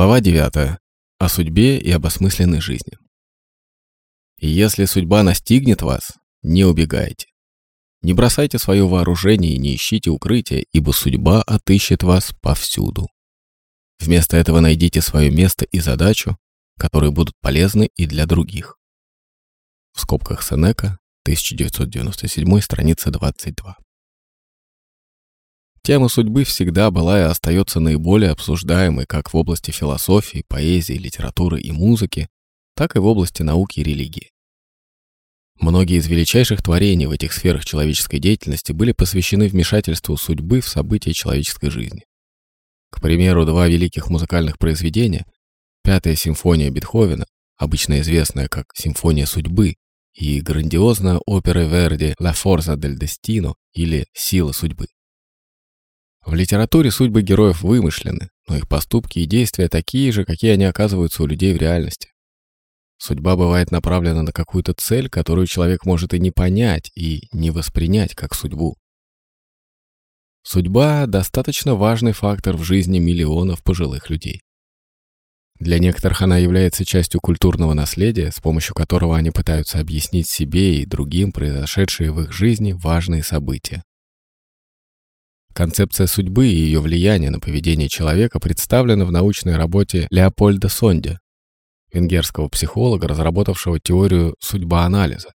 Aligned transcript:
Глава 0.00 0.20
9. 0.22 0.78
О 1.18 1.28
судьбе 1.28 1.76
и 1.78 1.90
об 1.90 2.06
осмысленной 2.06 2.62
жизни. 2.62 2.94
Если 4.38 4.86
судьба 4.86 5.22
настигнет 5.22 5.82
вас, 5.82 6.12
не 6.40 6.64
убегайте. 6.64 7.26
Не 8.00 8.14
бросайте 8.14 8.58
свое 8.58 8.88
вооружение 8.88 9.52
и 9.52 9.58
не 9.58 9.74
ищите 9.74 10.08
укрытия, 10.08 10.64
ибо 10.72 10.92
судьба 10.92 11.42
отыщет 11.42 12.02
вас 12.02 12.32
повсюду. 12.40 13.08
Вместо 13.98 14.38
этого 14.38 14.60
найдите 14.60 15.02
свое 15.02 15.30
место 15.30 15.66
и 15.66 15.80
задачу, 15.80 16.38
которые 16.78 17.12
будут 17.12 17.34
полезны 17.42 17.90
и 17.94 18.06
для 18.06 18.24
других. 18.24 18.78
В 19.92 20.00
скобках 20.00 20.42
Сенека, 20.42 20.98
1997, 21.26 22.60
страница 22.62 23.10
22. 23.10 23.76
Тема 25.82 26.08
судьбы 26.08 26.44
всегда 26.44 26.90
была 26.90 27.18
и 27.20 27.22
остается 27.22 27.80
наиболее 27.80 28.30
обсуждаемой 28.30 29.06
как 29.06 29.32
в 29.32 29.36
области 29.36 29.70
философии, 29.70 30.44
поэзии, 30.46 30.94
литературы 30.94 31.60
и 31.60 31.72
музыки, 31.72 32.28
так 32.74 32.96
и 32.96 32.98
в 32.98 33.06
области 33.06 33.42
науки 33.42 33.80
и 33.80 33.82
религии. 33.82 34.30
Многие 35.58 35.98
из 35.98 36.06
величайших 36.06 36.62
творений 36.62 37.06
в 37.06 37.10
этих 37.10 37.32
сферах 37.32 37.64
человеческой 37.64 38.18
деятельности 38.18 38.72
были 38.72 38.92
посвящены 38.92 39.48
вмешательству 39.48 40.16
судьбы 40.16 40.60
в 40.60 40.68
события 40.68 41.12
человеческой 41.12 41.70
жизни. 41.70 42.04
К 42.90 43.00
примеру, 43.00 43.44
два 43.44 43.68
великих 43.68 44.08
музыкальных 44.10 44.58
произведения 44.58 45.26
«Пятая 45.82 46.16
симфония 46.16 46.70
Бетховена», 46.70 47.26
обычно 47.56 48.00
известная 48.00 48.48
как 48.48 48.66
«Симфония 48.74 49.26
судьбы», 49.26 49.76
и 50.14 50.40
грандиозная 50.40 51.20
опера 51.24 51.60
Верди 51.60 52.14
«La 52.20 52.34
Forza 52.34 52.76
del 52.76 52.98
Destino» 52.98 53.54
или 53.72 54.06
«Сила 54.12 54.52
судьбы». 54.52 54.86
В 56.24 56.34
литературе 56.34 56.90
судьбы 56.90 57.22
героев 57.22 57.62
вымышлены, 57.62 58.28
но 58.48 58.56
их 58.56 58.68
поступки 58.68 59.20
и 59.20 59.26
действия 59.26 59.68
такие 59.68 60.12
же, 60.12 60.24
какие 60.24 60.52
они 60.52 60.64
оказываются 60.64 61.22
у 61.22 61.26
людей 61.26 61.54
в 61.54 61.56
реальности. 61.56 62.12
Судьба 62.98 63.36
бывает 63.36 63.70
направлена 63.70 64.22
на 64.22 64.32
какую-то 64.32 64.74
цель, 64.74 65.08
которую 65.08 65.46
человек 65.46 65.86
может 65.86 66.12
и 66.12 66.20
не 66.20 66.30
понять, 66.30 66.90
и 66.94 67.28
не 67.32 67.50
воспринять 67.50 68.14
как 68.14 68.34
судьбу. 68.34 68.76
Судьба– 70.42 71.06
достаточно 71.06 71.74
важный 71.74 72.12
фактор 72.12 72.56
в 72.56 72.64
жизни 72.64 72.98
миллионов 72.98 73.62
пожилых 73.62 74.10
людей. 74.10 74.42
Для 75.58 75.78
некоторых 75.78 76.22
она 76.22 76.38
является 76.38 76.86
частью 76.86 77.20
культурного 77.20 77.74
наследия, 77.74 78.30
с 78.30 78.40
помощью 78.40 78.74
которого 78.74 79.16
они 79.16 79.30
пытаются 79.30 79.78
объяснить 79.78 80.28
себе 80.28 80.80
и 80.80 80.86
другим 80.86 81.32
произошедшие 81.32 82.12
в 82.12 82.20
их 82.22 82.32
жизни 82.32 82.72
важные 82.72 83.22
события. 83.22 83.82
Концепция 85.60 86.06
судьбы 86.06 86.48
и 86.48 86.54
ее 86.54 86.80
влияние 86.80 87.28
на 87.28 87.38
поведение 87.38 87.90
человека 87.90 88.40
представлена 88.40 89.04
в 89.04 89.12
научной 89.12 89.56
работе 89.56 90.06
Леопольда 90.08 90.70
Сонде, 90.70 91.18
венгерского 91.92 92.48
психолога, 92.48 93.06
разработавшего 93.06 93.78
теорию 93.78 94.34
судьбоанализа 94.40 95.34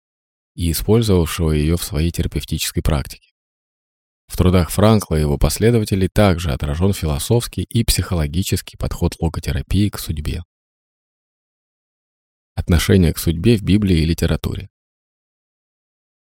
и 0.54 0.70
использовавшего 0.70 1.50
ее 1.50 1.76
в 1.76 1.84
своей 1.84 2.10
терапевтической 2.10 2.82
практике. 2.82 3.32
В 4.26 4.38
трудах 4.38 4.70
Франкла 4.70 5.16
и 5.16 5.20
его 5.20 5.36
последователей 5.36 6.08
также 6.08 6.52
отражен 6.52 6.94
философский 6.94 7.64
и 7.64 7.84
психологический 7.84 8.78
подход 8.78 9.16
логотерапии 9.20 9.90
к 9.90 9.98
судьбе. 9.98 10.42
Отношение 12.54 13.12
к 13.12 13.18
судьбе 13.18 13.58
в 13.58 13.62
Библии 13.62 13.98
и 13.98 14.06
литературе. 14.06 14.70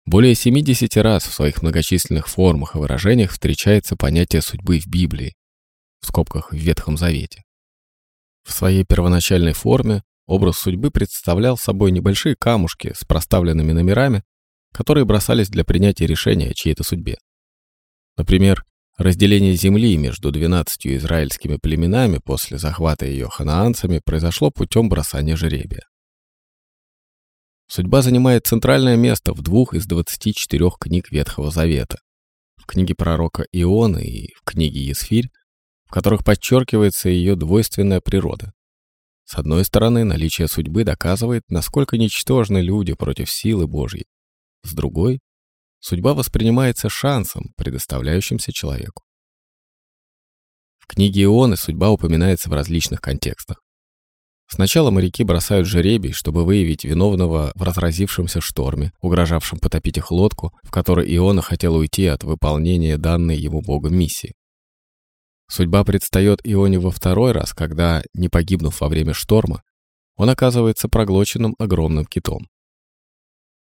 Более 0.06 0.36
70 0.36 0.98
раз 0.98 1.26
в 1.26 1.34
своих 1.34 1.64
многочисленных 1.64 2.28
формах 2.28 2.76
и 2.76 2.78
выражениях 2.78 3.32
встречается 3.32 3.96
понятие 3.96 4.44
судьбы 4.44 4.80
в 4.80 4.86
Библии, 4.86 5.34
в 6.00 6.06
скобках 6.06 6.52
в 6.52 6.56
Ветхом 6.56 6.96
Завете. 6.96 7.44
В 8.44 8.52
своей 8.52 8.84
первоначальной 8.84 9.54
форме 9.54 10.04
образ 10.28 10.60
судьбы 10.60 10.92
представлял 10.92 11.58
собой 11.58 11.92
небольшие 11.92 12.36
камушки 12.36 12.94
с 12.96 13.04
проставленными 13.04 13.72
номерами, 13.72 14.24
которые 14.72 15.06
бросались 15.06 15.50
для 15.50 15.64
принятия 15.64 16.06
решения 16.06 16.52
о 16.52 16.54
чьей-то 16.54 16.84
судьбе. 16.84 17.18
Например, 18.16 18.64
разделение 18.98 19.56
земли 19.56 19.98
между 19.98 20.32
12 20.32 20.86
израильскими 20.88 21.58
племенами 21.58 22.20
после 22.24 22.60
захвата 22.60 23.08
ее 23.08 23.28
ханаанцами 23.28 24.02
произошло 24.06 24.52
путем 24.52 24.88
бросания 24.88 25.36
жеребия. 25.36 25.88
Судьба 27.68 28.02
занимает 28.02 28.46
центральное 28.46 28.96
место 28.96 29.34
в 29.34 29.42
двух 29.42 29.74
из 29.74 29.88
24 29.88 30.70
книг 30.80 31.12
Ветхого 31.12 31.50
Завета. 31.50 31.98
В 32.58 32.66
книге 32.66 32.94
пророка 32.96 33.46
Ионы 33.52 34.06
и 34.06 34.34
в 34.36 34.44
книге 34.44 34.82
Есфирь, 34.82 35.30
в 35.86 35.92
которых 35.92 36.24
подчеркивается 36.24 37.10
ее 37.10 37.36
двойственная 37.36 38.02
природа. 38.02 38.54
С 39.26 39.36
одной 39.36 39.66
стороны, 39.66 40.04
наличие 40.04 40.48
судьбы 40.48 40.84
доказывает, 40.84 41.42
насколько 41.50 41.98
ничтожны 41.98 42.60
люди 42.60 42.94
против 42.94 43.32
силы 43.32 43.68
Божьей. 43.68 44.06
С 44.64 44.74
другой, 44.74 45.20
судьба 45.80 46.14
воспринимается 46.14 46.90
шансом, 46.90 47.52
предоставляющимся 47.58 48.52
человеку. 48.54 49.04
В 50.78 50.86
книге 50.86 51.24
Ионы 51.24 51.58
судьба 51.58 51.90
упоминается 51.90 52.50
в 52.50 52.54
различных 52.54 53.02
контекстах. 53.02 53.65
Сначала 54.48 54.92
моряки 54.92 55.24
бросают 55.24 55.68
жеребий, 55.68 56.12
чтобы 56.12 56.46
выявить 56.46 56.84
виновного 56.84 57.52
в 57.56 57.64
разразившемся 57.64 58.42
шторме, 58.42 58.92
угрожавшем 59.02 59.60
потопить 59.60 59.98
их 59.98 60.12
лодку, 60.12 60.54
в 60.62 60.70
которой 60.70 61.14
Иона 61.16 61.42
хотел 61.42 61.76
уйти 61.76 62.06
от 62.06 62.24
выполнения 62.24 62.98
данной 62.98 63.38
ему 63.38 63.62
Богом 63.62 63.96
миссии. 63.96 64.34
Судьба 65.50 65.84
предстает 65.84 66.42
Ионе 66.44 66.80
во 66.80 66.92
второй 66.92 67.32
раз, 67.32 67.54
когда, 67.54 68.04
не 68.14 68.30
погибнув 68.30 68.82
во 68.82 68.88
время 68.88 69.14
шторма, 69.14 69.64
он 70.16 70.30
оказывается 70.30 70.90
проглоченным 70.90 71.56
огромным 71.60 72.06
китом. 72.06 72.48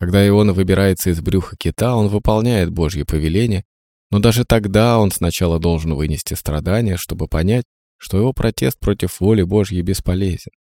Когда 0.01 0.27
Иона 0.27 0.53
выбирается 0.53 1.11
из 1.11 1.21
брюха 1.21 1.57
кита, 1.57 1.95
он 1.95 2.09
выполняет 2.09 2.71
Божье 2.71 3.05
повеление, 3.05 3.65
но 4.11 4.19
даже 4.19 4.45
тогда 4.45 4.99
он 4.99 5.11
сначала 5.11 5.59
должен 5.59 5.95
вынести 5.95 6.35
страдания, 6.35 6.97
чтобы 6.97 7.27
понять, 7.27 7.65
что 7.97 8.19
его 8.19 8.33
протест 8.33 8.79
против 8.79 9.21
воли 9.21 9.43
Божьей 9.43 9.83
бесполезен. 9.83 10.51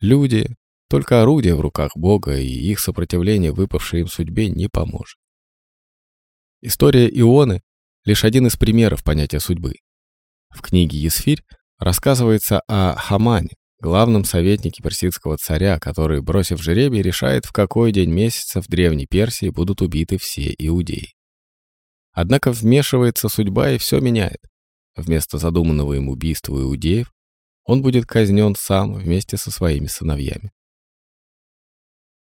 Люди— 0.00 0.56
только 0.88 1.22
орудия 1.22 1.54
в 1.54 1.60
руках 1.60 1.92
Бога, 1.94 2.36
и 2.36 2.46
их 2.46 2.80
сопротивление 2.80 3.52
выпавшей 3.52 4.00
им 4.00 4.08
судьбе 4.08 4.48
не 4.48 4.68
поможет. 4.68 5.16
История 6.62 7.08
Ионы— 7.08 7.62
лишь 8.04 8.24
один 8.24 8.46
из 8.46 8.56
примеров 8.56 9.04
понятия 9.04 9.40
судьбы. 9.40 9.74
В 10.48 10.62
книге 10.62 10.98
Есфирь 10.98 11.42
рассказывается 11.78 12.60
о 12.66 12.96
Хамане, 12.96 13.50
главном 13.80 14.24
советнике 14.24 14.82
персидского 14.82 15.36
царя, 15.36 15.78
который, 15.78 16.22
бросив 16.22 16.62
жеребий, 16.62 17.02
решает, 17.02 17.44
в 17.44 17.52
какой 17.52 17.92
день 17.92 18.10
месяца 18.10 18.60
в 18.60 18.66
Древней 18.66 19.06
Персии 19.06 19.50
будут 19.50 19.80
убиты 19.82 20.18
все 20.18 20.54
иудеи. 20.58 21.14
Однако 22.12 22.52
вмешивается 22.52 23.28
судьба 23.28 23.72
и 23.72 23.78
все 23.78 24.00
меняет. 24.00 24.40
Вместо 24.96 25.38
задуманного 25.38 25.94
им 25.94 26.08
убийства 26.08 26.58
иудеев 26.60 27.12
он 27.70 27.82
будет 27.82 28.04
казнен 28.04 28.56
сам 28.56 28.94
вместе 28.94 29.36
со 29.36 29.52
своими 29.52 29.86
сыновьями. 29.86 30.50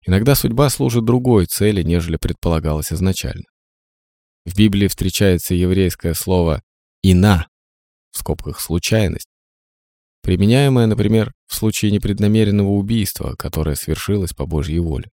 Иногда 0.06 0.36
судьба 0.36 0.70
служит 0.70 1.04
другой 1.04 1.48
цели, 1.48 1.82
нежели 1.82 2.18
предполагалось 2.18 2.94
изначально. 2.94 3.46
В 4.46 4.56
Библии 4.56 4.88
встречается 4.88 5.56
еврейское 5.56 6.14
слово 6.14 6.62
«ина», 7.02 7.48
в 8.12 8.20
скобках 8.20 8.60
«случайность», 8.60 9.30
применяемое, 10.22 10.86
например, 10.86 11.34
в 11.48 11.56
случае 11.56 11.90
непреднамеренного 11.90 12.70
убийства, 12.70 13.34
которое 13.36 13.76
свершилось 13.76 14.34
по 14.34 14.46
Божьей 14.46 14.78
воле. 14.78 15.10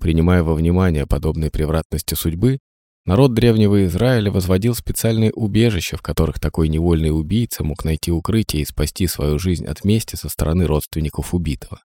Принимая 0.00 0.42
во 0.42 0.56
внимание 0.56 1.06
подобные 1.06 1.52
превратности 1.52 2.14
судьбы, 2.14 2.58
Народ 3.06 3.32
древнего 3.32 3.86
Израиля 3.86 4.30
возводил 4.30 4.74
специальные 4.74 5.32
убежища, 5.32 5.96
в 5.96 6.02
которых 6.02 6.38
такой 6.38 6.68
невольный 6.68 7.10
убийца 7.10 7.64
мог 7.64 7.84
найти 7.84 8.12
укрытие 8.12 8.62
и 8.62 8.66
спасти 8.66 9.06
свою 9.06 9.38
жизнь 9.38 9.66
от 9.66 9.84
мести 9.84 10.16
со 10.16 10.28
стороны 10.28 10.66
родственников 10.66 11.32
убитого. 11.32 11.82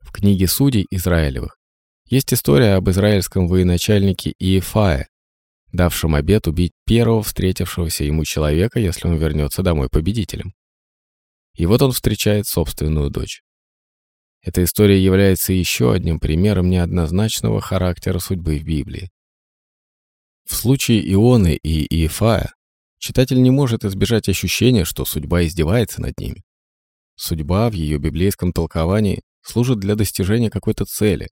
В 0.00 0.12
книге 0.12 0.48
судей 0.48 0.86
Израилевых 0.90 1.56
есть 2.06 2.34
история 2.34 2.74
об 2.74 2.90
израильском 2.90 3.48
военачальнике 3.48 4.34
Иефае, 4.38 5.08
давшем 5.72 6.14
обет 6.14 6.46
убить 6.46 6.72
первого 6.86 7.22
встретившегося 7.22 8.04
ему 8.04 8.24
человека, 8.24 8.78
если 8.78 9.08
он 9.08 9.16
вернется 9.16 9.62
домой 9.62 9.88
победителем. 9.90 10.52
И 11.54 11.64
вот 11.64 11.80
он 11.80 11.92
встречает 11.92 12.46
собственную 12.46 13.10
дочь. 13.10 13.42
Эта 14.42 14.62
история 14.62 15.02
является 15.02 15.54
еще 15.54 15.92
одним 15.92 16.20
примером 16.20 16.68
неоднозначного 16.68 17.62
характера 17.62 18.18
судьбы 18.18 18.58
в 18.58 18.64
Библии. 18.64 19.10
В 20.48 20.54
случае 20.54 21.00
Ионы 21.12 21.58
и 21.62 21.86
Иефая 21.94 22.54
читатель 22.98 23.40
не 23.42 23.50
может 23.50 23.84
избежать 23.84 24.28
ощущения, 24.28 24.84
что 24.84 25.04
судьба 25.04 25.44
издевается 25.44 26.00
над 26.00 26.18
ними. 26.18 26.42
Судьба 27.16 27.70
в 27.70 27.72
ее 27.72 27.98
библейском 27.98 28.52
толковании 28.52 29.22
служит 29.42 29.78
для 29.78 29.94
достижения 29.94 30.50
какой-то 30.50 30.84
цели, 30.84 31.28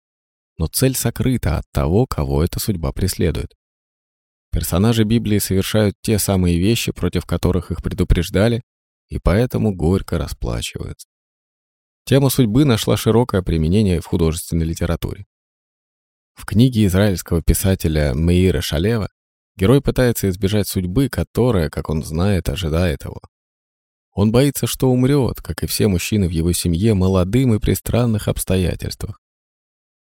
но 0.57 0.67
цель 0.67 0.95
сокрыта 0.95 1.57
от 1.57 1.65
того, 1.71 2.07
кого 2.07 2.43
эта 2.43 2.59
судьба 2.59 2.91
преследует. 2.91 3.53
Персонажи 4.51 5.03
Библии 5.03 5.37
совершают 5.37 5.95
те 6.01 6.17
самые 6.17 6.57
вещи, 6.57 6.91
против 6.91 7.25
которых 7.25 7.71
их 7.71 7.83
предупреждали, 7.83 8.63
и 9.09 9.19
поэтому 9.19 9.75
горько 9.75 10.17
расплачивается. 10.17 11.07
Тема 12.05 12.29
судьбы 12.29 12.65
нашла 12.65 12.97
широкое 12.97 13.41
применение 13.41 14.01
в 14.01 14.05
художественной 14.05 14.65
литературе. 14.65 15.25
В 16.37 16.45
книге 16.45 16.85
израильского 16.85 17.41
писателя 17.41 18.13
Меира 18.13 18.61
Шалева 18.61 19.09
герой 19.57 19.81
пытается 19.81 20.29
избежать 20.29 20.67
судьбы, 20.67 21.09
которая, 21.09 21.69
как 21.69 21.89
он 21.89 22.03
знает, 22.03 22.47
ожидает 22.47 23.03
его. 23.03 23.19
Он 24.13 24.31
боится, 24.31 24.67
что 24.67 24.89
умрет, 24.89 25.41
как 25.41 25.63
и 25.63 25.67
все 25.67 25.87
мужчины 25.87 26.27
в 26.27 26.31
его 26.31 26.53
семье, 26.53 26.93
молодым 26.93 27.55
и 27.55 27.59
при 27.59 27.73
странных 27.73 28.27
обстоятельствах. 28.27 29.19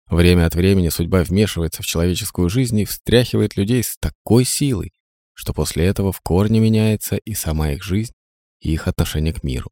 Время 0.08 0.46
от 0.46 0.54
времени 0.54 0.88
судьба 0.88 1.22
вмешивается 1.22 1.82
в 1.82 1.86
человеческую 1.86 2.48
жизнь 2.48 2.80
и 2.80 2.86
встряхивает 2.86 3.56
людей 3.56 3.82
с 3.82 3.96
такой 3.98 4.44
силой, 4.44 4.92
что 5.34 5.52
после 5.52 5.84
этого 5.86 6.12
в 6.12 6.20
корне 6.22 6.60
меняется 6.60 7.16
и 7.16 7.34
сама 7.34 7.72
их 7.72 7.84
жизнь, 7.84 8.12
и 8.60 8.72
их 8.72 8.88
отношение 8.88 9.34
к 9.34 9.42
миру. 9.42 9.70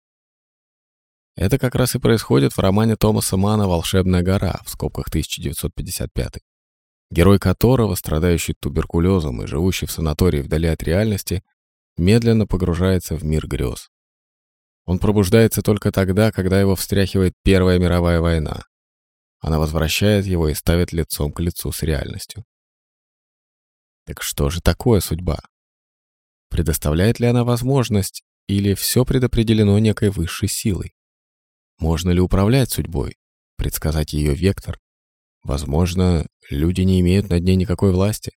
Это 1.37 1.59
как 1.59 1.75
раз 1.75 1.95
и 1.95 1.99
происходит 1.99 2.53
в 2.53 2.59
романе 2.59 2.97
Томаса 2.97 3.37
Мана 3.37 3.67
«Волшебная 3.69 4.23
гора» 4.23 4.61
в 4.65 4.71
скобках 4.71 5.09
1955 5.09 6.41
герой 7.11 7.39
которого, 7.39 7.95
страдающий 7.95 8.55
туберкулезом 8.55 9.43
и 9.43 9.47
живущий 9.47 9.87
в 9.87 9.93
санатории 9.93 10.43
вдали 10.43 10.69
от 10.69 10.83
реальности, 10.83 11.43
медленно 11.97 12.47
погружается 12.47 13.17
в 13.17 13.25
мир 13.25 13.47
грез. 13.47 13.91
Он 14.87 14.99
пробуждается 14.99 15.63
только 15.63 15.93
тогда, 15.93 16.33
когда 16.33 16.61
его 16.61 16.75
встряхивает 16.77 17.35
Первая 17.43 17.79
мировая 17.79 18.21
война. 18.21 18.65
Она 19.41 19.59
возвращает 19.59 20.27
его 20.27 20.49
и 20.49 20.55
ставит 20.55 20.93
лицом 20.93 21.33
к 21.33 21.41
лицу 21.41 21.73
с 21.73 21.83
реальностью. 21.83 22.45
Так 24.07 24.23
что 24.23 24.51
же 24.51 24.61
такое 24.61 25.01
судьба? 25.01 25.41
Предоставляет 26.49 27.21
ли 27.21 27.27
она 27.27 27.45
возможность, 27.45 28.23
или 28.49 28.75
все 28.75 29.05
предопределено 29.05 29.79
некой 29.79 30.11
высшей 30.11 30.49
силой? 30.49 30.95
Можно 31.81 32.11
ли 32.11 32.21
управлять 32.21 32.71
судьбой, 32.71 33.17
предсказать 33.57 34.13
ее 34.13 34.35
вектор? 34.35 34.79
Возможно, 35.43 36.27
люди 36.51 36.83
не 36.83 37.01
имеют 37.01 37.31
над 37.31 37.43
ней 37.43 37.57
никакой 37.57 37.93
власти? 37.93 38.33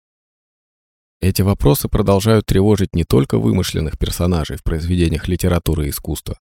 Эти 1.20 1.42
вопросы 1.42 1.90
продолжают 1.90 2.46
тревожить 2.46 2.96
не 2.96 3.04
только 3.04 3.38
вымышленных 3.38 4.00
персонажей 4.00 4.56
в 4.56 4.64
произведениях 4.64 5.28
литературы 5.28 5.88
и 5.88 5.90
искусства. 5.90 6.40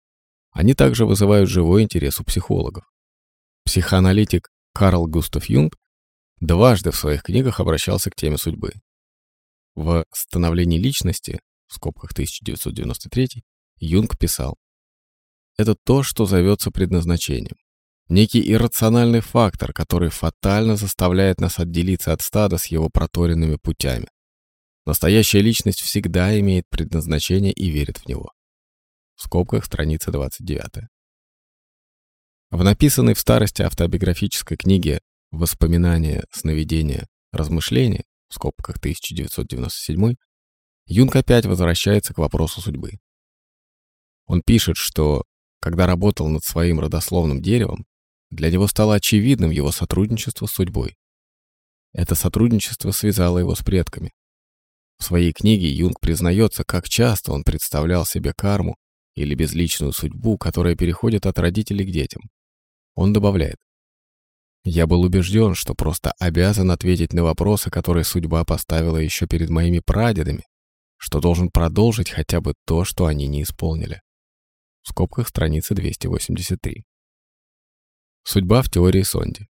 Они 0.52 0.74
также 0.74 1.04
вызывают 1.04 1.50
живой 1.50 1.82
интерес 1.82 2.20
у 2.20 2.24
психологов. 2.24 2.84
Психоаналитик 3.64 4.50
Карл 4.72 5.08
Густав 5.08 5.46
Юнг 5.46 5.76
дважды 6.40 6.92
в 6.92 6.96
своих 6.96 7.24
книгах 7.24 7.58
обращался 7.58 8.10
к 8.10 8.14
теме 8.14 8.38
судьбы. 8.38 8.72
В 9.74 10.04
«Становлении 10.12 10.78
личности» 10.78 11.40
в 11.66 11.74
скобках 11.74 12.12
1993 12.12 13.42
Юнг 13.78 14.16
писал 14.16 14.56
«Это 15.56 15.74
то, 15.74 16.02
что 16.02 16.26
зовется 16.26 16.70
предназначением. 16.70 17.56
Некий 18.08 18.52
иррациональный 18.52 19.20
фактор, 19.20 19.72
который 19.72 20.10
фатально 20.10 20.76
заставляет 20.76 21.40
нас 21.40 21.58
отделиться 21.58 22.12
от 22.12 22.20
стада 22.20 22.58
с 22.58 22.66
его 22.66 22.90
проторенными 22.90 23.56
путями. 23.56 24.08
Настоящая 24.84 25.40
личность 25.40 25.80
всегда 25.80 26.38
имеет 26.38 26.64
предназначение 26.68 27.52
и 27.52 27.70
верит 27.70 27.98
в 27.98 28.06
него». 28.06 28.32
В 29.16 29.22
скобках 29.22 29.64
страница 29.64 30.10
29. 30.10 30.88
В 32.50 32.62
написанной 32.62 33.14
в 33.14 33.20
старости 33.20 33.62
автобиографической 33.62 34.56
книге 34.56 35.00
«Воспоминания, 35.30 36.24
сновидения, 36.30 37.08
размышления» 37.32 38.04
в 38.28 38.34
скобках 38.34 38.76
1997 38.76 40.14
Юнг 40.86 41.16
опять 41.16 41.46
возвращается 41.46 42.12
к 42.12 42.18
вопросу 42.18 42.60
судьбы. 42.60 42.98
Он 44.26 44.42
пишет, 44.42 44.76
что, 44.76 45.24
когда 45.64 45.86
работал 45.86 46.28
над 46.28 46.44
своим 46.44 46.78
родословным 46.78 47.40
деревом, 47.40 47.86
для 48.28 48.50
него 48.50 48.66
стало 48.66 48.96
очевидным 48.96 49.48
его 49.48 49.72
сотрудничество 49.72 50.44
с 50.44 50.50
судьбой. 50.50 50.94
Это 51.94 52.14
сотрудничество 52.14 52.90
связало 52.90 53.38
его 53.38 53.54
с 53.54 53.62
предками. 53.62 54.12
В 54.98 55.04
своей 55.04 55.32
книге 55.32 55.70
Юнг 55.70 56.00
признается, 56.00 56.64
как 56.64 56.90
часто 56.90 57.32
он 57.32 57.44
представлял 57.44 58.04
себе 58.04 58.34
карму 58.36 58.76
или 59.14 59.34
безличную 59.34 59.92
судьбу, 59.92 60.36
которая 60.36 60.76
переходит 60.76 61.24
от 61.24 61.38
родителей 61.38 61.86
к 61.86 61.90
детям. 61.90 62.20
Он 62.94 63.14
добавляет, 63.14 63.56
«Я 64.64 64.86
был 64.86 65.00
убежден, 65.00 65.54
что 65.54 65.72
просто 65.72 66.12
обязан 66.18 66.72
ответить 66.72 67.14
на 67.14 67.22
вопросы, 67.22 67.70
которые 67.70 68.04
судьба 68.04 68.44
поставила 68.44 68.98
еще 68.98 69.26
перед 69.26 69.48
моими 69.48 69.80
прадедами, 69.82 70.44
что 70.98 71.20
должен 71.20 71.48
продолжить 71.48 72.10
хотя 72.10 72.42
бы 72.42 72.52
то, 72.66 72.84
что 72.84 73.06
они 73.06 73.28
не 73.28 73.44
исполнили. 73.44 74.02
В 74.84 74.90
скобках 74.90 75.28
страницы 75.28 75.74
283. 75.74 76.84
Судьба 78.22 78.60
в 78.60 78.70
теории 78.70 79.00
Сонди. 79.02 79.48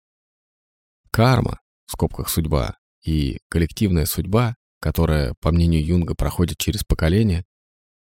Карма, 1.10 1.62
в 1.86 1.94
скобках 1.94 2.28
судьба, 2.28 2.78
и 3.06 3.40
коллективная 3.50 4.06
судьба, 4.06 4.56
которая, 4.82 5.34
по 5.40 5.54
мнению 5.54 5.86
Юнга, 5.86 6.16
проходит 6.16 6.58
через 6.58 6.84
поколения, 6.84 7.46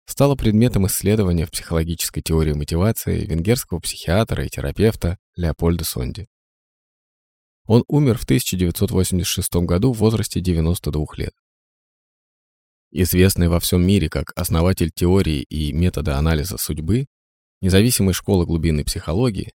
стала 0.07 0.35
предметом 0.35 0.87
исследования 0.87 1.45
в 1.45 1.51
психологической 1.51 2.23
теории 2.23 2.53
мотивации 2.53 3.27
венгерского 3.27 3.79
психиатра 3.79 4.43
и 4.43 4.49
терапевта 4.49 5.19
Леопольда 5.35 5.85
Сонди. 5.85 6.27
Он 7.65 7.83
умер 7.87 8.17
в 8.17 8.23
1986 8.23 9.55
году 9.67 9.93
в 9.93 9.99
возрасте 9.99 10.41
92 10.41 11.05
лет. 11.17 11.33
Известный 12.89 13.49
во 13.49 13.59
всем 13.59 13.85
мире 13.85 14.09
как 14.09 14.31
основатель 14.35 14.89
теории 14.89 15.43
и 15.43 15.71
метода 15.73 16.17
анализа 16.17 16.57
судьбы, 16.57 17.05
независимой 17.61 18.13
школы 18.13 18.45
глубинной 18.45 18.85
психологии, 18.85 19.51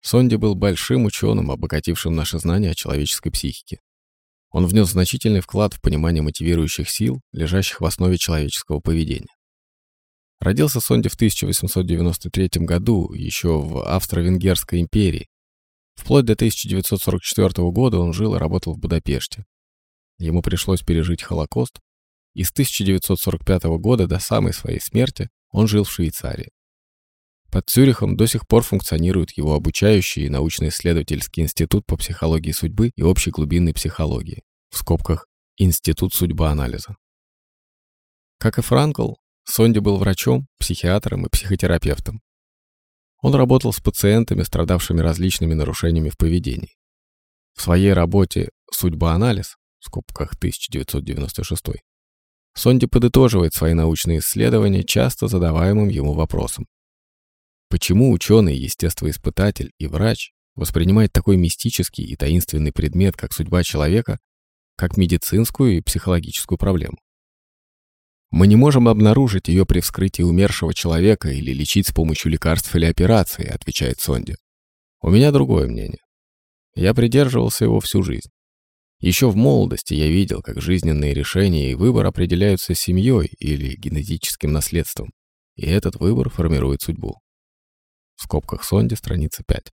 Сонди 0.00 0.34
был 0.34 0.54
большим 0.54 1.04
ученым, 1.04 1.50
обогатившим 1.50 2.14
наши 2.14 2.38
знания 2.38 2.70
о 2.70 2.74
человеческой 2.74 3.30
психике. 3.30 3.78
Он 4.50 4.66
внес 4.66 4.90
значительный 4.90 5.40
вклад 5.40 5.74
в 5.74 5.80
понимание 5.80 6.22
мотивирующих 6.22 6.90
сил, 6.90 7.20
лежащих 7.32 7.80
в 7.80 7.86
основе 7.86 8.18
человеческого 8.18 8.80
поведения. 8.80 9.34
Родился 10.40 10.80
Сонди 10.80 11.08
в 11.08 11.14
1893 11.14 12.64
году, 12.66 13.12
еще 13.12 13.60
в 13.60 13.86
Австро-Венгерской 13.86 14.80
империи. 14.80 15.28
Вплоть 15.94 16.24
до 16.24 16.32
1944 16.32 17.70
года 17.70 17.98
он 17.98 18.12
жил 18.12 18.34
и 18.34 18.38
работал 18.38 18.74
в 18.74 18.78
Будапеште. 18.78 19.44
Ему 20.18 20.42
пришлось 20.42 20.82
пережить 20.82 21.22
Холокост, 21.22 21.78
и 22.34 22.44
с 22.44 22.50
1945 22.50 23.64
года 23.78 24.06
до 24.06 24.18
самой 24.18 24.52
своей 24.52 24.80
смерти 24.80 25.30
он 25.50 25.68
жил 25.68 25.84
в 25.84 25.92
Швейцарии. 25.92 26.50
Под 27.52 27.68
Цюрихом 27.68 28.16
до 28.16 28.26
сих 28.26 28.48
пор 28.48 28.62
функционирует 28.62 29.36
его 29.36 29.54
обучающий 29.54 30.24
и 30.24 30.30
научно-исследовательский 30.30 31.42
институт 31.42 31.84
по 31.84 31.98
психологии 31.98 32.50
судьбы 32.50 32.92
и 32.96 33.02
общей 33.02 33.30
глубинной 33.30 33.74
психологии, 33.74 34.42
в 34.70 34.78
скобках 34.78 35.26
Институт 35.58 36.14
судьбоанализа. 36.14 36.96
Как 38.38 38.58
и 38.58 38.62
Франкл, 38.62 39.16
Сонди 39.44 39.80
был 39.80 39.98
врачом, 39.98 40.46
психиатром 40.58 41.26
и 41.26 41.28
психотерапевтом. 41.28 42.22
Он 43.20 43.34
работал 43.34 43.74
с 43.74 43.80
пациентами, 43.80 44.44
страдавшими 44.44 45.02
различными 45.02 45.52
нарушениями 45.52 46.08
в 46.08 46.16
поведении. 46.16 46.74
В 47.54 47.60
своей 47.60 47.92
работе 47.92 48.48
«Судьбоанализ» 48.72 49.56
в 49.78 49.84
скобках 49.84 50.32
1996 50.36 51.82
Сонди 52.54 52.86
подытоживает 52.86 53.52
свои 53.52 53.74
научные 53.74 54.20
исследования 54.20 54.84
часто 54.84 55.28
задаваемым 55.28 55.90
ему 55.90 56.14
вопросом. 56.14 56.66
Почему 57.72 58.12
ученый, 58.12 58.54
естествоиспытатель 58.54 59.72
и 59.78 59.86
врач 59.86 60.32
воспринимает 60.56 61.10
такой 61.10 61.38
мистический 61.38 62.04
и 62.04 62.16
таинственный 62.16 62.70
предмет, 62.70 63.16
как 63.16 63.32
судьба 63.32 63.62
человека, 63.62 64.18
как 64.76 64.98
медицинскую 64.98 65.78
и 65.78 65.80
психологическую 65.80 66.58
проблему? 66.58 66.98
Мы 68.30 68.46
не 68.46 68.56
можем 68.56 68.88
обнаружить 68.88 69.48
ее 69.48 69.64
при 69.64 69.80
вскрытии 69.80 70.20
умершего 70.20 70.74
человека 70.74 71.30
или 71.30 71.50
лечить 71.54 71.88
с 71.88 71.94
помощью 71.94 72.32
лекарств 72.32 72.76
или 72.76 72.84
операции, 72.84 73.46
отвечает 73.46 74.00
Сонди. 74.00 74.36
У 75.00 75.08
меня 75.08 75.32
другое 75.32 75.66
мнение. 75.66 76.02
Я 76.74 76.92
придерживался 76.92 77.64
его 77.64 77.80
всю 77.80 78.02
жизнь. 78.02 78.28
Еще 79.00 79.30
в 79.30 79.36
молодости 79.36 79.94
я 79.94 80.08
видел, 80.08 80.42
как 80.42 80.60
жизненные 80.60 81.14
решения 81.14 81.70
и 81.70 81.74
выбор 81.74 82.04
определяются 82.04 82.74
семьей 82.74 83.30
или 83.38 83.76
генетическим 83.76 84.52
наследством, 84.52 85.10
и 85.56 85.64
этот 85.64 85.96
выбор 85.96 86.28
формирует 86.28 86.82
судьбу. 86.82 87.21
В 88.16 88.22
скобках 88.22 88.64
Сонди, 88.64 88.94
страница 88.94 89.42
5. 89.46 89.72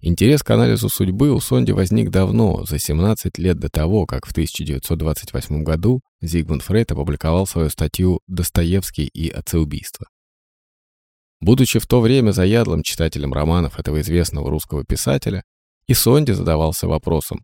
Интерес 0.00 0.42
к 0.42 0.50
анализу 0.50 0.88
судьбы 0.88 1.30
у 1.30 1.40
Сонди 1.40 1.72
возник 1.72 2.10
давно, 2.10 2.64
за 2.64 2.78
17 2.78 3.38
лет 3.38 3.58
до 3.58 3.70
того, 3.70 4.06
как 4.06 4.26
в 4.26 4.30
1928 4.32 5.62
году 5.62 6.00
Зигмунд 6.20 6.62
Фрейд 6.62 6.92
опубликовал 6.92 7.46
свою 7.46 7.70
статью 7.70 8.20
«Достоевский 8.26 9.06
и 9.06 9.30
отцеубийство». 9.30 10.06
Будучи 11.40 11.78
в 11.78 11.86
то 11.86 12.00
время 12.00 12.32
заядлым 12.32 12.82
читателем 12.82 13.32
романов 13.32 13.78
этого 13.78 14.00
известного 14.00 14.50
русского 14.50 14.84
писателя, 14.84 15.42
и 15.86 15.94
Сонди 15.94 16.32
задавался 16.32 16.88
вопросом, 16.88 17.42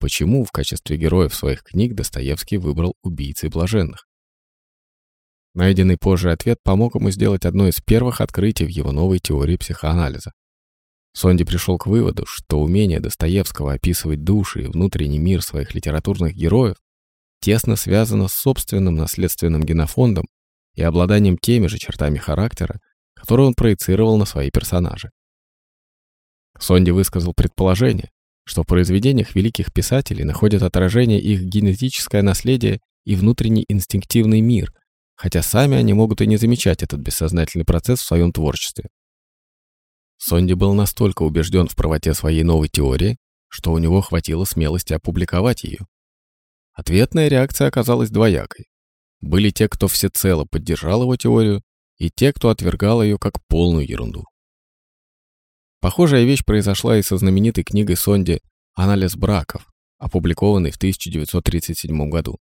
почему 0.00 0.44
в 0.44 0.52
качестве 0.52 0.96
героев 0.96 1.34
своих 1.34 1.62
книг 1.62 1.94
Достоевский 1.94 2.56
выбрал 2.58 2.94
убийцы 3.02 3.48
блаженных. 3.48 4.06
Найденный 5.54 5.96
позже 5.96 6.32
ответ 6.32 6.58
помог 6.64 6.96
ему 6.96 7.10
сделать 7.10 7.44
одно 7.44 7.68
из 7.68 7.76
первых 7.80 8.20
открытий 8.20 8.64
в 8.64 8.68
его 8.68 8.90
новой 8.90 9.20
теории 9.20 9.56
психоанализа. 9.56 10.32
Сонди 11.12 11.44
пришел 11.44 11.78
к 11.78 11.86
выводу, 11.86 12.24
что 12.26 12.60
умение 12.60 12.98
Достоевского 12.98 13.74
описывать 13.74 14.24
души 14.24 14.64
и 14.64 14.66
внутренний 14.66 15.20
мир 15.20 15.42
своих 15.42 15.72
литературных 15.74 16.34
героев 16.34 16.76
тесно 17.40 17.76
связано 17.76 18.26
с 18.26 18.32
собственным 18.32 18.96
наследственным 18.96 19.62
генофондом 19.62 20.26
и 20.74 20.82
обладанием 20.82 21.38
теми 21.38 21.68
же 21.68 21.78
чертами 21.78 22.18
характера, 22.18 22.80
которые 23.14 23.46
он 23.46 23.54
проецировал 23.54 24.16
на 24.16 24.24
свои 24.24 24.50
персонажи. 24.50 25.10
Сонди 26.58 26.90
высказал 26.90 27.32
предположение, 27.32 28.10
что 28.44 28.62
в 28.62 28.66
произведениях 28.66 29.36
великих 29.36 29.72
писателей 29.72 30.24
находят 30.24 30.62
отражение 30.62 31.20
их 31.20 31.42
генетическое 31.42 32.22
наследие 32.22 32.80
и 33.04 33.14
внутренний 33.14 33.64
инстинктивный 33.68 34.40
мир, 34.40 34.72
хотя 35.16 35.42
сами 35.42 35.76
они 35.76 35.92
могут 35.92 36.20
и 36.20 36.26
не 36.26 36.36
замечать 36.36 36.82
этот 36.82 37.00
бессознательный 37.00 37.64
процесс 37.64 38.00
в 38.00 38.06
своем 38.06 38.32
творчестве. 38.32 38.88
Сонди 40.16 40.54
был 40.54 40.74
настолько 40.74 41.22
убежден 41.22 41.68
в 41.68 41.76
правоте 41.76 42.14
своей 42.14 42.42
новой 42.42 42.68
теории, 42.68 43.18
что 43.48 43.72
у 43.72 43.78
него 43.78 44.00
хватило 44.00 44.44
смелости 44.44 44.92
опубликовать 44.92 45.64
ее. 45.64 45.86
Ответная 46.72 47.28
реакция 47.28 47.68
оказалась 47.68 48.10
двоякой. 48.10 48.66
Были 49.20 49.50
те, 49.50 49.68
кто 49.68 49.86
всецело 49.86 50.44
поддержал 50.44 51.02
его 51.02 51.16
теорию, 51.16 51.62
и 51.98 52.10
те, 52.10 52.32
кто 52.32 52.48
отвергал 52.48 53.02
ее 53.02 53.18
как 53.18 53.34
полную 53.46 53.86
ерунду. 53.86 54.24
Похожая 55.80 56.24
вещь 56.24 56.44
произошла 56.44 56.96
и 56.96 57.02
со 57.02 57.16
знаменитой 57.16 57.62
книгой 57.62 57.96
Сонди 57.96 58.40
«Анализ 58.74 59.16
браков», 59.16 59.66
опубликованной 59.98 60.70
в 60.70 60.76
1937 60.76 62.08
году. 62.08 62.38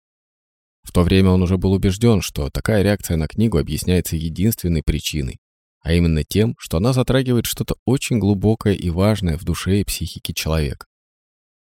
В 0.83 0.91
то 0.91 1.03
время 1.03 1.29
он 1.29 1.43
уже 1.43 1.57
был 1.57 1.73
убежден, 1.73 2.21
что 2.21 2.49
такая 2.49 2.81
реакция 2.81 3.17
на 3.17 3.27
книгу 3.27 3.57
объясняется 3.57 4.15
единственной 4.15 4.83
причиной, 4.83 5.39
а 5.81 5.93
именно 5.93 6.23
тем, 6.23 6.55
что 6.57 6.77
она 6.77 6.93
затрагивает 6.93 7.45
что-то 7.45 7.75
очень 7.85 8.19
глубокое 8.19 8.73
и 8.73 8.89
важное 8.89 9.37
в 9.37 9.43
душе 9.43 9.81
и 9.81 9.83
психике 9.83 10.33
человека. 10.33 10.87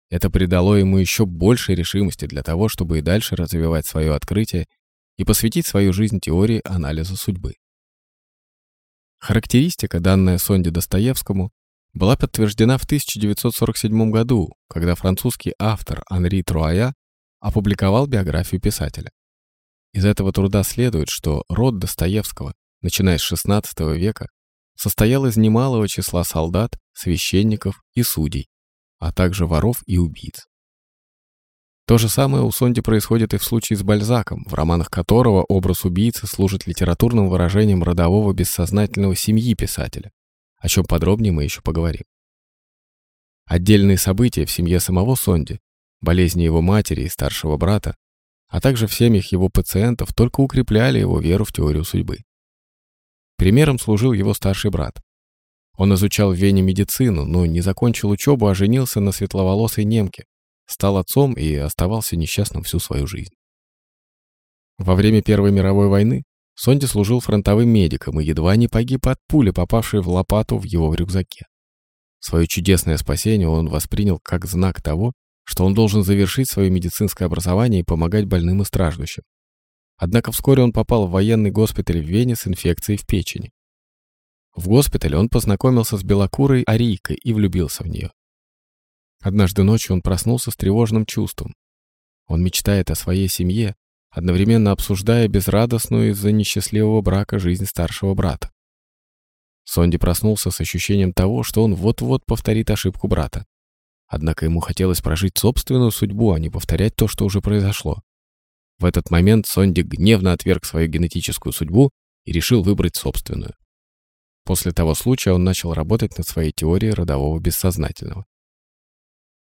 Это 0.09 0.31
придало 0.31 0.75
ему 0.75 0.99
еще 0.99 1.27
больше 1.27 1.75
решимости 1.75 2.27
для 2.27 2.43
того, 2.43 2.69
чтобы 2.69 2.99
и 2.99 3.03
дальше 3.03 3.35
развивать 3.35 3.87
свое 3.87 4.15
открытие 4.15 4.67
и 5.17 5.25
посвятить 5.25 5.67
свою 5.67 5.93
жизнь 5.93 6.21
теории 6.21 6.61
анализа 6.65 7.17
судьбы. 7.17 7.55
Характеристика, 9.19 9.99
данная 9.99 10.39
Сонде 10.39 10.71
Достоевскому, 10.71 11.51
была 11.95 12.17
подтверждена 12.17 12.77
в 12.79 12.85
1947 12.85 14.11
году, 14.11 14.53
когда 14.69 14.95
французский 14.95 15.55
автор 15.59 16.05
Анри 16.11 16.43
Труая 16.43 16.95
опубликовал 17.41 18.07
биографию 18.07 18.61
писателя. 18.61 19.11
Из 19.93 20.05
этого 20.05 20.33
труда 20.33 20.63
следует, 20.63 21.09
что 21.09 21.45
род 21.49 21.79
Достоевского, 21.79 22.55
начиная 22.83 23.19
с 23.19 23.33
XVI 23.33 23.97
века, 23.97 24.29
состоял 24.77 25.27
из 25.27 25.37
немалого 25.37 25.89
числа 25.89 26.23
солдат, 26.25 26.79
священников 26.93 27.83
и 27.95 28.03
судей, 28.03 28.49
а 28.99 29.13
также 29.13 29.47
воров 29.47 29.83
и 29.87 29.99
убийц. 29.99 30.47
То 31.87 31.99
же 31.99 32.09
самое 32.09 32.43
у 32.43 32.51
Сонди 32.51 32.81
происходит 32.81 33.33
и 33.33 33.39
в 33.39 33.45
случае 33.45 33.77
с 33.77 33.83
Бальзаком, 33.83 34.45
в 34.45 34.55
романах 34.55 34.91
которого 34.91 35.45
образ 35.45 35.85
убийцы 35.85 36.27
служит 36.27 36.67
литературным 36.67 37.29
выражением 37.29 37.85
родового 37.85 38.33
бессознательного 38.33 39.15
семьи 39.15 39.55
писателя, 39.55 40.11
о 40.59 40.69
чем 40.69 40.85
подробнее 40.85 41.33
мы 41.33 41.45
еще 41.45 41.63
поговорим. 41.63 42.03
Отдельные 43.45 43.99
события 43.99 44.45
в 44.45 44.51
семье 44.51 44.81
самого 44.81 45.15
Сонди, 45.15 45.61
болезни 46.01 46.43
его 46.43 46.61
матери 46.61 47.03
и 47.03 47.09
старшего 47.09 47.57
брата, 47.57 47.97
а 48.49 48.61
также 48.61 48.87
в 48.87 48.95
семьях 48.95 49.33
его 49.33 49.49
пациентов 49.49 50.15
только 50.15 50.41
укрепляли 50.41 50.99
его 50.99 51.21
веру 51.21 51.45
в 51.45 51.53
теорию 51.53 51.85
судьбы. 51.85 52.19
Примером 53.37 53.79
служил 53.79 54.13
его 54.13 54.35
старший 54.35 54.71
брат. 54.71 55.01
Он 55.77 55.93
изучал 55.95 56.33
в 56.33 56.37
Вене 56.37 56.63
медицину, 56.63 57.25
но 57.25 57.45
не 57.45 57.61
закончил 57.61 58.11
учебу, 58.11 58.47
а 58.47 58.55
женился 58.55 59.01
на 59.01 59.13
светловолосой 59.13 59.85
немке, 59.85 60.25
стал 60.67 60.97
отцом 60.97 61.35
и 61.35 61.55
оставался 61.55 62.17
несчастным 62.17 62.63
всю 62.63 62.79
свою 62.79 63.07
жизнь. 63.07 63.35
Во 64.79 64.95
время 64.95 65.23
Первой 65.23 65.53
мировой 65.53 65.89
войны 65.89 66.25
Сонди 66.55 66.87
служил 66.87 67.21
фронтовым 67.21 67.69
медиком 67.69 68.19
и 68.21 68.25
едва 68.25 68.57
не 68.57 68.69
погиб 68.69 69.07
от 69.07 69.19
пули, 69.29 69.51
попавшей 69.51 70.01
в 70.01 70.09
лопату 70.09 70.57
в 70.59 70.65
его 70.65 70.95
рюкзаке. 70.95 71.47
Свое 72.19 72.47
чудесное 72.47 72.97
спасение 72.97 73.49
он 73.49 73.69
воспринял 73.69 74.19
как 74.23 74.47
знак 74.47 74.81
того, 74.81 75.13
что 75.47 75.65
он 75.65 75.75
должен 75.75 76.03
завершить 76.03 76.51
свое 76.51 76.71
медицинское 76.71 77.25
образование 77.25 77.81
и 77.81 77.85
помогать 77.85 78.27
больным 78.27 78.63
и 78.63 78.65
страждущим. 78.65 79.23
Однако 79.97 80.33
вскоре 80.33 80.63
он 80.63 80.73
попал 80.73 81.07
в 81.07 81.13
военный 81.13 81.53
госпиталь 81.53 82.01
в 82.01 82.07
Вене 82.07 82.35
с 82.35 82.47
инфекцией 82.47 82.99
в 82.99 83.07
печени. 83.07 83.53
В 84.55 84.69
госпитале 84.69 85.17
он 85.17 85.29
познакомился 85.29 85.97
с 85.97 86.03
белокурой 86.03 86.63
Арийкой 86.65 87.17
и 87.17 87.33
влюбился 87.33 87.85
в 87.85 87.87
нее. 87.87 88.11
Однажды 89.23 89.63
ночью 89.63 89.95
он 89.95 90.03
проснулся 90.03 90.51
с 90.51 90.57
тревожным 90.57 91.07
чувством. 91.07 91.55
Он 92.27 92.43
мечтает 92.43 92.91
о 92.91 92.97
своей 92.97 93.29
семье, 93.29 93.77
одновременно 94.11 94.73
обсуждая 94.73 95.29
безрадостную 95.29 96.11
из-за 96.11 96.33
несчастливого 96.33 97.01
брака 97.03 97.39
жизнь 97.39 97.67
старшего 97.67 98.15
брата. 98.15 98.51
Сонди 99.65 99.97
проснулся 99.97 100.51
с 100.51 100.61
ощущением 100.61 101.13
того, 101.13 101.45
что 101.45 101.63
он 101.63 101.75
вот-вот 101.75 102.25
повторит 102.27 102.71
ошибку 102.71 103.07
брата. 103.09 103.47
Однако 104.09 104.45
ему 104.45 104.61
хотелось 104.61 105.01
прожить 105.01 105.37
собственную 105.37 105.91
судьбу, 105.91 106.33
а 106.33 106.39
не 106.39 106.49
повторять 106.49 106.95
то, 106.95 107.09
что 107.09 107.25
уже 107.25 107.41
произошло. 107.41 108.03
В 108.79 108.85
этот 108.85 109.11
момент 109.11 109.47
Сонди 109.47 109.81
гневно 109.81 110.33
отверг 110.33 110.65
свою 110.65 110.89
генетическую 110.89 111.53
судьбу 111.53 111.91
и 112.25 112.33
решил 112.33 112.63
выбрать 112.63 112.97
собственную. 112.97 113.55
После 114.45 114.73
того 114.73 114.95
случая 114.95 115.33
он 115.33 115.45
начал 115.45 115.73
работать 115.73 116.17
над 116.19 116.27
своей 116.27 116.53
теорией 116.53 116.93
родового 116.93 117.39
бессознательного. 117.41 118.25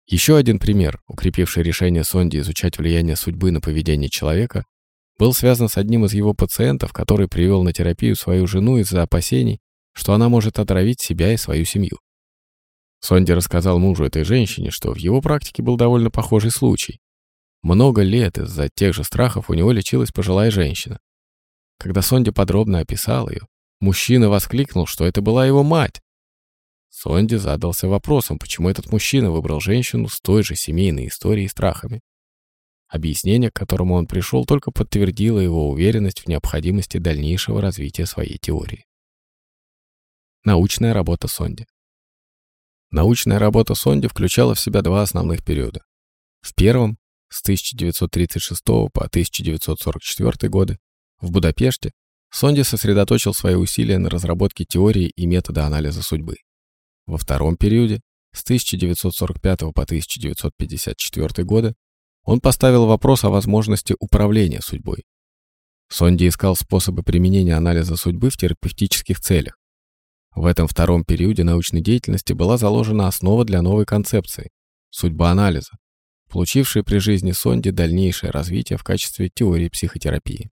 Еще 0.07 0.37
один 0.37 0.61
пример, 0.61 1.01
укрепивший 1.09 1.65
решение 1.65 2.05
Сонди 2.05 2.39
изучать 2.39 2.79
влияние 2.79 3.17
судьбы 3.17 3.51
на 3.51 3.61
поведение 3.61 4.09
человека, 4.09 4.65
был 5.19 5.33
связан 5.33 5.69
с 5.69 5.77
одним 5.77 6.05
из 6.05 6.13
его 6.13 6.35
пациентов, 6.35 6.93
который 6.93 7.27
привел 7.27 7.65
на 7.65 7.73
терапию 7.73 8.15
свою 8.15 8.47
жену 8.47 8.79
из-за 8.79 9.03
опасений, 9.03 9.59
что 9.93 10.13
она 10.13 10.29
может 10.29 10.61
отравить 10.61 11.01
себя 11.01 11.33
и 11.33 11.37
свою 11.37 11.65
семью. 11.65 11.99
Сонди 13.01 13.33
рассказал 13.33 13.79
мужу 13.79 14.05
этой 14.05 14.25
женщине, 14.25 14.71
что 14.71 14.93
в 14.93 14.97
его 14.97 15.21
практике 15.21 15.63
был 15.63 15.77
довольно 15.77 16.11
похожий 16.11 16.51
случай. 16.51 17.01
Много 17.63 18.03
лет 18.03 18.39
из-за 18.39 18.69
тех 18.69 18.95
же 18.95 19.05
страхов 19.05 19.51
у 19.51 19.55
него 19.55 19.73
лечилась 19.73 20.13
пожилая 20.13 20.51
женщина. 20.51 20.99
Когда 21.79 22.03
Сонди 22.03 22.31
подробно 22.31 22.81
описал 22.81 23.29
ее, 23.29 23.43
Мужчина 23.81 24.31
воскликнул, 24.31 24.87
что 24.87 25.05
это 25.05 25.21
была 25.21 25.47
его 25.47 25.63
мать. 25.63 26.01
Сонди 26.89 27.35
задался 27.35 27.89
вопросом, 27.89 28.39
почему 28.39 28.71
этот 28.71 28.91
мужчина 28.91 29.31
выбрал 29.31 29.61
женщину 29.61 30.09
с 30.09 30.19
той 30.21 30.43
же 30.43 30.57
семейной 30.57 31.09
историей 31.09 31.45
и 31.45 31.51
страхами. 31.51 32.01
Объяснение, 32.89 33.51
к 33.51 33.55
которому 33.55 33.95
он 33.95 34.07
пришел, 34.07 34.47
только 34.47 34.71
подтвердило 34.71 35.41
его 35.41 35.69
уверенность 35.69 36.21
в 36.21 36.29
необходимости 36.29 36.97
дальнейшего 36.97 37.61
развития 37.61 38.07
своей 38.07 38.39
теории. 38.39 38.87
Научная 40.45 40.95
работа 40.95 41.29
Сонди 41.29 41.67
Научная 42.91 43.39
работа 43.39 43.75
Сонди 43.75 44.09
включала 44.09 44.55
в 44.55 44.61
себя 44.61 44.83
два 44.83 45.03
основных 45.03 45.45
периода. 45.45 45.81
В 46.41 46.55
первом, 46.55 46.99
с 47.29 47.43
1936 47.43 48.65
по 48.65 49.05
1944 49.05 50.49
годы, 50.49 50.79
в 51.21 51.31
Будапеште 51.31 51.93
Сонди 52.31 52.63
сосредоточил 52.63 53.35
свои 53.35 53.55
усилия 53.55 53.99
на 53.99 54.11
разработке 54.11 54.65
теории 54.65 55.11
и 55.17 55.27
метода 55.27 55.67
анализа 55.67 56.03
судьбы. 56.03 56.37
Во 57.07 57.19
втором 57.19 57.57
периоде, 57.57 58.01
с 58.33 58.43
1945 58.43 59.59
по 59.75 59.83
1954 59.83 61.45
годы, 61.45 61.75
он 62.25 62.41
поставил 62.41 62.87
вопрос 62.87 63.25
о 63.25 63.31
возможности 63.31 63.95
управления 63.99 64.61
судьбой. 64.61 65.05
Сонди 65.89 66.29
искал 66.29 66.57
способы 66.57 67.03
применения 67.03 67.55
анализа 67.55 67.97
судьбы 67.97 68.31
в 68.31 68.37
терапевтических 68.37 69.21
целях. 69.21 69.57
В 70.37 70.45
этом 70.45 70.69
втором 70.69 71.03
периоде 71.03 71.45
научной 71.45 71.81
деятельности 71.81 72.35
была 72.35 72.59
заложена 72.59 73.09
основа 73.09 73.47
для 73.47 73.63
новой 73.63 73.87
концепции– 73.87 74.51
судьба 74.91 75.31
анализа, 75.31 75.71
получившей 76.29 76.85
при 76.85 76.99
жизни 76.99 77.33
Сонди 77.33 77.71
дальнейшее 77.71 78.31
развитие 78.33 78.77
в 78.77 78.85
качестве 78.85 79.31
теории 79.31 79.71
психотерапии. 79.71 80.51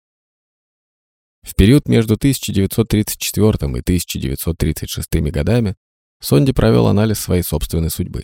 В 1.42 1.54
период 1.54 1.86
между 1.86 2.14
1934 2.14 3.50
и 3.50 3.80
1936 3.80 5.16
годами 5.30 5.76
Сонди 6.18 6.52
провел 6.52 6.86
анализ 6.86 7.20
своей 7.20 7.42
собственной 7.42 7.90
судьбы. 7.90 8.22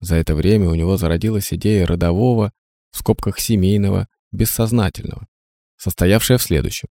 За 0.00 0.16
это 0.16 0.34
время 0.34 0.68
у 0.68 0.74
него 0.74 0.96
зародилась 0.96 1.52
идея 1.52 1.86
родового, 1.86 2.50
в 2.90 2.98
скобках 2.98 3.38
семейного, 3.38 4.08
бессознательного, 4.32 5.28
состоявшая 5.76 6.38
в 6.38 6.42
следующем. 6.42 6.88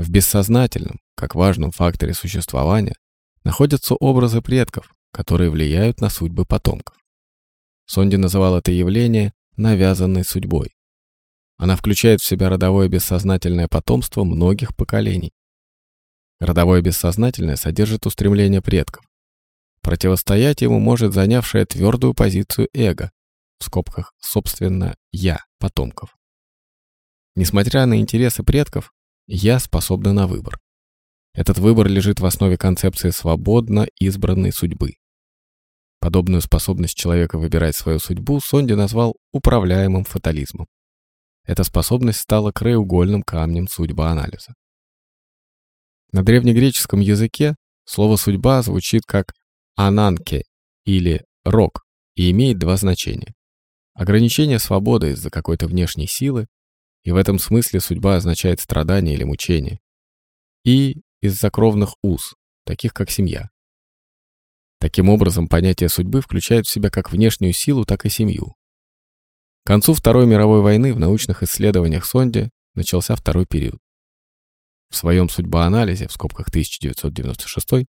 В 0.00 0.08
бессознательном, 0.08 0.98
как 1.14 1.34
важном 1.34 1.72
факторе 1.72 2.14
существования, 2.14 2.94
находятся 3.44 3.94
образы 3.96 4.40
предков, 4.40 4.94
которые 5.12 5.50
влияют 5.50 6.00
на 6.00 6.08
судьбы 6.08 6.46
потомков. 6.46 6.96
Сонди 7.84 8.16
называл 8.16 8.56
это 8.56 8.72
явление 8.72 9.34
навязанной 9.58 10.24
судьбой. 10.24 10.74
Она 11.58 11.76
включает 11.76 12.22
в 12.22 12.24
себя 12.24 12.48
родовое 12.48 12.88
бессознательное 12.88 13.68
потомство 13.68 14.24
многих 14.24 14.74
поколений. 14.74 15.32
Родовое 16.38 16.80
бессознательное 16.80 17.56
содержит 17.56 18.06
устремления 18.06 18.62
предков. 18.62 19.04
Противостоять 19.82 20.62
ему 20.62 20.78
может 20.78 21.12
занявшая 21.12 21.66
твердую 21.66 22.14
позицию 22.14 22.70
эго, 22.72 23.10
в 23.58 23.64
скобках, 23.64 24.14
собственно, 24.18 24.96
«я» 25.12 25.44
потомков. 25.58 26.16
Несмотря 27.36 27.84
на 27.84 28.00
интересы 28.00 28.42
предков, 28.42 28.94
«я» 29.32 29.60
способна 29.60 30.12
на 30.12 30.26
выбор. 30.26 30.58
Этот 31.34 31.58
выбор 31.58 31.86
лежит 31.86 32.18
в 32.18 32.26
основе 32.26 32.58
концепции 32.58 33.10
свободно 33.10 33.86
избранной 34.00 34.52
судьбы. 34.52 34.94
Подобную 36.00 36.40
способность 36.42 36.96
человека 36.96 37.38
выбирать 37.38 37.76
свою 37.76 38.00
судьбу 38.00 38.40
Сонди 38.40 38.72
назвал 38.72 39.14
управляемым 39.32 40.02
фатализмом. 40.02 40.66
Эта 41.44 41.62
способность 41.62 42.18
стала 42.18 42.50
краеугольным 42.50 43.22
камнем 43.22 43.68
судьбоанализа. 43.68 44.54
На 46.10 46.24
древнегреческом 46.24 46.98
языке 46.98 47.54
слово 47.84 48.16
«судьба» 48.16 48.62
звучит 48.62 49.02
как 49.06 49.32
«ананке» 49.76 50.42
или 50.84 51.24
«рок» 51.44 51.84
и 52.16 52.32
имеет 52.32 52.58
два 52.58 52.76
значения. 52.76 53.32
Ограничение 53.94 54.58
свободы 54.58 55.10
из-за 55.12 55.30
какой-то 55.30 55.68
внешней 55.68 56.08
силы, 56.08 56.48
и 57.04 57.12
в 57.12 57.16
этом 57.16 57.38
смысле 57.38 57.80
судьба 57.80 58.16
означает 58.16 58.60
страдание 58.60 59.14
или 59.14 59.24
мучение, 59.24 59.80
и 60.64 61.02
из-за 61.20 61.50
кровных 61.50 61.94
уз, 62.02 62.34
таких 62.64 62.92
как 62.92 63.10
семья. 63.10 63.50
Таким 64.78 65.10
образом, 65.10 65.48
понятие 65.48 65.88
судьбы 65.88 66.22
включает 66.22 66.66
в 66.66 66.70
себя 66.70 66.90
как 66.90 67.12
внешнюю 67.12 67.52
силу, 67.52 67.84
так 67.84 68.06
и 68.06 68.08
семью. 68.08 68.54
К 69.64 69.66
концу 69.66 69.92
Второй 69.92 70.26
мировой 70.26 70.62
войны 70.62 70.94
в 70.94 70.98
научных 70.98 71.42
исследованиях 71.42 72.06
Сонде 72.06 72.50
начался 72.74 73.14
второй 73.14 73.44
период. 73.44 73.78
В 74.88 74.96
своем 74.96 75.28
судьбоанализе, 75.28 76.08
в 76.08 76.12
скобках 76.12 76.48
1996, 76.48 77.86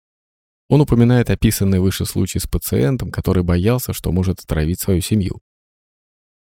он 0.68 0.80
упоминает 0.80 1.30
описанный 1.30 1.78
выше 1.78 2.04
случай 2.04 2.38
с 2.38 2.46
пациентом, 2.46 3.10
который 3.10 3.42
боялся, 3.42 3.92
что 3.92 4.10
может 4.10 4.40
отравить 4.40 4.80
свою 4.80 5.00
семью. 5.00 5.40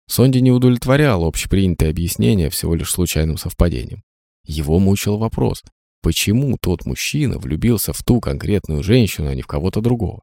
Сонди 0.06 0.38
не 0.38 0.50
удовлетворял 0.50 1.25
общепринятое 1.25 1.90
объяснение 1.90 2.50
всего 2.50 2.75
лишь 2.75 2.90
случайным 2.90 3.37
совпадением. 3.37 4.02
Его 4.44 4.78
мучил 4.78 5.16
вопрос, 5.16 5.62
почему 6.02 6.58
тот 6.61 6.84
мужчина 6.84 7.38
влюбился 7.38 7.92
в 7.92 8.02
ту 8.02 8.20
конкретную 8.20 8.82
женщину, 8.82 9.28
а 9.28 9.34
не 9.34 9.42
в 9.42 9.46
кого-то 9.46 9.80
другого. 9.80 10.23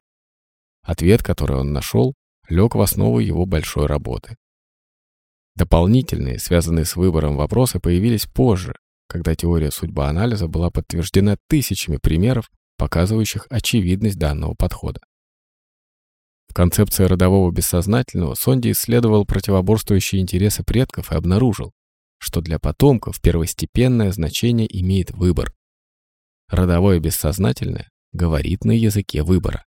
Ответ, 0.84 1.24
который 1.24 1.58
он 1.58 1.74
нашел, 1.74 2.14
лег 2.50 2.76
в 2.76 2.82
основу 2.82 3.20
его 3.20 3.46
большой 3.46 3.88
работы. 3.88 4.36
Дополнительные, 5.56 6.40
связанные 6.40 6.86
с 6.86 6.96
выбором 6.96 7.36
вопросы, 7.36 7.80
появились 7.80 8.26
позже, 8.26 8.76
когда 9.08 9.36
теория 9.36 9.72
судьбоанализа 9.72 10.48
была 10.48 10.70
подтверждена 10.70 11.36
тысячами 11.50 11.98
примеров, 12.02 12.50
показывающих 12.78 13.48
очевидность 13.50 14.18
данного 14.18 14.54
подхода. 14.54 15.02
В 16.52 16.54
концепции 16.54 17.06
родового 17.06 17.50
бессознательного 17.50 18.36
Сонди 18.36 18.74
исследовал 18.74 19.24
противоборствующие 19.24 20.22
интересы 20.22 20.66
предков 20.66 21.14
и 21.14 21.16
обнаружил, 21.16 21.72
что 22.18 22.42
для 22.42 22.60
потомков 22.60 23.22
первостепенное 23.22 24.12
значение 24.12 24.68
имеет 24.82 25.12
выбор. 25.12 25.54
Родовое 26.50 27.00
бессознательное 27.00 27.90
говорит 28.12 28.66
на 28.66 28.74
языке 28.74 29.24
выбора. 29.24 29.64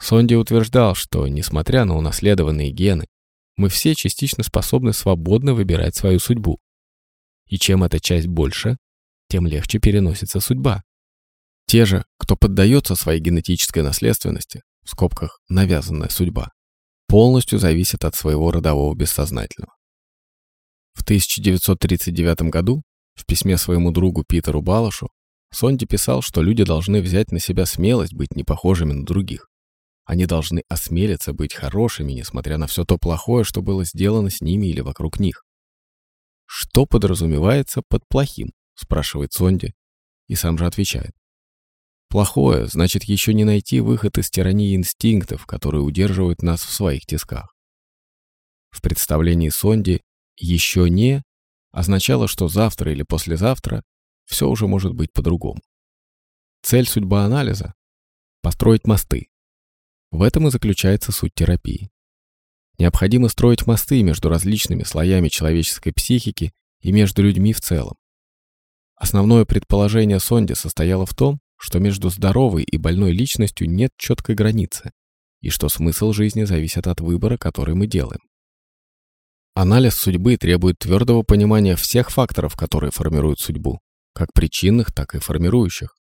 Сонди 0.00 0.32
утверждал, 0.32 0.94
что, 0.94 1.28
несмотря 1.28 1.84
на 1.84 1.94
унаследованные 1.98 2.70
гены, 2.70 3.06
мы 3.58 3.68
все 3.68 3.94
частично 3.94 4.44
способны 4.44 4.94
свободно 4.94 5.52
выбирать 5.52 5.94
свою 5.94 6.20
судьбу. 6.20 6.58
И 7.48 7.58
чем 7.58 7.84
эта 7.84 8.00
часть 8.00 8.28
больше, 8.28 8.78
тем 9.28 9.46
легче 9.46 9.78
переносится 9.78 10.40
судьба. 10.40 10.84
Те 11.66 11.84
же, 11.84 12.06
кто 12.16 12.34
поддается 12.34 12.94
своей 12.96 13.20
генетической 13.20 13.82
наследственности, 13.82 14.62
в 14.86 14.90
скобках 14.90 15.40
«навязанная 15.48 16.08
судьба», 16.08 16.50
полностью 17.08 17.58
зависят 17.58 18.04
от 18.04 18.14
своего 18.14 18.50
родового 18.50 18.94
бессознательного. 18.94 19.74
В 20.94 21.02
1939 21.02 22.50
году 22.50 22.82
в 23.14 23.26
письме 23.26 23.58
своему 23.58 23.90
другу 23.90 24.24
Питеру 24.26 24.62
Балашу 24.62 25.08
Сонди 25.52 25.86
писал, 25.86 26.22
что 26.22 26.42
люди 26.42 26.64
должны 26.64 27.00
взять 27.00 27.32
на 27.32 27.38
себя 27.38 27.66
смелость 27.66 28.14
быть 28.14 28.34
непохожими 28.34 28.92
на 28.92 29.04
других. 29.04 29.48
Они 30.04 30.26
должны 30.26 30.62
осмелиться 30.68 31.32
быть 31.32 31.54
хорошими, 31.54 32.12
несмотря 32.12 32.58
на 32.58 32.66
все 32.66 32.84
то 32.84 32.96
плохое, 32.98 33.44
что 33.44 33.62
было 33.62 33.84
сделано 33.84 34.30
с 34.30 34.40
ними 34.40 34.66
или 34.68 34.80
вокруг 34.80 35.18
них. 35.18 35.44
«Что 36.46 36.86
подразумевается 36.86 37.82
под 37.88 38.06
плохим?»– 38.08 38.52
спрашивает 38.74 39.32
Сонди, 39.32 39.74
и 40.28 40.36
сам 40.36 40.58
же 40.58 40.66
отвечает. 40.66 41.12
«Плохое 42.16 42.66
значит 42.66 43.04
еще 43.04 43.34
не 43.34 43.44
найти 43.44 43.80
выход 43.80 44.16
из 44.16 44.30
тирании 44.30 44.74
инстинктов, 44.74 45.44
которые 45.44 45.82
удерживают 45.82 46.40
нас 46.40 46.62
в 46.62 46.72
своих 46.72 47.04
тисках». 47.04 47.54
В 48.70 48.80
представлении 48.80 49.50
Сонди 49.50 50.00
«еще 50.38 50.88
не» 50.88 51.22
означало, 51.72 52.26
что 52.26 52.48
завтра 52.48 52.90
или 52.90 53.02
послезавтра 53.02 53.82
все 54.24 54.48
уже 54.48 54.66
может 54.66 54.94
быть 54.94 55.12
по-другому. 55.12 55.60
Цель 56.62 56.88
судьбоанализа– 56.88 57.74
построить 58.40 58.86
мосты, 58.86 59.28
в 60.10 60.22
этом 60.22 60.48
и 60.48 60.50
заключается 60.50 61.12
суть 61.12 61.34
терапии. 61.34 61.90
Необходимо 62.78 63.28
строить 63.28 63.66
мосты 63.66 64.02
между 64.02 64.30
различными 64.30 64.84
слоями 64.84 65.28
человеческой 65.28 65.92
психики 65.92 66.54
и 66.80 66.92
между 66.92 67.22
людьми 67.22 67.52
в 67.52 67.60
целом. 67.60 67.98
Основное 68.94 69.44
предположение 69.44 70.18
Сонди 70.18 70.54
состояло 70.54 71.04
в 71.04 71.14
том, 71.14 71.40
что 71.56 71.78
между 71.78 72.10
здоровой 72.10 72.62
и 72.62 72.76
больной 72.76 73.12
личностью 73.12 73.68
нет 73.68 73.90
четкой 73.96 74.34
границы, 74.34 74.90
и 75.40 75.50
что 75.50 75.68
смысл 75.68 76.12
жизни 76.12 76.44
зависит 76.44 76.86
от 76.86 77.00
выбора, 77.00 77.36
который 77.36 77.74
мы 77.74 77.86
делаем. 77.86 78.20
Анализ 79.54 79.94
судьбы 79.94 80.36
требует 80.36 80.78
твердого 80.78 81.22
понимания 81.22 81.76
всех 81.76 82.10
факторов, 82.10 82.56
которые 82.56 82.90
формируют 82.90 83.40
судьбу, 83.40 83.80
как 84.12 84.32
причинных, 84.34 84.92
так 84.92 85.14
и 85.14 85.18
формирующих. 85.18 85.94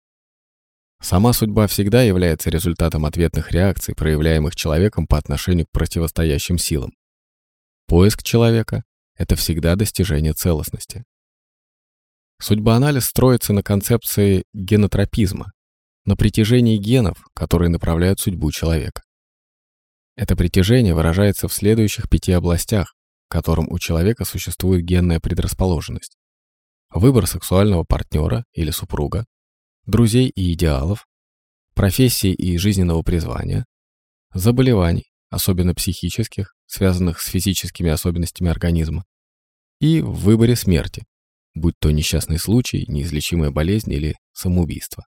Сама 1.01 1.33
судьба 1.33 1.67
всегда 1.67 2.01
является 2.01 2.49
результатом 2.49 3.05
ответных 3.05 3.51
реакций, 3.51 3.95
проявляемых 3.95 4.55
человеком 4.55 5.07
по 5.07 5.17
отношению 5.17 5.67
к 5.67 5.71
противостоящим 5.71 6.57
силам. 6.57 6.91
Поиск 7.87 8.23
человека– 8.23 8.83
это 9.15 9.35
всегда 9.35 9.75
достижение 9.75 10.33
целостности. 10.33 11.03
Судьбоанализ 12.39 13.05
строится 13.05 13.53
на 13.53 13.63
концепции 13.63 14.43
генотропизма, 14.53 15.51
на 16.05 16.15
притяжении 16.15 16.77
генов, 16.77 17.25
которые 17.33 17.69
направляют 17.69 18.19
судьбу 18.19 18.51
человека. 18.51 19.03
Это 20.15 20.35
притяжение 20.35 20.93
выражается 20.93 21.47
в 21.47 21.53
следующих 21.53 22.09
пяти 22.09 22.31
областях, 22.33 22.93
в 23.27 23.31
котором 23.31 23.67
у 23.69 23.79
человека 23.79 24.25
существует 24.25 24.85
генная 24.85 25.19
предрасположенность. 25.19 26.17
Выбор 26.93 27.25
сексуального 27.27 27.83
партнера 27.83 28.45
или 28.53 28.71
супруга, 28.71 29.25
друзей 29.85 30.29
и 30.29 30.53
идеалов, 30.53 31.05
профессии 31.73 32.33
и 32.33 32.57
жизненного 32.57 33.01
призвания, 33.01 33.65
заболеваний, 34.33 35.11
особенно 35.29 35.73
психических, 35.73 36.53
связанных 36.65 37.21
с 37.21 37.27
физическими 37.27 37.89
особенностями 37.89 38.49
организма, 38.49 39.05
и 39.79 40.01
в 40.01 40.11
выборе 40.11 40.55
смерти, 40.55 41.03
будь 41.55 41.75
то 41.79 41.91
несчастный 41.91 42.37
случай, 42.37 42.85
неизлечимая 42.87 43.49
болезнь 43.49 43.91
или 43.91 44.15
самоубийство. 44.33 45.05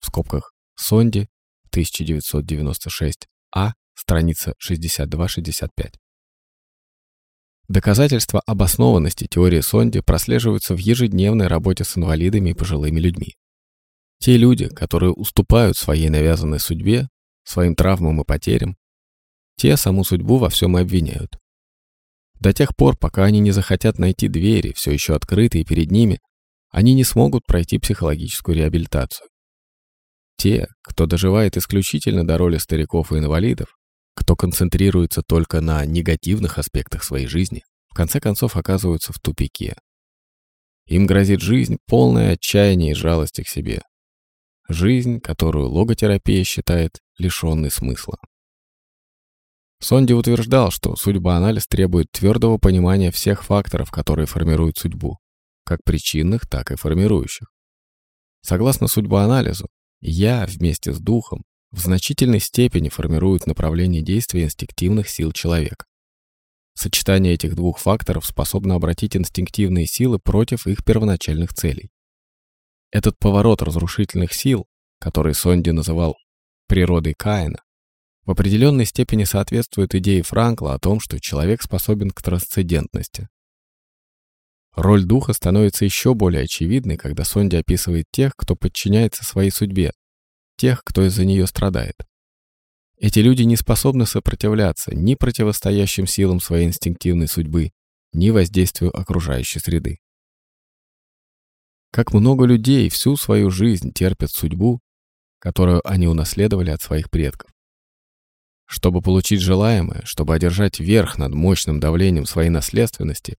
В 0.00 0.06
скобках 0.06 0.52
Сонди, 0.76 1.28
1996А, 1.74 3.72
страница 3.94 4.54
62-65. 4.64 5.94
Доказательства 7.68 8.40
обоснованности 8.46 9.26
теории 9.26 9.60
Сонди 9.60 10.00
прослеживаются 10.00 10.74
в 10.74 10.78
ежедневной 10.78 11.48
работе 11.48 11.82
с 11.82 11.98
инвалидами 11.98 12.50
и 12.50 12.54
пожилыми 12.54 13.00
людьми. 13.00 13.34
Те 14.20 14.36
люди, 14.36 14.68
которые 14.68 15.12
уступают 15.12 15.76
своей 15.76 16.08
навязанной 16.08 16.60
судьбе, 16.60 17.08
своим 17.42 17.74
травмам 17.74 18.20
и 18.20 18.24
потерям, 18.24 18.76
те 19.56 19.76
саму 19.76 20.04
судьбу 20.04 20.38
во 20.38 20.48
всем 20.48 20.78
и 20.78 20.82
обвиняют. 20.82 21.38
До 22.40 22.52
тех 22.52 22.76
пор, 22.76 22.96
пока 22.96 23.24
они 23.24 23.40
не 23.40 23.50
захотят 23.50 23.98
найти 23.98 24.28
двери, 24.28 24.72
все 24.74 24.92
еще 24.92 25.14
открытые 25.14 25.64
перед 25.64 25.90
ними, 25.90 26.20
они 26.70 26.94
не 26.94 27.04
смогут 27.04 27.44
пройти 27.46 27.78
психологическую 27.78 28.56
реабилитацию. 28.56 29.28
Те, 30.36 30.68
кто 30.82 31.06
доживает 31.06 31.56
исключительно 31.56 32.26
до 32.26 32.36
роли 32.36 32.58
стариков 32.58 33.12
и 33.12 33.18
инвалидов, 33.18 33.68
кто 34.14 34.36
концентрируется 34.36 35.22
только 35.22 35.60
на 35.60 35.84
негативных 35.86 36.58
аспектах 36.58 37.04
своей 37.04 37.26
жизни, 37.26 37.62
в 37.88 37.94
конце 37.94 38.20
концов 38.20 38.56
оказываются 38.56 39.12
в 39.12 39.18
тупике. 39.18 39.76
Им 40.86 41.06
грозит 41.06 41.40
жизнь, 41.40 41.78
полная 41.86 42.32
отчаяния 42.32 42.92
и 42.92 42.94
жалости 42.94 43.42
к 43.42 43.48
себе, 43.48 43.82
Жизнь, 44.68 45.20
которую 45.20 45.70
логотерапия 45.70 46.42
считает 46.42 46.98
лишенной 47.18 47.70
смысла. 47.70 48.18
Сонди 49.80 50.12
утверждал, 50.12 50.70
что 50.70 50.96
судьбоанализ 50.96 51.66
требует 51.66 52.10
твердого 52.10 52.58
понимания 52.58 53.10
всех 53.10 53.44
факторов, 53.44 53.90
которые 53.90 54.26
формируют 54.26 54.78
судьбу, 54.78 55.18
как 55.64 55.80
причинных, 55.84 56.48
так 56.48 56.70
и 56.70 56.76
формирующих. 56.76 57.48
Согласно 58.40 58.88
судьбоанализу, 58.88 59.68
я 60.00 60.46
вместе 60.46 60.92
с 60.92 60.98
духом 60.98 61.42
в 61.72 61.80
значительной 61.80 62.40
степени 62.40 62.88
формирует 62.88 63.46
направление 63.46 64.02
действия 64.02 64.44
инстинктивных 64.44 65.08
сил 65.08 65.32
человека. 65.32 65.84
Сочетание 66.74 67.34
этих 67.34 67.54
двух 67.54 67.78
факторов 67.78 68.24
способно 68.26 68.74
обратить 68.74 69.16
инстинктивные 69.16 69.86
силы 69.86 70.18
против 70.18 70.66
их 70.66 70.84
первоначальных 70.84 71.52
целей. 71.52 71.90
Этот 72.92 73.18
поворот 73.18 73.62
разрушительных 73.62 74.32
сил, 74.32 74.66
который 75.00 75.34
Сонди 75.34 75.70
называл 75.70 76.16
природой 76.68 77.14
Каина, 77.14 77.62
в 78.26 78.30
определенной 78.32 78.84
степени 78.84 79.22
соответствует 79.22 79.94
идее 79.94 80.22
Франкла 80.24 80.74
о 80.74 80.78
том, 80.80 80.98
что 80.98 81.20
человек 81.20 81.62
способен 81.62 82.10
к 82.10 82.20
трансцендентности. 82.20 83.28
Роль 84.74 85.04
духа 85.04 85.32
становится 85.32 85.84
еще 85.84 86.12
более 86.12 86.42
очевидной, 86.42 86.96
когда 86.96 87.24
Сонди 87.24 87.56
описывает 87.56 88.04
тех, 88.10 88.32
кто 88.36 88.56
подчиняется 88.56 89.24
своей 89.24 89.50
судьбе, 89.50 89.92
тех, 90.56 90.82
кто 90.84 91.06
из-за 91.06 91.24
нее 91.24 91.46
страдает. 91.46 91.94
Эти 92.98 93.20
люди 93.20 93.42
не 93.42 93.56
способны 93.56 94.06
сопротивляться 94.06 94.94
ни 94.94 95.14
противостоящим 95.14 96.06
силам 96.06 96.40
своей 96.40 96.66
инстинктивной 96.66 97.28
судьбы, 97.28 97.70
ни 98.12 98.30
воздействию 98.30 98.94
окружающей 98.94 99.60
среды. 99.60 99.98
Как 101.92 102.12
много 102.12 102.44
людей 102.44 102.88
всю 102.90 103.16
свою 103.16 103.50
жизнь 103.50 103.92
терпят 103.92 104.30
судьбу, 104.30 104.80
которую 105.38 105.86
они 105.88 106.08
унаследовали 106.08 106.70
от 106.70 106.82
своих 106.82 107.10
предков. 107.10 107.55
Чтобы 108.66 109.00
получить 109.00 109.40
желаемое, 109.40 110.02
чтобы 110.04 110.34
одержать 110.34 110.80
верх 110.80 111.18
над 111.18 111.32
мощным 111.32 111.78
давлением 111.78 112.26
своей 112.26 112.50
наследственности, 112.50 113.36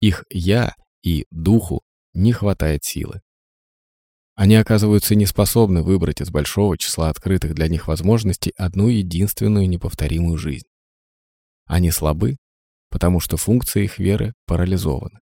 их 0.00 0.24
«я» 0.30 0.74
и 1.02 1.26
«духу» 1.30 1.82
не 2.14 2.32
хватает 2.32 2.84
силы. 2.84 3.20
Они 4.34 4.56
оказываются 4.56 5.14
неспособны 5.14 5.82
выбрать 5.82 6.22
из 6.22 6.30
большого 6.30 6.78
числа 6.78 7.10
открытых 7.10 7.54
для 7.54 7.68
них 7.68 7.88
возможностей 7.88 8.52
одну 8.56 8.88
единственную 8.88 9.68
неповторимую 9.68 10.38
жизнь. 10.38 10.66
Они 11.66 11.90
слабы, 11.90 12.36
потому 12.88 13.20
что 13.20 13.36
функции 13.36 13.84
их 13.84 13.98
веры 13.98 14.32
парализованы. 14.46 15.20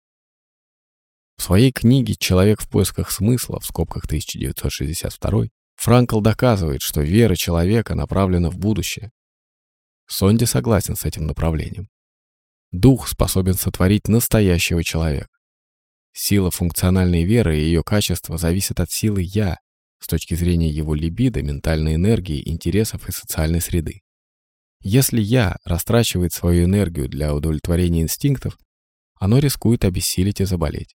В 1.36 1.42
своей 1.42 1.72
книге 1.72 2.14
«Человек 2.16 2.60
в 2.60 2.68
поисках 2.68 3.10
смысла» 3.10 3.60
в 3.60 3.66
скобках 3.66 4.04
1962 4.04 5.44
Франкл 5.76 6.20
доказывает, 6.20 6.82
что 6.82 7.00
вера 7.00 7.34
человека 7.34 7.94
направлена 7.94 8.50
в 8.50 8.56
будущее. 8.56 9.10
Сонди 10.06 10.44
согласен 10.44 10.96
с 10.96 11.04
этим 11.04 11.26
направлением. 11.26 11.88
Дух 12.72 13.08
способен 13.08 13.54
сотворить 13.54 14.08
настоящего 14.08 14.82
человека. 14.82 15.28
Сила 16.12 16.50
функциональной 16.50 17.24
веры 17.24 17.58
и 17.58 17.62
ее 17.62 17.82
качество 17.82 18.36
зависят 18.38 18.80
от 18.80 18.90
силы 18.90 19.22
«я» 19.22 19.58
с 19.98 20.06
точки 20.06 20.34
зрения 20.34 20.70
его 20.70 20.94
либидо, 20.94 21.42
ментальной 21.42 21.94
энергии, 21.94 22.48
интересов 22.48 23.08
и 23.08 23.12
социальной 23.12 23.60
среды. 23.60 24.02
Если 24.80 25.20
«я» 25.20 25.56
растрачивает 25.64 26.32
свою 26.32 26.64
энергию 26.64 27.08
для 27.08 27.34
удовлетворения 27.34 28.02
инстинктов, 28.02 28.58
оно 29.14 29.38
рискует 29.38 29.84
обессилить 29.84 30.40
и 30.40 30.44
заболеть. 30.44 30.94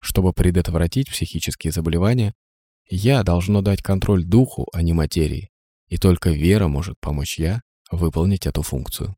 Чтобы 0.00 0.32
предотвратить 0.32 1.10
психические 1.10 1.72
заболевания, 1.72 2.34
«я» 2.88 3.22
должно 3.22 3.62
дать 3.62 3.82
контроль 3.82 4.24
духу, 4.24 4.68
а 4.72 4.82
не 4.82 4.92
материи, 4.92 5.50
и 5.88 5.96
только 5.96 6.30
вера 6.30 6.68
может 6.68 6.98
помочь 7.00 7.38
«я» 7.38 7.62
выполнить 7.90 8.46
эту 8.46 8.62
функцию. 8.62 9.16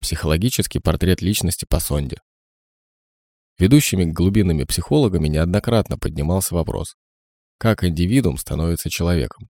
Психологический 0.00 0.78
портрет 0.78 1.22
личности 1.22 1.64
по 1.68 1.80
сонде. 1.80 2.18
Ведущими 3.58 4.04
глубинными 4.04 4.64
психологами 4.64 5.28
неоднократно 5.28 5.98
поднимался 5.98 6.54
вопрос, 6.54 6.96
как 7.58 7.84
индивидуум 7.84 8.38
становится 8.38 8.90
человеком, 8.90 9.48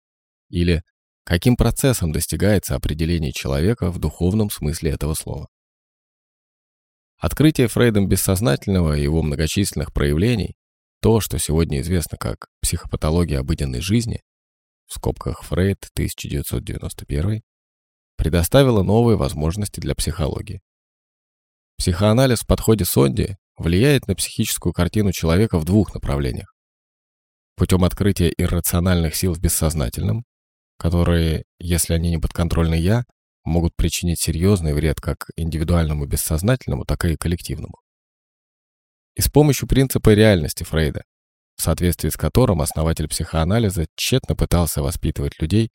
или 0.49 0.83
каким 1.25 1.57
процессом 1.57 2.11
достигается 2.13 2.75
определение 2.75 3.33
человека 3.33 3.91
в 3.91 3.99
духовном 3.99 4.51
смысле 4.51 4.91
этого 4.93 5.15
слова. 5.15 5.49
Открытие 7.19 7.69
Фрейдом 7.69 8.09
бессознательного 8.09 8.97
и 8.97 9.03
его 9.03 9.23
многочисленных 9.23 9.93
проявлений, 9.93 10.55
то, 11.03 11.21
что 11.21 11.39
сегодня 11.39 11.81
известно 11.83 12.17
как 12.19 12.49
психопатология 12.63 13.39
обыденной 13.39 13.81
жизни, 13.81 14.23
в 14.91 14.95
скобках 14.95 15.43
Фрейд 15.45 15.89
1991, 15.95 17.43
предоставило 18.17 18.83
новые 18.83 19.17
возможности 19.17 19.79
для 19.81 19.95
психологии. 19.95 20.61
Психоанализ 21.79 22.41
в 22.41 22.47
подходе 22.47 22.85
Сонди 22.85 23.37
влияет 23.57 24.09
на 24.09 24.17
психическую 24.17 24.73
картину 24.73 25.13
человека 25.13 25.59
в 25.59 25.65
двух 25.65 25.95
направлениях. 25.95 26.53
Путем 27.57 27.85
открытия 27.85 28.33
иррациональных 28.37 29.15
сил 29.15 29.33
в 29.33 29.41
бессознательном, 29.41 30.25
которые, 30.77 31.45
если 31.59 31.95
они 31.95 32.11
не 32.11 32.19
подконтрольны 32.19 32.75
«я», 32.75 33.05
могут 33.45 33.77
причинить 33.77 34.21
серьезный 34.21 34.75
вред 34.75 35.01
как 35.01 35.31
индивидуальному 35.37 36.05
бессознательному, 36.07 36.85
так 36.85 37.05
и 37.05 37.17
коллективному. 37.17 37.79
И 39.15 39.23
с 39.23 39.29
помощью 39.29 39.69
принципа 39.69 40.15
реальности 40.15 40.65
Фрейда, 40.65 41.05
в 41.61 41.63
соответствии 41.63 42.09
с 42.09 42.17
которым 42.17 42.63
основатель 42.63 43.07
психоанализа 43.07 43.87
тщетно 43.95 44.35
пытался 44.35 44.83
воспитывать 44.83 45.41
людей, 45.41 45.69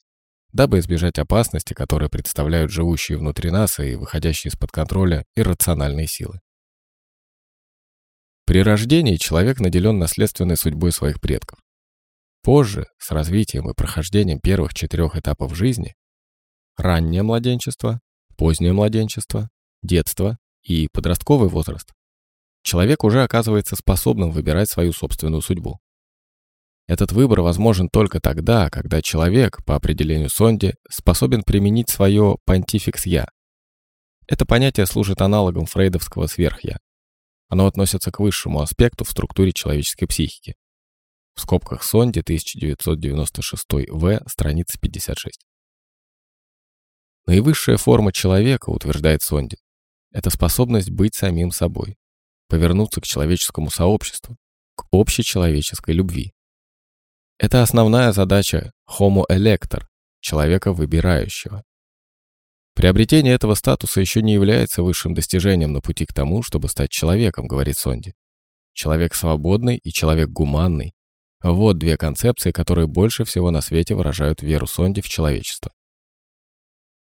дабы 0.51 0.79
избежать 0.79 1.19
опасности, 1.19 1.73
которые 1.73 2.09
представляют 2.09 2.71
живущие 2.71 3.19
внутри 3.19 3.51
нас 3.51 3.79
и 3.79 3.95
выходящие 3.95 4.49
из-под 4.49 4.71
контроля 4.71 5.25
иррациональные 5.35 6.07
силы. 6.07 6.39
При 8.45 8.63
рождении 8.63 9.17
человек 9.17 9.59
наделен 9.59 9.99
наследственной 9.99 10.57
судьбой 10.57 10.91
своих 10.91 11.21
предков. 11.21 11.59
Позже, 12.41 12.87
с 12.97 13.11
развитием 13.11 13.69
и 13.69 13.75
прохождением 13.75 14.39
первых 14.39 14.73
четырех 14.73 15.15
этапов 15.15 15.55
жизни, 15.55 15.93
раннее 16.77 17.21
младенчество, 17.21 17.99
позднее 18.37 18.73
младенчество, 18.73 19.49
детство 19.83 20.37
и 20.63 20.87
подростковый 20.91 21.49
возраст, 21.49 21.91
человек 22.65 23.03
уже 23.03 23.23
оказывается 23.23 23.75
способным 23.75 24.31
выбирать 24.31 24.69
свою 24.69 24.91
собственную 24.91 25.41
судьбу. 25.41 25.79
Этот 26.87 27.11
выбор 27.11 27.41
возможен 27.41 27.89
только 27.89 28.19
тогда, 28.19 28.69
когда 28.69 29.01
человек, 29.01 29.63
по 29.65 29.75
определению 29.75 30.29
Сонди, 30.29 30.75
способен 30.89 31.43
применить 31.43 31.89
свое 31.89 32.37
понтификс-я. 32.45 33.27
Это 34.27 34.45
понятие 34.45 34.85
служит 34.85 35.21
аналогом 35.21 35.65
фрейдовского 35.65 36.27
сверх-я. 36.27 36.79
Оно 37.47 37.67
относится 37.67 38.11
к 38.11 38.19
высшему 38.19 38.61
аспекту 38.61 39.03
в 39.03 39.09
структуре 39.09 39.51
человеческой 39.53 40.07
психики. 40.07 40.55
В 41.35 41.41
скобках 41.41 41.83
Сонди 41.83 42.19
1996 42.19 43.65
В, 43.89 44.21
страница 44.27 44.79
56. 44.79 45.45
Наивысшая 47.27 47.77
форма 47.77 48.11
человека, 48.11 48.69
утверждает 48.69 49.21
Сонди, 49.21 49.57
это 50.11 50.29
способность 50.29 50.91
быть 50.91 51.15
самим 51.15 51.51
собой, 51.51 51.97
повернуться 52.47 53.01
к 53.01 53.05
человеческому 53.05 53.69
сообществу, 53.69 54.37
к 54.75 54.85
общечеловеческой 54.91 55.93
любви. 55.93 56.33
Это 57.37 57.61
основная 57.61 58.11
задача 58.11 58.71
Homo 58.89 59.23
elector, 59.29 59.83
человека 60.21 60.71
выбирающего. 60.73 61.63
Приобретение 62.75 63.33
этого 63.33 63.55
статуса 63.55 64.01
еще 64.01 64.21
не 64.21 64.33
является 64.33 64.83
высшим 64.83 65.13
достижением 65.13 65.71
на 65.71 65.81
пути 65.81 66.05
к 66.05 66.13
тому, 66.13 66.43
чтобы 66.43 66.67
стать 66.67 66.89
человеком, 66.89 67.47
говорит 67.47 67.77
Сонди. 67.77 68.13
Человек 68.73 69.15
свободный 69.15 69.77
и 69.77 69.91
человек 69.91 70.29
гуманный. 70.29 70.93
Вот 71.41 71.77
две 71.77 71.95
концепции, 71.95 72.51
которые 72.51 72.87
больше 72.87 73.23
всего 73.23 73.51
на 73.51 73.61
свете 73.61 73.95
выражают 73.95 74.41
веру 74.41 74.67
Сонди 74.67 75.01
в 75.01 75.07
человечество. 75.07 75.71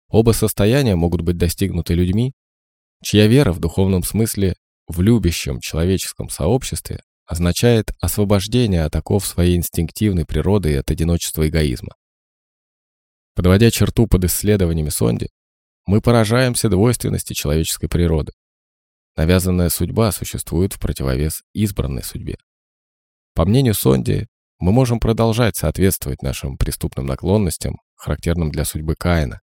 Оба 0.08 0.32
состояния 0.32 0.96
могут 0.96 1.20
быть 1.20 1.36
достигнуты 1.36 1.94
людьми, 1.94 2.32
чья 3.02 3.28
вера 3.28 3.52
в 3.52 3.60
духовном 3.60 4.02
смысле 4.02 4.56
в 4.90 5.02
любящем 5.02 5.60
человеческом 5.60 6.28
сообществе 6.28 7.00
означает 7.24 7.92
освобождение 8.00 8.84
от 8.84 8.96
оков 8.96 9.24
своей 9.24 9.56
инстинктивной 9.56 10.26
природы 10.26 10.72
и 10.72 10.74
от 10.74 10.90
одиночества 10.90 11.48
эгоизма. 11.48 11.94
Подводя 13.36 13.70
черту 13.70 14.08
под 14.08 14.24
исследованиями 14.24 14.88
Сонди, 14.88 15.28
мы 15.86 16.00
поражаемся 16.00 16.68
двойственности 16.68 17.34
человеческой 17.34 17.86
природы. 17.86 18.32
Навязанная 19.16 19.68
судьба 19.68 20.10
существует 20.10 20.72
в 20.72 20.80
противовес 20.80 21.42
избранной 21.54 22.02
судьбе. 22.02 22.36
По 23.34 23.44
мнению 23.44 23.74
Сонди, 23.74 24.26
мы 24.58 24.72
можем 24.72 24.98
продолжать 24.98 25.54
соответствовать 25.56 26.20
нашим 26.20 26.58
преступным 26.58 27.06
наклонностям, 27.06 27.76
характерным 27.94 28.50
для 28.50 28.64
судьбы 28.64 28.96
Каина. 28.96 29.40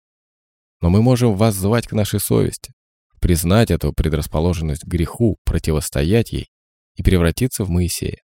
Но 0.82 0.90
мы 0.90 1.02
можем 1.02 1.36
воззвать 1.38 1.88
к 1.88 1.94
нашей 1.94 2.20
совести, 2.20 2.74
признать 3.20 3.72
эту 3.72 3.94
предрасположенность 3.94 4.84
к 4.84 4.88
греху, 4.88 5.38
противостоять 5.44 6.32
ей 6.32 6.50
и 6.96 7.04
превратиться 7.04 7.64
в 7.64 7.70
Моисея. 7.70 8.22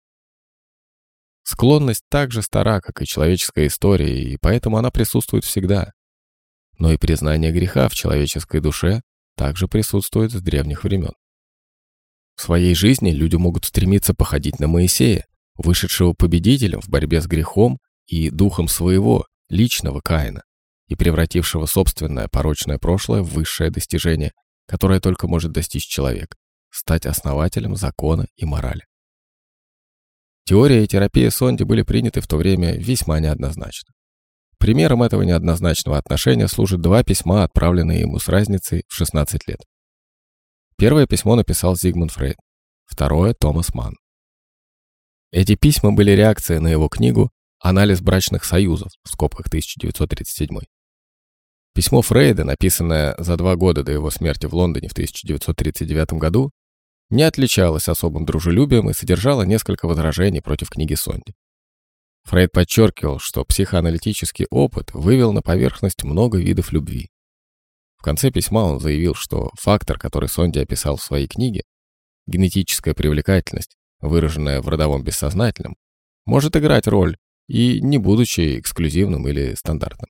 Склонность 1.44 2.04
так 2.10 2.32
же 2.32 2.42
стара, 2.42 2.80
как 2.80 3.02
и 3.02 3.06
человеческая 3.06 3.68
история, 3.68 4.22
и 4.22 4.38
поэтому 4.38 4.78
она 4.78 4.92
присутствует 4.92 5.44
всегда. 5.46 5.94
но 6.78 6.94
и 6.94 6.98
признание 6.98 7.52
греха 7.52 7.90
в 7.90 7.94
человеческой 7.94 8.62
душе 8.62 9.02
также 9.36 9.68
присутствует 9.68 10.32
с 10.32 10.42
древних 10.42 10.86
времен. 10.86 11.12
В 12.36 12.42
своей 12.42 12.74
жизни 12.74 13.12
люди 13.12 13.36
могут 13.36 13.66
стремиться 13.66 14.14
походить 14.14 14.60
на 14.60 14.68
Моисея, 14.68 15.26
вышедшего 15.56 16.14
победителем 16.14 16.80
в 16.80 16.88
борьбе 16.88 17.20
с 17.20 17.28
грехом 17.28 17.80
и 18.08 18.30
духом 18.30 18.70
своего, 18.70 19.26
личного 19.50 20.00
Каина, 20.00 20.44
и 20.88 20.96
превратившего 20.96 21.66
собственное 21.66 22.30
порочное 22.30 22.78
прошлое 22.78 23.24
в 23.24 23.34
высшее 23.34 23.72
достижение, 23.72 24.32
которое 24.70 25.00
только 25.00 25.28
может 25.28 25.52
достичь 25.52 25.88
человек– 25.88 26.36
стать 26.70 27.08
основателем 27.08 27.76
закона 27.76 28.28
и 28.36 28.46
морали. 28.46 28.86
Теория 30.46 30.84
и 30.84 30.88
терапия 30.88 31.32
Сонди 31.32 31.64
были 31.64 31.82
приняты 31.82 32.22
в 32.22 32.28
то 32.28 32.38
время 32.38 32.76
весьма 32.78 33.20
неоднозначно. 33.20 33.92
Примером 34.60 35.02
этого 35.02 35.24
неоднозначного 35.24 35.98
отношения 35.98 36.48
служат 36.48 36.82
два 36.82 37.04
письма, 37.04 37.44
отправленные 37.44 38.02
ему 38.02 38.20
с 38.20 38.28
разницей 38.28 38.84
в 38.88 38.94
16 38.94 39.48
лет. 39.48 39.60
Первое 40.78 41.08
письмо 41.08 41.36
написал 41.36 41.76
Зигмунд 41.76 42.12
Фрейд, 42.12 42.38
второе– 42.86 43.34
Томас 43.40 43.74
Манн. 43.74 43.96
Эти 45.32 45.56
письма 45.56 45.94
были 45.94 46.12
реакцией 46.12 46.60
на 46.60 46.68
его 46.68 46.90
книгу 46.90 47.32
«Анализ 47.60 48.02
брачных 48.02 48.44
союзов» 48.44 48.92
в 49.04 49.10
скобках 49.10 49.48
1937. 49.48 50.60
Письмо 51.74 52.02
Фрейда, 52.02 52.44
написанное 52.44 53.16
за 53.18 53.38
два 53.38 53.56
года 53.56 53.84
до 53.84 53.92
его 53.92 54.10
смерти 54.10 54.46
в 54.46 54.54
Лондоне 54.54 54.90
в 54.90 54.94
1939 54.94 56.14
году, 56.14 56.52
не 57.10 57.24
отличалось 57.24 57.88
особым 57.88 58.26
дружелюбием 58.26 58.90
и 58.90 58.94
содержало 58.94 59.44
несколько 59.44 59.88
возражений 59.88 60.42
против 60.42 60.70
книги 60.70 60.94
Сонди. 60.94 61.34
Фрейд 62.24 62.52
подчеркивал, 62.52 63.20
что 63.20 63.44
психоаналитический 63.46 64.46
опыт 64.52 64.94
вывел 64.94 65.34
на 65.34 65.42
поверхность 65.42 66.04
много 66.04 66.38
видов 66.38 66.72
любви. 66.72 67.10
В 67.98 68.04
конце 68.04 68.32
письма 68.32 68.60
он 68.60 68.80
заявил, 68.80 69.16
что 69.16 69.50
фактор, 69.60 69.98
который 69.98 70.30
Сонди 70.30 70.60
описал 70.60 70.98
в 70.98 71.04
своей 71.04 71.28
книге, 71.28 71.64
генетическая 72.28 72.94
привлекательность, 72.94 73.76
выраженная 74.00 74.62
в 74.62 74.70
родовом 74.70 75.04
бессознательном, 75.04 75.76
может 76.26 76.56
играть 76.56 76.88
роль 76.88 77.18
и 77.48 77.82
не 77.82 77.98
будучи 77.98 78.60
эксклюзивным 78.60 79.28
или 79.28 79.56
стандартным. 79.56 80.10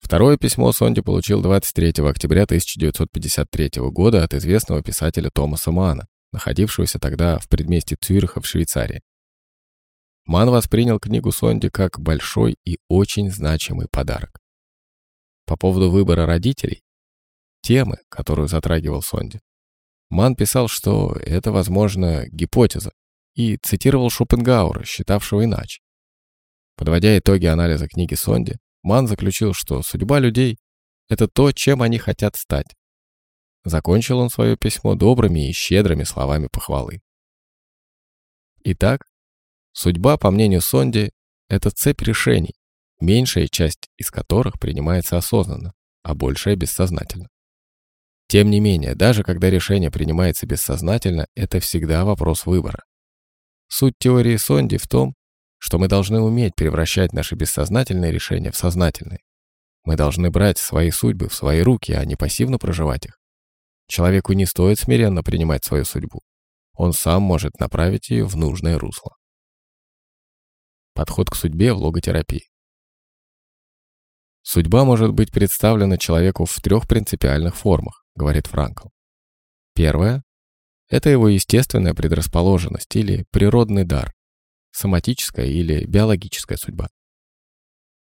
Второе 0.00 0.36
письмо 0.36 0.72
Сонди 0.72 1.00
получил 1.00 1.42
23 1.42 2.04
октября 2.08 2.44
1953 2.44 3.70
года 3.90 4.24
от 4.24 4.34
известного 4.34 4.82
писателя 4.82 5.30
Томаса 5.30 5.70
Мана, 5.70 6.06
находившегося 6.32 6.98
тогда 6.98 7.38
в 7.38 7.48
предместе 7.48 7.96
Цюриха 8.00 8.40
в 8.40 8.46
Швейцарии. 8.46 9.02
Ман 10.24 10.50
воспринял 10.50 10.98
книгу 11.00 11.32
Сонди 11.32 11.68
как 11.68 11.98
большой 11.98 12.56
и 12.64 12.78
очень 12.88 13.30
значимый 13.30 13.88
подарок. 13.90 14.40
По 15.46 15.56
поводу 15.56 15.90
выбора 15.90 16.26
родителей, 16.26 16.82
темы, 17.62 17.98
которую 18.08 18.48
затрагивал 18.48 19.02
Сонди, 19.02 19.40
Ман 20.10 20.36
писал, 20.36 20.68
что 20.68 21.16
это, 21.20 21.52
возможно, 21.52 22.26
гипотеза, 22.28 22.92
и 23.34 23.56
цитировал 23.56 24.10
Шопенгауэра, 24.10 24.84
считавшего 24.84 25.44
иначе. 25.44 25.80
Подводя 26.76 27.18
итоги 27.18 27.46
анализа 27.46 27.88
книги 27.88 28.14
Сонди, 28.14 28.58
Ман 28.82 29.06
заключил, 29.06 29.54
что 29.54 29.82
судьба 29.82 30.18
людей— 30.18 30.58
это 31.08 31.28
то, 31.28 31.52
чем 31.52 31.82
они 31.82 31.98
хотят 31.98 32.36
стать. 32.36 32.74
Закончил 33.64 34.18
он 34.18 34.30
свое 34.30 34.56
письмо 34.56 34.94
добрыми 34.94 35.48
и 35.48 35.52
щедрыми 35.52 36.04
словами 36.04 36.48
похвалы. 36.50 37.00
Итак, 38.64 39.02
судьба, 39.72 40.16
по 40.16 40.30
мнению 40.30 40.60
Сонди, 40.60 41.10
это 41.48 41.70
цепь 41.70 42.02
решений, 42.02 42.54
меньшая 43.00 43.48
часть 43.48 43.88
из 43.96 44.10
которых 44.10 44.58
принимается 44.58 45.16
осознанно, 45.16 45.72
а 46.02 46.14
большая 46.14 46.56
бессознательно. 46.56 47.28
Тем 48.28 48.50
не 48.50 48.60
менее, 48.60 48.94
даже 48.94 49.22
когда 49.22 49.48
решение 49.48 49.90
принимается 49.90 50.46
бессознательно, 50.46 51.26
это 51.34 51.60
всегда 51.60 52.04
вопрос 52.04 52.44
выбора. 52.44 52.84
Суть 53.68 53.94
теории 53.98 54.36
Сонди 54.36 54.76
в 54.76 54.86
том, 54.86 55.14
что 55.58 55.78
мы 55.78 55.88
должны 55.88 56.20
уметь 56.20 56.54
превращать 56.54 57.12
наши 57.12 57.34
бессознательные 57.34 58.12
решения 58.12 58.50
в 58.50 58.56
сознательные. 58.56 59.20
Мы 59.84 59.96
должны 59.96 60.30
брать 60.30 60.58
свои 60.58 60.90
судьбы 60.90 61.28
в 61.28 61.34
свои 61.34 61.60
руки, 61.60 61.92
а 61.92 62.04
не 62.04 62.16
пассивно 62.16 62.58
проживать 62.58 63.06
их. 63.06 63.18
Человеку 63.86 64.32
не 64.34 64.46
стоит 64.46 64.78
смиренно 64.78 65.22
принимать 65.22 65.64
свою 65.64 65.84
судьбу. 65.84 66.20
Он 66.74 66.92
сам 66.92 67.22
может 67.22 67.58
направить 67.58 68.10
ее 68.10 68.24
в 68.24 68.36
нужное 68.36 68.78
русло. 68.78 69.16
Подход 70.94 71.30
к 71.30 71.34
судьбе 71.34 71.72
в 71.72 71.78
логотерапии. 71.78 72.48
Судьба 74.42 74.84
может 74.84 75.12
быть 75.12 75.32
представлена 75.32 75.96
человеку 75.98 76.44
в 76.44 76.54
трех 76.60 76.86
принципиальных 76.86 77.56
формах, 77.56 78.04
говорит 78.14 78.46
Франкл. 78.46 78.88
Первое– 79.74 80.22
это 80.88 81.10
его 81.10 81.28
естественная 81.28 81.94
предрасположенность 81.94 82.94
или 82.96 83.26
природный 83.30 83.84
дар, 83.84 84.14
соматическая 84.78 85.46
или 85.46 85.84
биологическая 85.84 86.56
судьба. 86.56 86.88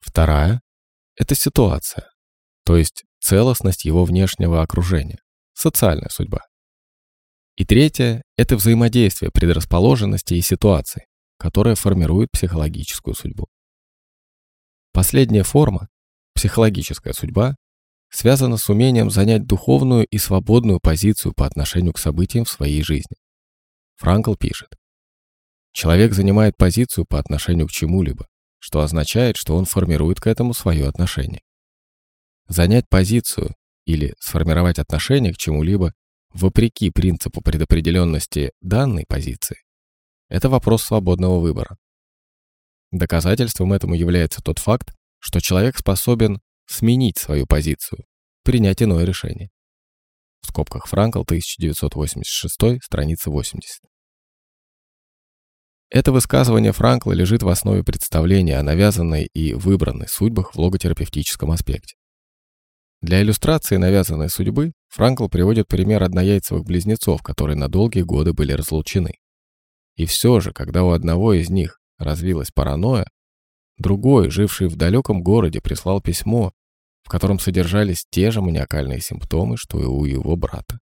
Вторая– 0.00 0.60
это 1.16 1.34
ситуация, 1.34 2.10
то 2.64 2.76
есть 2.76 3.04
целостность 3.20 3.84
его 3.84 4.04
внешнего 4.04 4.62
окружения, 4.62 5.20
социальная 5.54 6.08
судьба. 6.10 6.40
И 7.56 7.64
третье– 7.64 8.22
это 8.36 8.56
взаимодействие 8.56 9.30
предрасположенности 9.32 10.34
и 10.34 10.40
ситуации, 10.40 11.06
которая 11.38 11.74
формирует 11.74 12.30
психологическую 12.30 13.14
судьбу. 13.14 13.46
Последняя 14.92 15.42
форма 15.42 15.88
Психологическая 16.38 17.12
судьба 17.14 17.56
связана 18.10 18.58
с 18.58 18.68
умением 18.68 19.10
занять 19.10 19.44
духовную 19.44 20.06
и 20.06 20.18
свободную 20.18 20.78
позицию 20.80 21.32
по 21.34 21.46
отношению 21.46 21.92
к 21.92 21.98
событиям 21.98 22.44
в 22.44 22.48
своей 22.48 22.80
жизни. 22.84 23.16
Франкл 23.96 24.36
пишет. 24.36 24.68
Человек 25.72 26.12
занимает 26.12 26.56
позицию 26.56 27.04
по 27.08 27.18
отношению 27.18 27.66
к 27.68 27.70
чему-либо, 27.70 28.26
что 28.58 28.80
означает, 28.80 29.36
что 29.36 29.56
он 29.56 29.64
формирует 29.64 30.20
к 30.20 30.26
этому 30.26 30.54
свое 30.54 30.88
отношение. 30.88 31.42
Занять 32.48 32.88
позицию 32.88 33.54
или 33.84 34.14
сформировать 34.18 34.78
отношение 34.78 35.32
к 35.32 35.38
чему-либо 35.38 35.92
вопреки 36.32 36.90
принципу 36.90 37.40
предопределенности 37.40 38.52
данной 38.60 39.04
позиции– 39.06 39.62
это 40.28 40.48
вопрос 40.48 40.84
свободного 40.84 41.40
выбора. 41.40 41.76
Доказательством 42.90 43.72
этому 43.72 43.94
является 43.94 44.42
тот 44.42 44.58
факт, 44.58 44.94
что 45.18 45.40
человек 45.40 45.78
способен 45.78 46.40
сменить 46.66 47.18
свою 47.18 47.46
позицию, 47.46 48.04
принять 48.44 48.82
иное 48.82 49.04
решение. 49.04 49.50
В 50.40 50.46
скобках 50.46 50.86
Франкл, 50.86 51.22
1986, 51.22 52.82
страница 52.82 53.30
80. 53.30 53.80
Это 55.90 56.12
высказывание 56.12 56.72
Франкла 56.72 57.12
лежит 57.12 57.42
в 57.42 57.48
основе 57.48 57.82
представления 57.82 58.58
о 58.58 58.62
навязанной 58.62 59.28
и 59.32 59.54
выбранной 59.54 60.06
судьбах 60.08 60.54
в 60.54 60.58
логотерапевтическом 60.58 61.50
аспекте. 61.50 61.94
Для 63.00 63.22
иллюстрации 63.22 63.76
навязанной 63.76 64.28
судьбы 64.28 64.72
Франкл 64.88 65.28
приводит 65.28 65.68
пример 65.68 66.02
однояйцевых 66.02 66.64
близнецов, 66.64 67.22
которые 67.22 67.56
на 67.56 67.68
долгие 67.68 68.02
годы 68.02 68.32
были 68.32 68.52
разлучены. 68.52 69.12
И 69.96 70.04
все 70.04 70.40
же, 70.40 70.52
когда 70.52 70.84
у 70.84 70.90
одного 70.90 71.32
из 71.32 71.48
них 71.48 71.78
развилась 71.98 72.50
паранойя, 72.50 73.06
Другой, 73.78 74.28
живший 74.28 74.66
в 74.66 74.74
далеком 74.74 75.22
городе, 75.22 75.60
прислал 75.60 76.00
письмо, 76.00 76.52
в 77.04 77.08
котором 77.08 77.38
содержались 77.38 78.04
те 78.10 78.32
же 78.32 78.40
маниакальные 78.42 79.00
симптомы, 79.00 79.56
что 79.56 79.80
и 79.80 79.84
у 79.84 80.04
его 80.04 80.34
брата. 80.36 80.80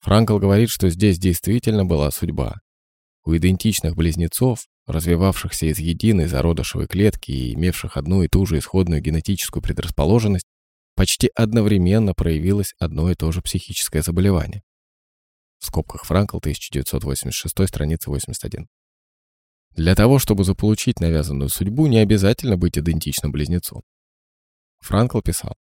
Франкл 0.00 0.38
говорит, 0.38 0.68
что 0.68 0.90
здесь 0.90 1.18
действительно 1.18 1.86
была 1.86 2.10
судьба. 2.10 2.56
У 3.24 3.34
идентичных 3.34 3.96
близнецов, 3.96 4.66
развивавшихся 4.86 5.66
из 5.66 5.78
единой 5.78 6.26
зародышевой 6.26 6.86
клетки 6.86 7.30
и 7.30 7.54
имевших 7.54 7.96
одну 7.96 8.22
и 8.22 8.28
ту 8.28 8.44
же 8.44 8.58
исходную 8.58 9.00
генетическую 9.00 9.62
предрасположенность, 9.62 10.46
почти 10.94 11.30
одновременно 11.34 12.12
проявилось 12.12 12.74
одно 12.78 13.10
и 13.10 13.14
то 13.14 13.32
же 13.32 13.40
психическое 13.40 14.02
заболевание. 14.02 14.62
В 15.58 15.66
скобках 15.66 16.04
Франкл, 16.04 16.36
1986, 16.36 17.66
страница 17.66 18.10
81. 18.10 18.68
Для 19.70 19.94
того, 19.94 20.18
чтобы 20.18 20.44
заполучить 20.44 21.00
навязанную 21.00 21.48
судьбу, 21.48 21.86
не 21.86 21.98
обязательно 21.98 22.58
быть 22.58 22.78
идентичным 22.78 23.32
близнецу. 23.32 23.82
Франкл 24.80 25.20
писал, 25.20 25.56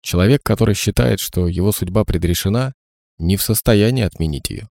«Человек, 0.00 0.42
который 0.42 0.74
считает, 0.74 1.20
что 1.20 1.46
его 1.46 1.70
судьба 1.70 2.04
предрешена, 2.04 2.72
не 3.18 3.36
в 3.36 3.42
состоянии 3.42 4.02
отменить 4.02 4.48
ее. 4.50 4.68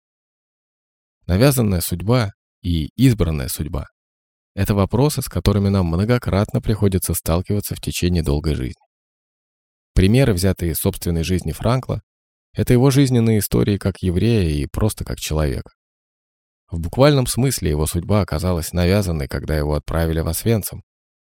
Навязанная 1.27 1.81
судьба 1.81 2.31
и 2.61 2.89
избранная 2.95 3.47
судьба– 3.47 3.87
это 4.55 4.75
вопросы, 4.75 5.21
с 5.21 5.25
которыми 5.25 5.69
нам 5.69 5.87
многократно 5.87 6.61
приходится 6.61 7.13
сталкиваться 7.13 7.75
в 7.75 7.81
течение 7.81 8.21
долгой 8.21 8.53
жизни. 8.53 8.81
Примеры, 9.93 10.33
взятые 10.33 10.73
из 10.73 10.77
собственной 10.77 11.23
жизни 11.23 11.51
Франкла, 11.51 12.01
это 12.53 12.73
его 12.73 12.91
жизненные 12.91 13.39
истории 13.39 13.77
как 13.77 13.95
еврея 14.01 14.49
и 14.49 14.67
просто 14.67 15.03
как 15.03 15.17
человека. 15.19 15.71
В 16.69 16.79
буквальном 16.79 17.27
смысле 17.27 17.71
его 17.71 17.85
судьба 17.85 18.21
оказалась 18.21 18.71
навязанной, 18.71 19.27
когда 19.27 19.57
его 19.57 19.73
отправили 19.75 20.19
в 20.19 20.27
Освенцим, 20.27 20.83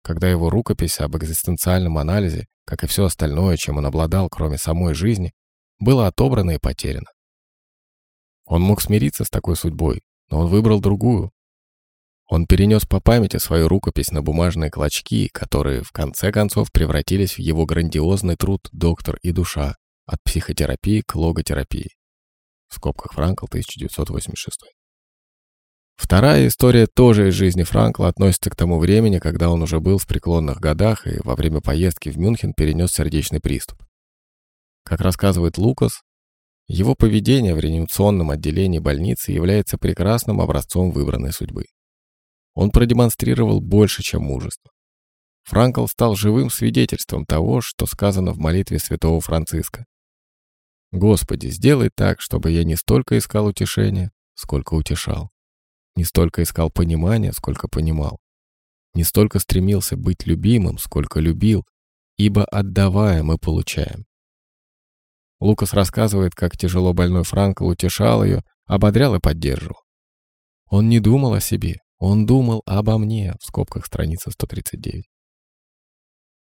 когда 0.02 0.30
его 0.30 0.50
рукопись 0.50 1.00
об 1.00 1.16
экзистенциальном 1.18 1.98
анализе, 1.98 2.46
как 2.66 2.84
и 2.84 2.88
все 2.88 3.06
остальное, 3.06 3.58
чем 3.58 3.78
он 3.78 3.86
обладал, 3.86 4.30
кроме 4.30 4.58
самой 4.58 4.94
жизни, 4.94 5.34
было 5.80 6.08
отобрано 6.08 6.52
и 6.52 6.60
потеряно. 6.60 7.08
Он 8.46 8.62
мог 8.62 8.82
смириться 8.82 9.24
с 9.24 9.30
такой 9.30 9.56
судьбой, 9.56 10.02
но 10.30 10.40
он 10.40 10.48
выбрал 10.48 10.82
другую. 10.82 11.32
Он 12.28 12.46
перенес 12.48 12.86
по 12.86 13.00
памяти 13.00 13.38
свою 13.38 13.68
рукопись 13.68 14.12
на 14.12 14.22
бумажные 14.22 14.72
клочки, 14.72 15.28
которые 15.28 15.84
в 15.84 15.92
конце 15.92 16.32
концов 16.32 16.72
превратились 16.72 17.34
в 17.36 17.40
его 17.40 17.66
грандиозный 17.66 18.36
труд 18.36 18.68
«Доктор 18.72 19.18
и 19.22 19.32
душа» 19.32 19.76
от 20.06 20.22
психотерапии 20.24 21.02
к 21.06 21.16
логотерапии. 21.16 21.92
В 22.70 22.76
скобках 22.76 23.14
Франкл, 23.14 23.46
1986. 23.46 24.62
Вторая 25.96 26.48
история 26.48 26.88
тоже 26.88 27.30
из 27.30 27.36
жизни 27.36 27.64
Франкла 27.64 28.08
относится 28.08 28.50
к 28.50 28.56
тому 28.56 28.80
времени, 28.80 29.20
когда 29.20 29.50
он 29.50 29.62
уже 29.62 29.80
был 29.80 29.98
в 29.98 30.08
преклонных 30.08 30.60
годах 30.60 31.06
и 31.06 31.20
во 31.24 31.36
время 31.36 31.62
поездки 31.62 32.10
в 32.10 32.18
Мюнхен 32.18 32.54
перенес 32.54 32.92
сердечный 32.92 33.40
приступ. 33.40 33.84
Как 34.84 35.02
рассказывает 35.02 35.58
Лукас, 35.58 36.02
его 36.68 36.96
поведение 36.96 37.54
в 37.56 37.60
реанимационном 37.60 38.32
отделении 38.32 38.80
больницы 38.80 39.32
является 39.32 39.78
прекрасным 39.78 40.42
образцом 40.42 40.92
выбранной 40.92 41.34
судьбы. 41.34 41.66
Он 42.54 42.72
продемонстрировал 42.72 43.62
больше, 43.62 44.04
чем 44.04 44.24
мужество. 44.24 44.72
Франкл 45.44 45.88
стал 45.88 46.16
живым 46.16 46.50
свидетельством 46.50 47.26
того, 47.26 47.62
что 47.62 47.86
сказано 47.86 48.32
в 48.32 48.38
молитве 48.38 48.80
святого 48.80 49.20
Франциска. 49.20 49.86
«Господи, 50.92 51.48
сделай 51.48 51.90
так, 51.94 52.22
чтобы 52.22 52.52
я 52.52 52.64
не 52.64 52.76
столько 52.76 53.18
искал 53.18 53.48
утешения, 53.48 54.12
сколько 54.36 54.76
утешал. 54.76 55.32
Не 55.96 56.04
столько 56.04 56.44
искал 56.44 56.72
понимания, 56.72 57.34
сколько 57.34 57.68
понимал. 57.68 58.20
Не 58.94 59.04
столько 59.04 59.40
стремился 59.40 59.98
быть 59.98 60.26
любимым, 60.26 60.78
сколько 60.78 61.20
любил, 61.20 61.66
ибо 62.18 62.46
отдавая 62.46 63.24
мы 63.24 63.38
получаем. 63.38 64.06
Лукас 65.44 65.74
рассказывает, 65.74 66.34
как 66.36 66.56
тяжело 66.56 66.94
больной 66.94 67.26
Франкл 67.26 67.68
утешал 67.68 68.24
ее, 68.24 68.46
ободрял 68.66 69.14
и 69.16 69.20
поддерживал. 69.20 69.82
Он 70.70 70.88
не 70.88 71.02
думал 71.02 71.34
о 71.34 71.42
себе, 71.42 71.82
он 71.98 72.26
думал 72.26 72.62
обо 72.66 72.98
мне, 72.98 73.34
в 73.42 73.46
скобках 73.46 73.86
страница 73.86 74.32
139. 74.32 75.04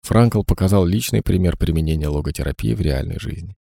Франкл 0.02 0.44
показал 0.44 0.86
личный 0.86 1.20
пример 1.20 1.56
применения 1.56 2.06
логотерапии 2.06 2.74
в 2.74 2.80
реальной 2.80 3.18
жизни. 3.18 3.56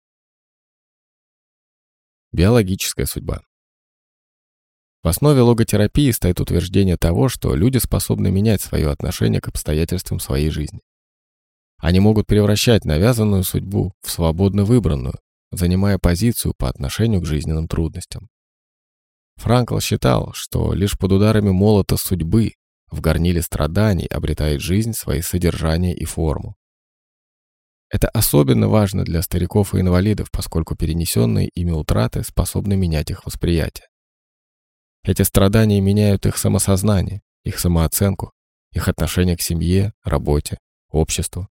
Биологическая 2.32 3.08
судьба. 3.08 3.42
В 5.02 5.08
основе 5.08 5.42
логотерапии 5.42 6.12
стоит 6.12 6.40
утверждение 6.40 6.98
того, 6.98 7.30
что 7.30 7.56
люди 7.56 7.80
способны 7.80 8.30
менять 8.30 8.62
свое 8.62 8.92
отношение 8.92 9.42
к 9.42 9.48
обстоятельствам 9.48 10.20
своей 10.20 10.52
жизни. 10.52 10.82
Они 11.80 12.00
могут 12.00 12.28
превращать 12.28 12.86
навязанную 12.86 13.44
судьбу 13.44 13.96
в 14.04 14.12
свободно 14.12 14.66
выбранную, 14.66 15.16
занимая 15.52 15.98
позицию 15.98 16.54
по 16.58 16.70
отношению 16.70 17.22
к 17.22 17.26
жизненным 17.26 17.68
трудностям. 17.68 18.30
Франкл 19.36 19.80
считал, 19.80 20.32
что 20.34 20.74
лишь 20.74 20.98
под 20.98 21.14
ударами 21.14 21.50
молота 21.50 21.98
судьбы 21.98 22.54
в 22.90 23.02
горниле 23.02 23.42
страданий 23.42 24.06
обретает 24.06 24.62
жизнь 24.62 24.94
свои 24.94 25.22
содержания 25.22 25.96
и 25.96 26.06
форму. 26.06 26.56
Это 27.90 28.08
особенно 28.10 28.70
важно 28.70 29.04
для 29.04 29.22
стариков 29.22 29.74
и 29.74 29.82
инвалидов, 29.82 30.30
поскольку 30.32 30.76
перенесенные 30.76 31.50
ими 31.50 31.72
утраты 31.72 32.24
способны 32.24 32.78
менять 32.78 33.12
их 33.12 33.26
восприятие. 33.26 33.88
Эти 35.04 35.24
страдания 35.24 35.82
меняют 35.82 36.26
их 36.26 36.38
самосознание, 36.38 37.22
их 37.44 37.60
самооценку, 37.60 38.32
их 38.72 38.88
отношение 38.88 39.36
к 39.36 39.42
семье, 39.42 39.94
работе, 40.04 40.58
обществу. 40.90 41.50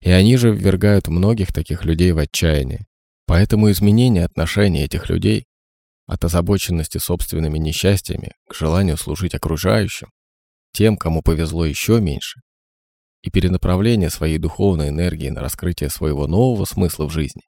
И 0.00 0.10
они 0.10 0.36
же 0.36 0.54
ввергают 0.54 1.08
многих 1.08 1.52
таких 1.52 1.84
людей 1.84 2.12
в 2.12 2.18
отчаяние, 2.18 2.86
Поэтому 3.28 3.70
изменение 3.70 4.24
отношений 4.24 4.84
этих 4.84 5.10
людей 5.10 5.44
от 6.06 6.24
озабоченности 6.24 6.96
собственными 6.96 7.58
несчастьями 7.58 8.32
к 8.48 8.54
желанию 8.54 8.96
служить 8.96 9.34
окружающим, 9.34 10.08
тем, 10.72 10.96
кому 10.96 11.20
повезло 11.20 11.66
еще 11.66 12.00
меньше, 12.00 12.40
и 13.20 13.30
перенаправление 13.30 14.08
своей 14.08 14.38
духовной 14.38 14.88
энергии 14.88 15.28
на 15.28 15.42
раскрытие 15.42 15.90
своего 15.90 16.26
нового 16.26 16.64
смысла 16.64 17.04
в 17.04 17.10
жизни. 17.10 17.42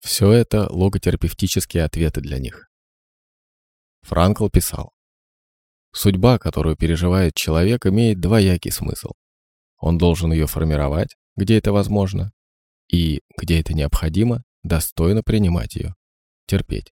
Все 0.00 0.32
это 0.32 0.68
логотерапевтические 0.68 1.84
ответы 1.84 2.20
для 2.20 2.40
них. 2.40 2.68
Франкл 4.02 4.48
писал, 4.48 4.90
«Судьба, 5.92 6.40
которую 6.40 6.74
переживает 6.74 7.34
человек, 7.36 7.86
имеет 7.86 8.18
двоякий 8.18 8.72
смысл. 8.72 9.10
Он 9.78 9.96
должен 9.96 10.32
ее 10.32 10.48
формировать, 10.48 11.14
где 11.36 11.56
это 11.56 11.70
возможно, 11.70 12.32
и, 12.88 13.20
где 13.38 13.60
это 13.60 13.74
необходимо, 13.74 14.42
достойно 14.62 15.22
принимать 15.22 15.76
ее. 15.76 15.94
Терпеть. 16.46 16.92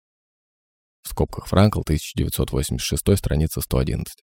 В 1.03 1.09
скобках 1.09 1.47
Франкл, 1.47 1.81
1986, 1.81 3.17
страница 3.17 3.61
111. 3.61 4.23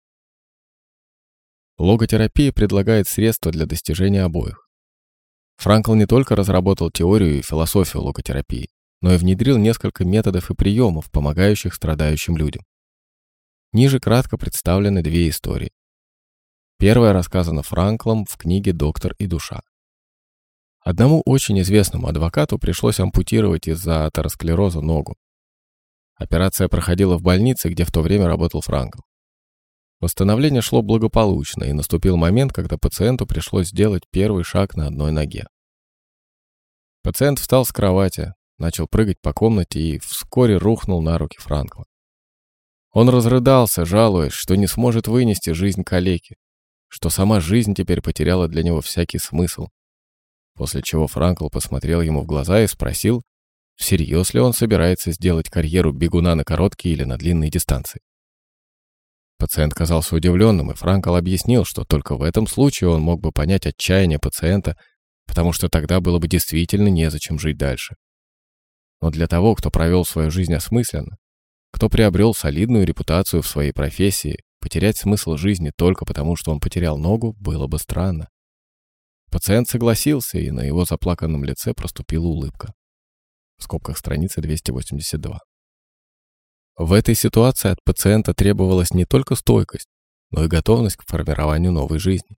Логотерапия 1.77 2.51
предлагает 2.51 3.07
средства 3.07 3.51
для 3.51 3.65
достижения 3.65 4.23
обоих. 4.23 4.67
Франкл 5.57 5.93
не 5.93 6.05
только 6.05 6.35
разработал 6.35 6.91
теорию 6.91 7.39
и 7.39 7.41
философию 7.41 8.03
логотерапии, 8.03 8.69
но 9.01 9.13
и 9.13 9.17
внедрил 9.17 9.57
несколько 9.57 10.05
методов 10.05 10.51
и 10.51 10.55
приемов, 10.55 11.11
помогающих 11.11 11.73
страдающим 11.73 12.37
людям. 12.37 12.63
Ниже 13.71 13.99
кратко 13.99 14.37
представлены 14.37 15.01
две 15.01 15.29
истории. 15.29 15.71
Первая 16.77 17.13
рассказана 17.13 17.61
Франклом 17.61 18.25
в 18.25 18.37
книге 18.37 18.73
«Доктор 18.73 19.13
и 19.17 19.27
душа». 19.27 19.61
Одному 20.85 21.23
очень 21.25 21.59
известному 21.61 22.07
адвокату 22.07 22.59
пришлось 22.59 22.99
ампутировать 22.99 23.67
из-за 23.67 24.05
атеросклероза 24.05 24.81
ногу. 24.81 25.15
Операция 26.13 26.67
проходила 26.67 27.17
в 27.17 27.23
больнице, 27.23 27.69
где 27.69 27.85
в 27.85 27.91
то 27.91 28.01
время 28.01 28.27
работал 28.27 28.61
Франкл. 28.61 28.99
Восстановление 29.99 30.61
шло 30.61 30.83
благополучно, 30.83 31.63
и 31.63 31.73
наступил 31.73 32.17
момент, 32.17 32.53
когда 32.53 32.77
пациенту 32.77 33.25
пришлось 33.25 33.69
сделать 33.69 34.03
первый 34.11 34.43
шаг 34.43 34.75
на 34.75 34.85
одной 34.85 35.11
ноге. 35.11 35.47
Пациент 37.01 37.39
встал 37.39 37.65
с 37.65 37.71
кровати, 37.71 38.33
начал 38.59 38.87
прыгать 38.87 39.19
по 39.19 39.33
комнате 39.33 39.79
и 39.79 39.97
вскоре 39.97 40.57
рухнул 40.57 41.01
на 41.01 41.17
руки 41.17 41.39
Франкла. 41.39 41.85
Он 42.91 43.09
разрыдался, 43.09 43.85
жалуясь, 43.85 44.33
что 44.33 44.55
не 44.55 44.67
сможет 44.67 45.07
вынести 45.07 45.49
жизнь 45.49 45.83
калеки, 45.83 46.35
что 46.89 47.09
сама 47.09 47.39
жизнь 47.39 47.73
теперь 47.73 48.01
потеряла 48.01 48.47
для 48.47 48.61
него 48.61 48.81
всякий 48.81 49.17
смысл, 49.17 49.69
После 50.55 50.81
чего 50.81 51.07
Франкл 51.07 51.49
посмотрел 51.49 52.01
ему 52.01 52.21
в 52.21 52.25
глаза 52.25 52.61
и 52.61 52.67
спросил, 52.67 53.21
всерьез 53.75 54.33
ли 54.33 54.39
он 54.39 54.53
собирается 54.53 55.11
сделать 55.11 55.49
карьеру 55.49 55.91
бегуна 55.91 56.35
на 56.35 56.43
короткие 56.43 56.95
или 56.95 57.03
на 57.03 57.17
длинные 57.17 57.51
дистанции. 57.51 58.01
Пациент 59.37 59.73
казался 59.73 60.15
удивленным, 60.15 60.71
и 60.71 60.75
Франкл 60.75 61.15
объяснил, 61.15 61.65
что 61.65 61.83
только 61.83 62.15
в 62.15 62.23
этом 62.23 62.47
случае 62.47 62.89
он 62.89 63.01
мог 63.01 63.19
бы 63.19 63.33
понять 63.33 63.65
отчаяние 63.65 64.17
пациента, 64.17 64.77
потому 65.27 65.51
что 65.51 65.67
тогда 65.67 65.99
было 65.99 66.19
бы 66.19 66.29
действительно 66.29 66.87
незачем 66.87 67.37
жить 67.37 67.57
дальше. 67.57 67.95
Но 69.01 69.09
для 69.11 69.27
того, 69.27 69.55
кто 69.55 69.69
провел 69.69 70.05
свою 70.05 70.31
жизнь 70.31 70.53
осмысленно, 70.53 71.17
кто 71.71 71.89
приобрел 71.89 72.33
солидную 72.33 72.85
репутацию 72.85 73.41
в 73.41 73.47
своей 73.47 73.73
профессии, 73.73 74.39
потерять 74.61 74.97
смысл 74.97 75.35
жизни 75.35 75.71
только 75.75 76.05
потому, 76.05 76.37
что 76.37 76.51
он 76.51 76.61
потерял 76.61 76.97
ногу, 76.97 77.35
было 77.37 77.67
бы 77.67 77.77
странно. 77.77 78.29
Пациент 79.35 79.67
согласился, 79.67 80.37
и 80.37 80.49
на 80.49 80.61
его 80.61 80.85
заплаканном 80.85 81.43
лице 81.43 81.73
проступила 81.73 82.25
улыбка. 82.25 82.73
В 83.57 83.63
скобках 83.63 83.97
страницы 83.97 84.39
282. 84.39 85.39
В 86.77 86.93
этой 86.93 87.15
ситуации 87.15 87.71
от 87.71 87.83
пациента 87.83 88.33
требовалась 88.33 88.93
не 88.93 89.03
только 89.03 89.35
стойкость, 89.35 89.89
но 90.31 90.45
и 90.45 90.47
готовность 90.47 90.95
к 90.95 91.03
формированию 91.05 91.73
новой 91.73 91.99
жизни. 91.99 92.37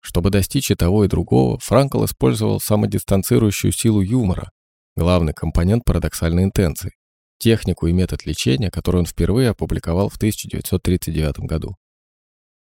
Чтобы 0.00 0.30
достичь 0.30 0.72
и 0.72 0.74
того, 0.74 1.04
и 1.04 1.08
другого, 1.08 1.60
Франкл 1.60 2.04
использовал 2.04 2.58
самодистанцирующую 2.58 3.70
силу 3.70 4.00
юмора, 4.00 4.50
главный 4.96 5.34
компонент 5.34 5.84
парадоксальной 5.84 6.42
интенции, 6.42 6.96
технику 7.38 7.86
и 7.86 7.92
метод 7.92 8.26
лечения, 8.26 8.72
который 8.72 8.96
он 8.96 9.06
впервые 9.06 9.50
опубликовал 9.50 10.08
в 10.08 10.16
1939 10.16 11.38
году. 11.46 11.76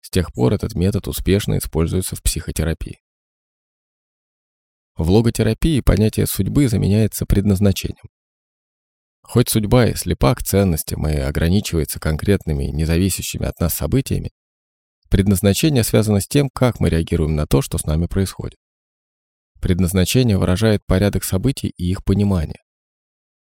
С 0.03 0.11
тех 0.11 0.35
пор 0.35 0.53
этот 0.53 0.75
метод 0.75 1.09
успешно 1.09 1.57
используется 1.57 2.17
в 2.17 2.23
психотерапии. 2.23 3.01
В 4.97 5.11
логотерапии 5.11 5.81
понятие 5.81 6.27
судьбы 6.27 6.69
заменяется 6.69 7.27
предназначением. 7.27 8.09
Хоть 9.23 9.51
судьба 9.51 9.89
и 9.89 9.95
слепа 9.95 10.35
к 10.35 10.43
ценностям 10.43 11.07
и 11.07 11.17
ограничивается 11.17 12.01
конкретными, 12.01 12.65
независящими 12.65 13.45
от 13.45 13.61
нас 13.61 13.75
событиями, 13.75 14.31
предназначение 15.11 15.85
связано 15.85 16.21
с 16.21 16.27
тем, 16.27 16.49
как 16.49 16.81
мы 16.81 16.89
реагируем 16.89 17.35
на 17.35 17.47
то, 17.47 17.61
что 17.61 17.77
с 17.77 17.85
нами 17.85 18.07
происходит. 18.07 18.57
Предназначение 19.61 20.39
выражает 20.39 20.81
порядок 20.87 21.25
событий 21.25 21.73
и 21.77 21.91
их 21.91 22.03
понимание. 22.03 22.61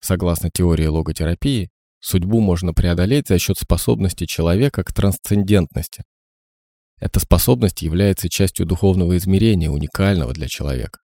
Согласно 0.01 0.51
теории 0.51 0.87
логотерапии, 0.87 1.71
судьбу 1.99 2.41
можно 2.41 2.73
преодолеть 2.73 3.27
за 3.27 3.39
счет 3.39 3.59
способности 3.59 4.25
человека 4.27 4.85
к 4.85 4.93
трансцендентности. 4.93 6.05
Эта 7.01 7.19
способность 7.19 7.83
является 7.83 8.29
частью 8.29 8.67
духовного 8.67 9.17
измерения, 9.17 9.71
уникального 9.71 10.33
для 10.33 10.47
человека. 10.47 11.01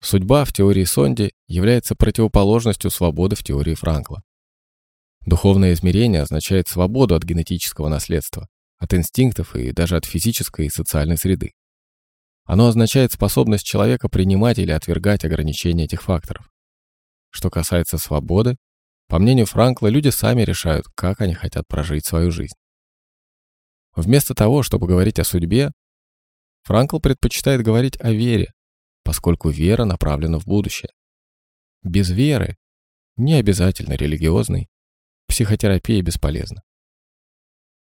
Судьба 0.00 0.44
в 0.44 0.52
теории 0.52 0.84
Сонди 0.84 1.32
является 1.48 1.96
противоположностью 1.96 2.90
свободы 2.90 3.34
в 3.34 3.42
теории 3.42 3.74
Франкла. 3.74 4.22
Духовное 5.26 5.72
измерение 5.72 6.22
означает 6.22 6.68
свободу 6.68 7.14
от 7.14 7.24
генетического 7.24 7.88
наследства, 7.88 8.48
от 8.78 8.94
инстинктов 8.94 9.56
и 9.56 9.72
даже 9.72 9.96
от 9.96 10.04
физической 10.04 10.66
и 10.66 10.70
социальной 10.70 11.18
среды. 11.18 11.52
Оно 12.44 12.68
означает 12.68 13.12
способность 13.12 13.66
человека 13.66 14.08
принимать 14.08 14.58
или 14.58 14.70
отвергать 14.70 15.24
ограничения 15.24 15.84
этих 15.84 16.02
факторов. 16.02 16.48
Что 17.30 17.50
касается 17.50 17.98
свободы, 17.98 18.56
по 19.08 19.18
мнению 19.18 19.46
Франкла, 19.46 19.88
люди 19.88 20.08
сами 20.08 20.42
решают, 20.42 20.86
как 20.94 21.20
они 21.20 21.34
хотят 21.34 21.66
прожить 21.66 22.06
свою 22.06 22.30
жизнь. 22.30 22.54
Вместо 23.96 24.34
того, 24.34 24.62
чтобы 24.62 24.86
говорить 24.86 25.18
о 25.18 25.24
судьбе, 25.24 25.72
Франкл 26.62 27.00
предпочитает 27.00 27.62
говорить 27.62 28.00
о 28.00 28.12
вере, 28.12 28.52
поскольку 29.08 29.48
вера 29.48 29.86
направлена 29.86 30.38
в 30.38 30.44
будущее. 30.44 30.90
Без 31.82 32.10
веры, 32.10 32.58
не 33.16 33.36
обязательно 33.36 33.94
религиозной, 33.94 34.68
психотерапия 35.28 36.02
бесполезна. 36.02 36.60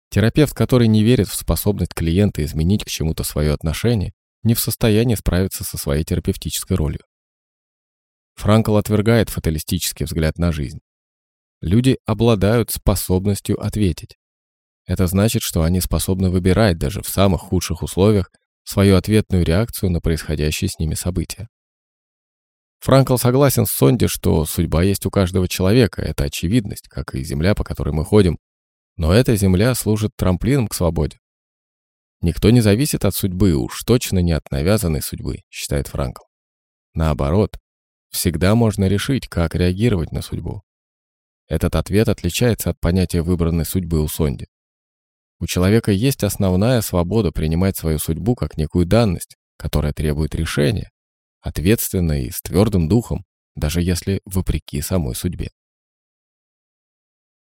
Терапевт, 0.08 0.54
который 0.54 0.86
не 0.86 1.02
верит 1.02 1.26
в 1.26 1.34
способность 1.34 1.94
клиента 1.94 2.44
изменить 2.44 2.84
к 2.84 2.88
чему-то 2.88 3.24
свое 3.24 3.52
отношение, 3.52 4.12
не 4.44 4.54
в 4.54 4.60
состоянии 4.60 5.16
справиться 5.16 5.64
со 5.64 5.76
своей 5.76 6.04
терапевтической 6.04 6.76
ролью. 6.76 7.00
Франкл 8.36 8.76
отвергает 8.76 9.28
фаталистический 9.28 10.06
взгляд 10.06 10.38
на 10.38 10.52
жизнь. 10.52 10.78
Люди 11.60 11.98
обладают 12.06 12.70
способностью 12.70 13.60
ответить. 13.60 14.16
Это 14.86 15.08
значит, 15.08 15.42
что 15.42 15.64
они 15.64 15.80
способны 15.80 16.30
выбирать 16.30 16.78
даже 16.78 17.02
в 17.02 17.08
самых 17.08 17.40
худших 17.40 17.82
условиях 17.82 18.30
свою 18.66 18.96
ответную 18.96 19.44
реакцию 19.44 19.90
на 19.90 20.00
происходящие 20.00 20.68
с 20.68 20.78
ними 20.78 20.94
события. 20.94 21.48
Франкл 22.80 23.16
согласен 23.16 23.64
с 23.64 23.70
Сонди, 23.70 24.06
что 24.06 24.44
судьба 24.44 24.82
есть 24.82 25.06
у 25.06 25.10
каждого 25.10 25.48
человека, 25.48 26.02
это 26.02 26.24
очевидность, 26.24 26.88
как 26.88 27.14
и 27.14 27.24
земля, 27.24 27.54
по 27.54 27.64
которой 27.64 27.94
мы 27.94 28.04
ходим, 28.04 28.38
но 28.96 29.12
эта 29.12 29.36
земля 29.36 29.74
служит 29.74 30.12
трамплином 30.16 30.68
к 30.68 30.74
свободе. 30.74 31.18
Никто 32.20 32.50
не 32.50 32.60
зависит 32.60 33.04
от 33.04 33.14
судьбы, 33.14 33.54
уж 33.54 33.82
точно 33.84 34.18
не 34.18 34.32
от 34.32 34.50
навязанной 34.50 35.02
судьбы, 35.02 35.40
считает 35.50 35.86
Франкл. 35.88 36.24
Наоборот, 36.94 37.58
всегда 38.10 38.54
можно 38.54 38.86
решить, 38.88 39.28
как 39.28 39.54
реагировать 39.54 40.12
на 40.12 40.22
судьбу. 40.22 40.62
Этот 41.48 41.76
ответ 41.76 42.08
отличается 42.08 42.70
от 42.70 42.80
понятия 42.80 43.22
выбранной 43.22 43.64
судьбы 43.64 44.00
у 44.00 44.08
Сонди. 44.08 44.46
У 45.38 45.46
человека 45.46 45.92
есть 45.92 46.24
основная 46.24 46.80
свобода 46.80 47.30
принимать 47.30 47.76
свою 47.76 47.98
судьбу 47.98 48.34
как 48.34 48.56
некую 48.56 48.86
данность, 48.86 49.36
которая 49.58 49.92
требует 49.92 50.34
решения, 50.34 50.90
ответственно 51.40 52.22
и 52.22 52.30
с 52.30 52.40
твердым 52.40 52.88
духом, 52.88 53.24
даже 53.54 53.82
если 53.82 54.20
вопреки 54.24 54.80
самой 54.80 55.14
судьбе. 55.14 55.50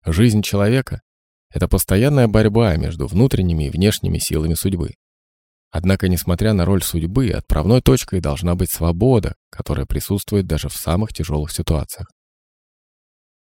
Жизнь 0.05 0.43
человека— 0.43 1.03
это 1.51 1.69
постоянная 1.69 2.29
борьба 2.29 2.77
между 2.77 3.07
внутренними 3.07 3.65
и 3.65 3.71
внешними 3.71 4.19
силами 4.19 4.55
судьбы. 4.55 4.95
Однако, 5.71 6.09
несмотря 6.09 6.53
на 6.53 6.65
роль 6.65 6.83
судьбы, 6.83 7.31
отправной 7.31 7.81
точкой 7.81 8.21
должна 8.21 8.55
быть 8.55 8.71
свобода, 8.71 9.35
которая 9.51 9.87
присутствует 9.87 10.47
даже 10.47 10.69
в 10.69 10.77
самых 10.77 11.13
тяжелых 11.13 11.51
ситуациях. 11.51 12.09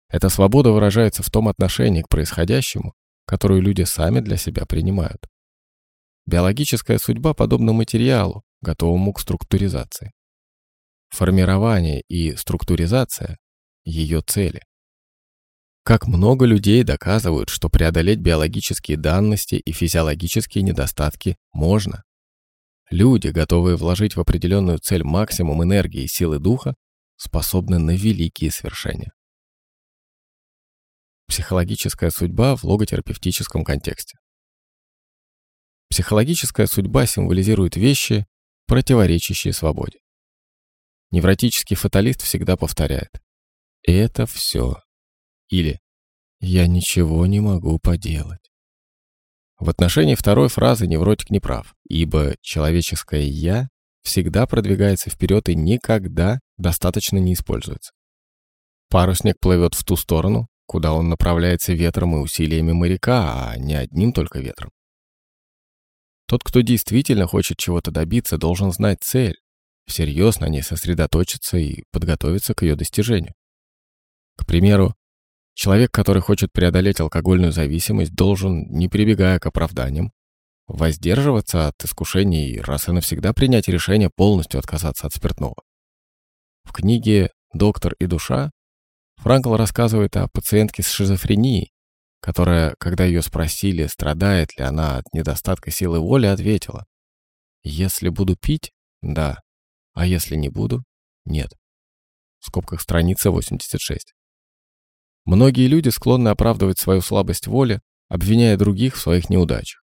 Эта 0.08 0.28
свобода 0.28 0.70
выражается 0.70 1.22
в 1.22 1.30
том 1.30 1.48
отношении 1.48 2.02
к 2.02 2.08
происходящему, 2.08 2.94
которую 3.30 3.62
люди 3.62 3.82
сами 3.82 4.18
для 4.18 4.36
себя 4.36 4.66
принимают. 4.66 5.28
Биологическая 6.26 6.98
судьба 6.98 7.32
подобна 7.32 7.72
материалу, 7.72 8.42
готовому 8.60 9.12
к 9.12 9.20
структуризации. 9.20 10.10
Формирование 11.10 12.02
и 12.08 12.34
структуризация– 12.34 13.38
ее 13.84 14.20
цели. 14.22 14.62
Как 15.84 16.08
много 16.08 16.44
людей 16.44 16.82
доказывают, 16.82 17.50
что 17.50 17.68
преодолеть 17.68 18.18
биологические 18.18 18.96
данности 18.96 19.54
и 19.54 19.70
физиологические 19.70 20.64
недостатки 20.64 21.36
можно. 21.52 22.02
Люди, 22.90 23.28
готовые 23.28 23.76
вложить 23.76 24.16
в 24.16 24.20
определенную 24.20 24.80
цель 24.80 25.04
максимум 25.04 25.62
энергии 25.62 26.02
и 26.02 26.08
силы 26.08 26.40
духа, 26.40 26.74
способны 27.16 27.78
на 27.78 27.92
великие 27.92 28.50
свершения. 28.50 29.12
Психологическая 31.30 32.10
судьба 32.10 32.56
в 32.56 32.64
логотерапевтическом 32.64 33.62
контексте. 33.62 34.18
Психологическая 35.88 36.66
судьба 36.66 37.06
символизирует 37.06 37.76
вещи, 37.76 38.26
противоречащие 38.66 39.52
свободе. 39.52 40.00
Невротический 41.12 41.76
фаталист 41.76 42.22
всегда 42.22 42.56
повторяет 42.56 43.10
«это 43.84 44.26
все» 44.26 44.82
или 45.48 45.78
«я 46.40 46.66
ничего 46.66 47.24
не 47.26 47.38
могу 47.38 47.78
поделать». 47.78 48.50
В 49.60 49.70
отношении 49.70 50.16
второй 50.16 50.48
фразы 50.48 50.88
невротик 50.88 51.30
не 51.30 51.38
прав, 51.38 51.76
ибо 51.88 52.34
человеческое 52.40 53.22
«я» 53.22 53.68
всегда 54.02 54.48
продвигается 54.48 55.10
вперед 55.10 55.48
и 55.48 55.54
никогда 55.54 56.40
достаточно 56.56 57.18
не 57.18 57.34
используется. 57.34 57.92
Парусник 58.88 59.38
плывет 59.38 59.74
в 59.74 59.84
ту 59.84 59.94
сторону, 59.94 60.48
куда 60.70 60.92
он 60.92 61.08
направляется 61.08 61.72
ветром 61.72 62.14
и 62.14 62.20
усилиями 62.20 62.70
моряка, 62.70 63.50
а 63.50 63.58
не 63.58 63.74
одним 63.74 64.12
только 64.12 64.38
ветром. 64.38 64.70
Тот, 66.28 66.44
кто 66.44 66.60
действительно 66.60 67.26
хочет 67.26 67.56
чего-то 67.56 67.90
добиться, 67.90 68.38
должен 68.38 68.70
знать 68.70 68.98
цель, 69.02 69.34
всерьез 69.88 70.38
на 70.38 70.48
ней 70.48 70.62
сосредоточиться 70.62 71.56
и 71.56 71.82
подготовиться 71.90 72.54
к 72.54 72.62
ее 72.62 72.76
достижению. 72.76 73.34
К 74.36 74.46
примеру, 74.46 74.94
человек, 75.54 75.90
который 75.90 76.22
хочет 76.22 76.52
преодолеть 76.52 77.00
алкогольную 77.00 77.50
зависимость, 77.50 78.14
должен, 78.14 78.70
не 78.70 78.86
прибегая 78.86 79.40
к 79.40 79.46
оправданиям, 79.46 80.12
воздерживаться 80.68 81.66
от 81.66 81.84
искушений 81.84 82.48
и 82.48 82.60
раз 82.60 82.86
и 82.86 82.92
навсегда 82.92 83.32
принять 83.32 83.66
решение 83.66 84.08
полностью 84.08 84.60
отказаться 84.60 85.08
от 85.08 85.14
спиртного. 85.14 85.56
В 86.62 86.72
книге 86.72 87.30
«Доктор 87.52 87.94
и 87.98 88.06
душа» 88.06 88.52
Франкл 89.20 89.54
рассказывает 89.54 90.16
о 90.16 90.28
пациентке 90.28 90.82
с 90.82 90.88
шизофренией, 90.88 91.72
которая, 92.20 92.74
когда 92.78 93.04
ее 93.04 93.20
спросили, 93.20 93.86
страдает 93.86 94.56
ли 94.56 94.64
она 94.64 94.96
от 94.96 95.04
недостатка 95.12 95.70
силы 95.70 96.00
воли, 96.00 96.24
ответила, 96.24 96.86
«Если 97.62 98.08
буду 98.08 98.36
пить, 98.36 98.72
да, 99.02 99.38
а 99.92 100.06
если 100.06 100.36
не 100.36 100.48
буду, 100.48 100.84
нет». 101.26 101.52
В 102.38 102.46
скобках 102.46 102.80
страница 102.80 103.30
86. 103.30 104.14
Многие 105.26 105.66
люди 105.66 105.90
склонны 105.90 106.30
оправдывать 106.30 106.78
свою 106.78 107.02
слабость 107.02 107.46
воли, 107.46 107.82
обвиняя 108.08 108.56
других 108.56 108.96
в 108.96 109.00
своих 109.02 109.28
неудачах. 109.28 109.82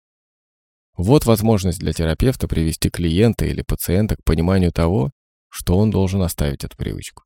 Вот 0.96 1.24
возможность 1.24 1.78
для 1.78 1.92
терапевта 1.92 2.48
привести 2.48 2.90
клиента 2.90 3.44
или 3.44 3.62
пациента 3.62 4.16
к 4.16 4.24
пониманию 4.24 4.72
того, 4.72 5.12
что 5.48 5.78
он 5.78 5.92
должен 5.92 6.20
оставить 6.20 6.64
эту 6.64 6.76
привычку. 6.76 7.22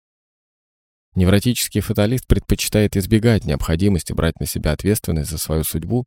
Невротический 1.15 1.81
фаталист 1.81 2.27
предпочитает 2.27 2.97
избегать 2.97 3.45
необходимости 3.45 4.13
брать 4.13 4.41
на 4.41 4.47
себя 4.47 4.73
ответственность 4.73 5.31
за 5.31 5.39
свою 5.39 5.63
судьбу, 5.63 6.07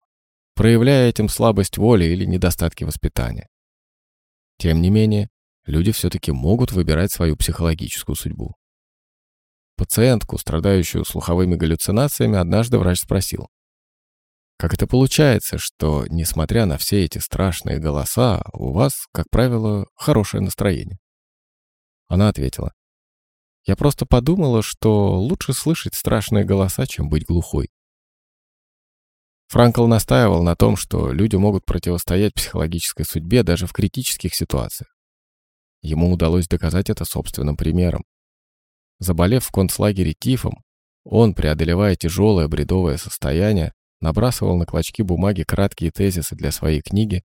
проявляя 0.53 1.09
этим 1.09 1.29
слабость 1.29 1.77
воли 1.77 2.05
или 2.05 2.25
недостатки 2.25 2.83
воспитания. 2.83 3.47
Тем 4.57 4.81
не 4.81 4.89
менее, 4.89 5.29
люди 5.65 5.91
все-таки 5.91 6.31
могут 6.31 6.71
выбирать 6.71 7.11
свою 7.11 7.37
психологическую 7.37 8.15
судьбу. 8.15 8.55
Пациентку, 9.77 10.37
страдающую 10.37 11.05
слуховыми 11.05 11.55
галлюцинациями, 11.55 12.37
однажды 12.37 12.79
врач 12.79 12.99
спросил, 12.99 13.47
«Как 14.57 14.73
это 14.73 14.87
получается, 14.87 15.59
что, 15.59 16.05
несмотря 16.09 16.65
на 16.65 16.77
все 16.79 17.05
эти 17.05 17.19
страшные 17.19 17.77
голоса, 17.77 18.41
у 18.53 18.73
вас, 18.73 19.05
как 19.13 19.29
правило, 19.29 19.85
хорошее 19.93 20.41
настроение?» 20.41 20.97
Она 22.07 22.29
ответила, 22.29 22.73
я 23.67 23.75
просто 23.75 24.05
подумала, 24.05 24.63
что 24.63 25.19
лучше 25.19 25.53
слышать 25.53 25.93
страшные 25.93 26.45
голоса, 26.45 26.87
чем 26.87 27.09
быть 27.09 27.25
глухой. 27.25 27.69
Франкл 29.49 29.85
настаивал 29.87 30.41
на 30.41 30.55
том, 30.55 30.77
что 30.77 31.11
люди 31.11 31.35
могут 31.35 31.65
противостоять 31.65 32.33
психологической 32.33 33.05
судьбе 33.05 33.43
даже 33.43 33.67
в 33.67 33.73
критических 33.73 34.33
ситуациях. 34.33 34.89
Ему 35.81 36.11
удалось 36.11 36.47
доказать 36.47 36.89
это 36.89 37.05
собственным 37.05 37.55
примером. 37.57 38.03
Заболев 38.99 39.45
в 39.45 39.51
концлагере 39.51 40.13
тифом, 40.17 40.63
он, 41.03 41.33
преодолевая 41.33 41.95
тяжелое 41.95 42.47
бредовое 42.47 42.97
состояние, 42.97 43.73
набрасывал 44.01 44.57
на 44.57 44.65
клочки 44.65 45.01
бумаги 45.01 45.43
краткие 45.43 45.91
тезисы 45.91 46.35
для 46.35 46.51
своей 46.51 46.81
книги, 46.81 47.23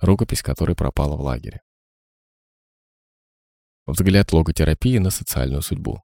рукопись 0.00 0.42
которой 0.42 0.74
пропала 0.74 1.16
в 1.16 1.20
лагере. 1.20 1.60
Взгляд 3.86 4.32
логотерапии 4.32 4.98
на 4.98 5.10
социальную 5.10 5.62
судьбу. 5.62 6.00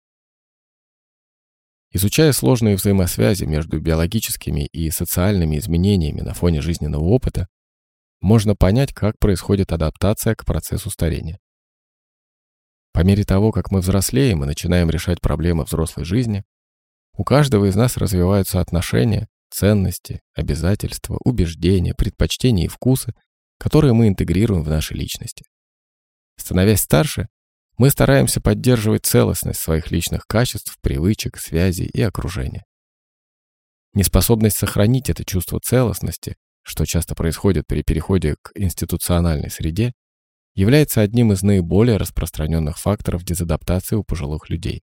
Изучая 1.91 2.33
сложные 2.33 2.77
взаимосвязи 2.77 3.45
между 3.45 3.81
биологическими 3.81 4.67
и 4.67 4.91
социальными 4.91 5.59
изменениями 5.59 6.21
на 6.21 6.35
фоне 6.35 6.61
жизненного 6.61 7.05
опыта, 7.05 7.47
можно 8.21 8.55
понять, 8.55 8.93
как 8.93 9.19
происходит 9.19 9.73
адаптация 9.73 10.35
к 10.35 10.45
процессу 10.45 10.91
старения. 10.91 11.39
По 12.93 13.05
мере 13.05 13.25
того, 13.25 13.53
как 13.53 13.71
мы 13.71 13.81
взрослеем 13.81 14.43
и 14.43 14.47
начинаем 14.47 14.91
решать 14.91 15.21
проблемы 15.21 15.65
взрослой 15.65 16.05
жизни, 16.05 16.45
у 17.17 17.25
каждого 17.25 17.67
из 17.67 17.77
нас 17.77 17.97
развиваются 17.97 18.61
отношения, 18.61 19.29
ценности, 19.51 20.21
обязательства, 20.35 21.19
убеждения, 21.25 21.95
предпочтения 21.95 22.67
и 22.67 22.69
вкусы, 22.69 23.15
которые 23.59 23.93
мы 23.93 24.09
интегрируем 24.09 24.63
в 24.63 24.69
нашей 24.69 24.97
личности. 24.97 25.45
Становясь 26.37 26.81
старше, 26.81 27.29
мы 27.79 27.91
стараемся 27.91 28.41
поддерживать 28.41 29.07
целостность 29.07 29.61
своих 29.61 29.93
личных 29.93 30.27
качеств, 30.27 30.77
привычек, 30.81 31.39
связей 31.39 31.87
и 31.87 32.03
окружения. 32.03 32.65
Неспособность 33.95 34.59
сохранить 34.59 35.09
это 35.09 35.25
чувство 35.25 35.61
целостности, 35.61 36.37
что 36.63 36.85
часто 36.85 37.15
происходит 37.15 37.67
при 37.67 37.83
переходе 37.83 38.37
к 38.43 38.51
институциональной 38.55 39.51
среде, 39.51 39.93
является 40.55 41.01
одним 41.01 41.33
из 41.33 41.43
наиболее 41.43 41.99
распространенных 41.99 42.79
факторов 42.79 43.23
дезадаптации 43.23 43.95
у 43.95 44.03
пожилых 44.03 44.51
людей. 44.51 44.83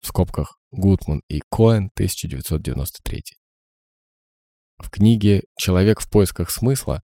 В 0.00 0.08
скобках 0.08 0.58
Гутман 0.72 1.22
и 1.28 1.40
Коэн, 1.48 1.90
1993. 1.94 3.22
В 4.78 4.90
книге 4.90 5.44
«Человек 5.56 6.00
в 6.00 6.10
поисках 6.10 6.50
смысла» 6.50 7.02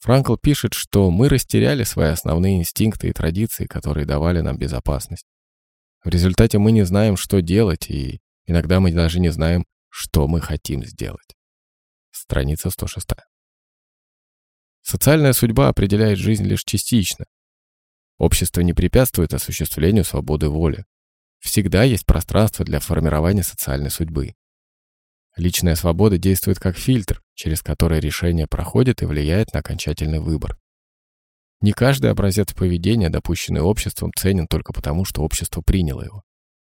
Франкл 0.00 0.36
пишет, 0.36 0.74
что 0.74 1.10
мы 1.10 1.28
растеряли 1.28 1.84
свои 1.84 2.10
основные 2.10 2.58
инстинкты 2.58 3.08
и 3.08 3.12
традиции, 3.12 3.66
которые 3.66 4.06
давали 4.06 4.40
нам 4.40 4.58
безопасность. 4.58 5.26
В 6.04 6.08
результате 6.08 6.58
мы 6.58 6.72
не 6.72 6.84
знаем, 6.84 7.16
что 7.16 7.40
делать, 7.40 7.90
и 7.90 8.20
иногда 8.46 8.78
мы 8.80 8.92
даже 8.92 9.18
не 9.18 9.30
знаем, 9.30 9.64
что 9.88 10.28
мы 10.28 10.40
хотим 10.40 10.84
сделать. 10.84 11.34
Страница 12.12 12.70
106. 12.70 13.08
Социальная 14.82 15.32
судьба 15.32 15.68
определяет 15.68 16.18
жизнь 16.18 16.44
лишь 16.44 16.62
частично. 16.62 17.24
Общество 18.18 18.60
не 18.60 18.72
препятствует 18.72 19.34
осуществлению 19.34 20.04
свободы 20.04 20.48
воли. 20.48 20.84
Всегда 21.40 21.82
есть 21.82 22.06
пространство 22.06 22.64
для 22.64 22.80
формирования 22.80 23.42
социальной 23.42 23.90
судьбы. 23.90 24.34
Личная 25.36 25.74
свобода 25.74 26.18
действует 26.18 26.58
как 26.58 26.76
фильтр, 26.76 27.22
через 27.36 27.62
который 27.62 28.00
решение 28.00 28.48
проходит 28.48 29.02
и 29.02 29.06
влияет 29.06 29.52
на 29.52 29.60
окончательный 29.60 30.18
выбор. 30.18 30.58
Не 31.60 31.72
каждый 31.72 32.10
образец 32.10 32.52
поведения, 32.52 33.10
допущенный 33.10 33.60
обществом, 33.60 34.10
ценен 34.16 34.46
только 34.48 34.72
потому, 34.72 35.04
что 35.04 35.22
общество 35.22 35.62
приняло 35.62 36.02
его. 36.02 36.22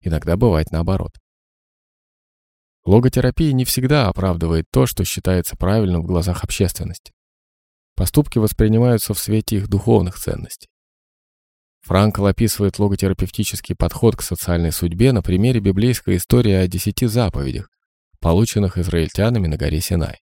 Иногда 0.01 0.35
бывает 0.35 0.71
наоборот. 0.71 1.11
Логотерапия 2.85 3.53
не 3.53 3.63
всегда 3.63 4.09
оправдывает 4.09 4.65
то, 4.71 4.85
что 4.85 5.05
считается 5.05 5.55
правильным 5.55 6.01
в 6.01 6.07
глазах 6.07 6.43
общественности. 6.43 7.13
Поступки 7.95 8.39
воспринимаются 8.39 9.13
в 9.13 9.19
свете 9.19 9.57
их 9.57 9.69
духовных 9.69 10.17
ценностей. 10.17 10.67
Франкл 11.81 12.25
описывает 12.25 12.79
логотерапевтический 12.79 13.75
подход 13.75 14.15
к 14.15 14.21
социальной 14.21 14.71
судьбе 14.71 15.11
на 15.11 15.21
примере 15.21 15.59
библейской 15.59 16.17
истории 16.17 16.53
о 16.53 16.67
десяти 16.67 17.05
заповедях, 17.05 17.69
полученных 18.19 18.77
израильтянами 18.77 19.47
на 19.47 19.57
горе 19.57 19.81
Синай. 19.81 20.22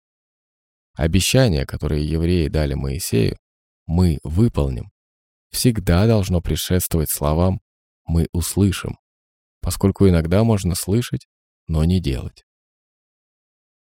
Обещание, 0.95 1.66
которое 1.66 2.01
евреи 2.01 2.49
дали 2.49 2.74
Моисею, 2.74 3.36
мы 3.86 4.18
выполним, 4.22 4.91
всегда 5.51 6.07
должно 6.07 6.41
предшествовать 6.41 7.11
словам 7.11 7.61
«мы 8.07 8.28
услышим», 8.32 8.99
поскольку 9.61 10.09
иногда 10.09 10.45
можно 10.45 10.74
слышать, 10.74 11.26
но 11.66 11.84
не 11.84 12.01
делать. 12.01 12.45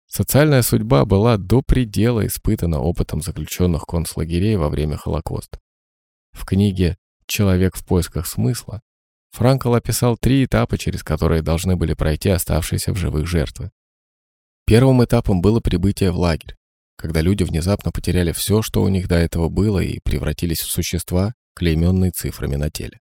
Социальная 0.07 0.61
судьба 0.61 1.05
была 1.05 1.37
до 1.37 1.63
предела 1.63 2.25
испытана 2.27 2.79
опытом 2.79 3.21
заключенных 3.21 3.83
концлагерей 3.83 4.55
во 4.57 4.69
время 4.69 4.95
Холокоста. 4.95 5.59
В 6.31 6.45
книге 6.45 6.97
«Человек 7.25 7.75
в 7.75 7.85
поисках 7.85 8.27
смысла» 8.27 8.81
Франкл 9.31 9.73
описал 9.73 10.15
три 10.15 10.45
этапа, 10.45 10.77
через 10.77 11.03
которые 11.03 11.41
должны 11.41 11.75
были 11.75 11.95
пройти 11.95 12.29
оставшиеся 12.29 12.93
в 12.93 12.97
живых 12.97 13.25
жертвы. 13.25 13.71
Первым 14.65 15.03
этапом 15.03 15.41
было 15.41 15.59
прибытие 15.59 16.11
в 16.11 16.17
лагерь, 16.17 16.55
когда 16.95 17.21
люди 17.21 17.43
внезапно 17.43 17.91
потеряли 17.91 18.31
все, 18.31 18.61
что 18.61 18.81
у 18.83 18.89
них 18.89 19.07
до 19.07 19.15
этого 19.15 19.49
было, 19.49 19.79
и 19.79 19.99
превратились 20.03 20.61
в 20.61 20.69
существа, 20.69 21.33
клейменные 21.55 22.11
цифрами 22.11 22.55
на 22.55 22.69
теле. 22.69 22.99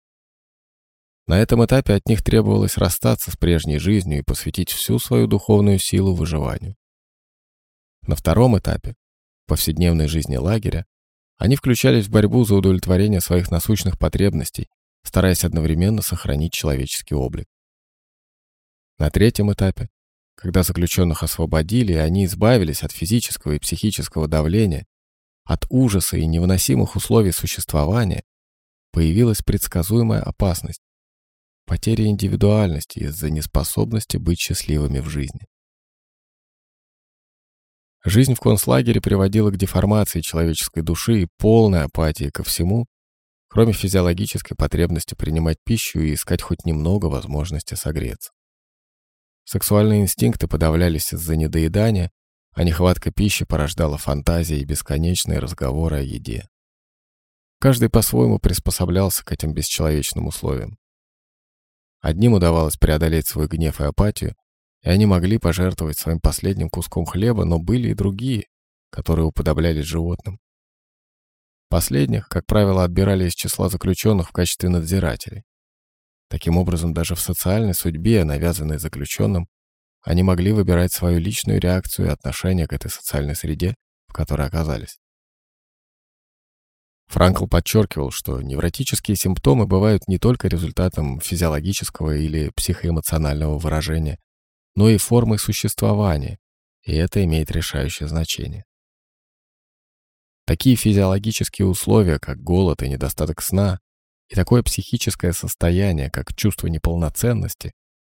На 1.26 1.39
этом 1.39 1.64
этапе 1.64 1.95
от 1.95 2.07
них 2.07 2.22
требовалось 2.22 2.78
расстаться 2.78 3.30
с 3.30 3.36
прежней 3.36 3.78
жизнью 3.78 4.20
и 4.20 4.22
посвятить 4.22 4.70
всю 4.70 4.99
свою 4.99 5.26
духовную 5.26 5.78
силу 5.78 6.14
выживанию. 6.14 6.74
На 8.07 8.16
втором 8.16 8.59
этапе, 8.59 8.95
повседневной 9.47 10.09
жизни 10.09 10.36
лагеря, 10.36 10.86
они 11.36 11.57
включались 11.57 12.07
в 12.07 12.11
борьбу 12.11 12.45
за 12.45 12.55
удовлетворение 12.55 13.20
своих 13.20 13.51
насущных 13.51 13.99
потребностей, 13.99 14.68
стараясь 15.03 15.45
одновременно 15.45 16.01
сохранить 16.01 16.53
человеческий 16.53 17.14
облик. 17.14 17.47
На 18.99 19.11
третьем 19.11 19.53
этапе, 19.53 19.91
когда 20.39 20.62
заключенных 20.62 21.24
освободили, 21.24 21.95
они 21.95 22.24
избавились 22.24 22.84
от 22.84 22.93
физического 22.93 23.55
и 23.55 23.59
психического 23.59 24.28
давления, 24.28 24.86
от 25.45 25.66
ужаса 25.68 26.16
и 26.16 26.26
невыносимых 26.26 26.95
условий 26.95 27.32
существования, 27.32 28.22
появилась 28.93 29.43
предсказуемая 29.43 30.22
опасность– 30.22 30.80
потеря 31.66 32.07
индивидуальности 32.07 33.01
из-за 33.01 33.30
неспособности 33.30 34.16
быть 34.16 34.39
счастливыми 34.39 35.01
в 35.01 35.09
жизни. 35.09 35.41
Жизнь 38.05 38.34
в 38.34 38.41
концлагере 38.41 39.01
приводила 39.01 39.51
к 39.51 39.57
деформации 39.57 40.20
человеческой 40.20 40.84
души 40.84 41.22
и 41.22 41.28
полной 41.39 41.82
апатии 41.82 42.30
ко 42.30 42.45
всему, 42.45 42.86
кроме 43.49 43.72
физиологической 43.72 44.57
потребности 44.57 45.16
принимать 45.16 45.57
пищу 45.64 45.99
и 45.99 46.14
искать 46.14 46.43
хоть 46.43 46.64
немного 46.64 47.07
возможности 47.07 47.74
согреться. 47.74 48.30
Сексуальные 49.51 50.03
инстинкты 50.03 50.46
подавлялись 50.46 51.14
из-за 51.14 51.34
недоедания, 51.34 52.11
а 52.53 52.64
нехватка 52.64 53.11
пищи 53.11 53.46
порождала 53.46 53.96
фантазии 53.96 54.59
и 54.59 54.64
бесконечные 54.66 55.38
разговоры 55.38 56.01
о 56.01 56.03
еде. 56.03 56.46
Каждый 57.59 57.88
по-своему 57.88 58.38
приспособлялся 58.38 59.24
к 59.24 59.32
этим 59.32 59.55
бесчеловечным 59.55 60.26
условиям. 60.26 60.76
Одним 62.03 62.34
удавалось 62.34 62.76
преодолеть 62.76 63.26
свой 63.26 63.46
гнев 63.46 63.80
и 63.80 63.84
апатию, 63.84 64.34
и 64.82 64.90
они 64.90 65.07
могли 65.07 65.38
пожертвовать 65.38 65.96
своим 65.96 66.20
последним 66.20 66.68
куском 66.68 67.07
хлеба, 67.07 67.46
но 67.46 67.59
были 67.59 67.88
и 67.88 67.94
другие, 67.94 68.49
которые 68.90 69.24
уподоблялись 69.24 69.86
животным. 69.86 70.40
Последних, 71.70 72.28
как 72.28 72.44
правило, 72.44 72.84
отбирали 72.84 73.26
из 73.26 73.32
числа 73.32 73.70
заключенных 73.70 74.28
в 74.28 74.32
качестве 74.32 74.68
надзирателей. 74.68 75.44
Таким 76.28 76.58
образом, 76.58 76.92
даже 76.92 77.14
в 77.14 77.20
социальной 77.20 77.74
судьбе, 77.74 78.24
навязанной 78.24 78.78
заключенным, 78.78 79.48
они 80.02 80.22
могли 80.22 80.52
выбирать 80.52 80.92
свою 80.92 81.18
личную 81.18 81.60
реакцию 81.60 82.06
и 82.06 82.10
отношение 82.10 82.66
к 82.66 82.72
этой 82.72 82.90
социальной 82.90 83.34
среде, 83.34 83.74
в 84.06 84.12
которой 84.12 84.46
оказались. 84.46 84.98
Франкл 87.06 87.46
подчеркивал, 87.46 88.10
что 88.10 88.42
невротические 88.42 89.16
симптомы 89.16 89.66
бывают 89.66 90.06
не 90.08 90.18
только 90.18 90.46
результатом 90.48 91.20
физиологического 91.20 92.14
или 92.14 92.50
психоэмоционального 92.54 93.58
выражения, 93.58 94.18
но 94.76 94.90
и 94.90 94.98
формой 94.98 95.38
существования, 95.38 96.38
и 96.84 96.94
это 96.94 97.24
имеет 97.24 97.50
решающее 97.50 98.08
значение. 98.08 98.64
Такие 100.46 100.76
физиологические 100.76 101.66
условия, 101.66 102.18
как 102.18 102.42
голод 102.42 102.82
и 102.82 102.88
недостаток 102.88 103.42
сна, 103.42 103.80
и 104.28 104.34
такое 104.34 104.62
психическое 104.62 105.32
состояние, 105.32 106.10
как 106.10 106.34
чувство 106.34 106.66
неполноценности, 106.66 107.72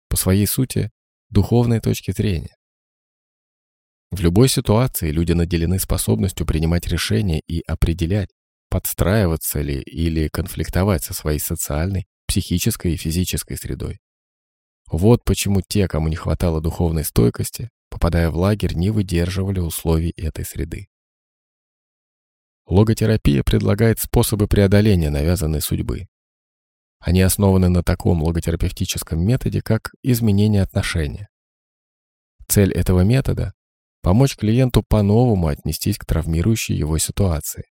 по 0.08 0.16
своей 0.16 0.46
сути, 0.46 0.90
духовной 1.30 1.80
точки 1.80 2.10
зрения. 2.10 2.56
В 4.10 4.20
любой 4.20 4.48
ситуации 4.48 5.12
люди 5.12 5.32
наделены 5.32 5.78
способностью 5.78 6.44
принимать 6.44 6.88
решения 6.88 7.40
и 7.46 7.60
определять, 7.60 8.28
подстраиваться 8.68 9.60
ли 9.60 9.80
или 9.80 10.28
конфликтовать 10.28 11.04
со 11.04 11.14
своей 11.14 11.38
социальной, 11.38 12.06
психической 12.26 12.94
и 12.94 12.96
физической 12.96 13.56
средой. 13.56 14.00
Вот 14.90 15.22
почему 15.24 15.62
те, 15.66 15.86
кому 15.86 16.08
не 16.08 16.16
хватало 16.16 16.60
духовной 16.60 17.04
стойкости, 17.04 17.70
попадая 17.88 18.30
в 18.30 18.36
лагерь, 18.36 18.74
не 18.74 18.90
выдерживали 18.90 19.60
условий 19.60 20.12
этой 20.16 20.44
среды. 20.44 20.89
Логотерапия 22.70 23.42
предлагает 23.42 23.98
способы 23.98 24.46
преодоления 24.46 25.10
навязанной 25.10 25.60
судьбы. 25.60 26.06
Они 27.00 27.20
основаны 27.20 27.68
на 27.68 27.82
таком 27.82 28.22
логотерапевтическом 28.22 29.20
методе, 29.20 29.60
как 29.60 29.90
изменение 30.04 30.62
отношения. 30.62 31.28
Цель 32.46 32.72
этого 32.72 33.00
метода– 33.00 33.54
помочь 34.02 34.36
клиенту 34.36 34.84
по-новому 34.86 35.48
отнестись 35.48 35.98
к 35.98 36.06
травмирующей 36.06 36.76
его 36.76 36.96
ситуации. 36.98 37.64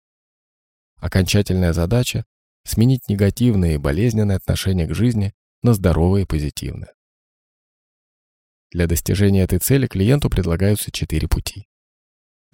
Окончательная 0.96 1.74
задача– 1.74 2.24
сменить 2.64 3.06
негативное 3.10 3.74
и 3.74 3.78
болезненное 3.78 4.36
отношение 4.36 4.86
к 4.86 4.94
жизни 4.94 5.34
на 5.62 5.74
здоровое 5.74 6.22
и 6.22 6.26
позитивное. 6.26 6.94
Для 8.70 8.86
достижения 8.86 9.42
этой 9.42 9.58
цели 9.58 9.86
клиенту 9.86 10.30
предлагаются 10.30 10.90
четыре 10.90 11.28
пути. 11.28 11.68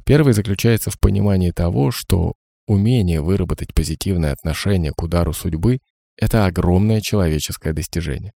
Первый 0.04 0.32
заключается 0.32 0.90
в 0.90 0.98
понимании 0.98 1.50
того, 1.50 1.90
что 1.90 2.34
умение 2.66 3.20
выработать 3.20 3.74
позитивное 3.74 4.32
отношение 4.32 4.92
к 4.92 5.02
удару 5.02 5.32
судьбы– 5.32 5.78
это 6.16 6.46
огромное 6.46 7.00
человеческое 7.00 7.72
достижение. 7.72 8.32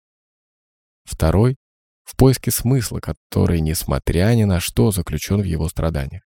Второй– 1.04 1.56
в 2.04 2.16
поиске 2.16 2.50
смысла, 2.50 3.00
который, 3.00 3.60
несмотря 3.60 4.34
ни 4.34 4.44
на 4.44 4.60
что, 4.60 4.90
заключен 4.90 5.40
в 5.40 5.44
его 5.44 5.68
страданиях. 5.68 6.22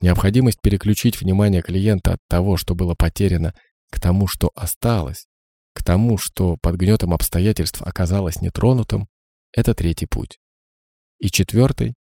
Необходимость 0.00 0.60
переключить 0.60 1.20
внимание 1.20 1.60
клиента 1.60 2.12
от 2.12 2.20
того, 2.28 2.56
что 2.56 2.76
было 2.76 2.94
потеряно, 2.94 3.52
к 3.90 4.00
тому, 4.00 4.28
что 4.28 4.52
осталось, 4.54 5.26
к 5.72 5.82
тому, 5.82 6.18
что 6.18 6.56
под 6.60 6.76
гнетом 6.76 7.12
обстоятельств 7.12 7.82
оказалось 7.82 8.40
нетронутым, 8.40 9.08
это 9.52 9.74
третий 9.74 10.06
путь. 10.06 10.38
И 11.18 11.30
четвертый– 11.30 11.94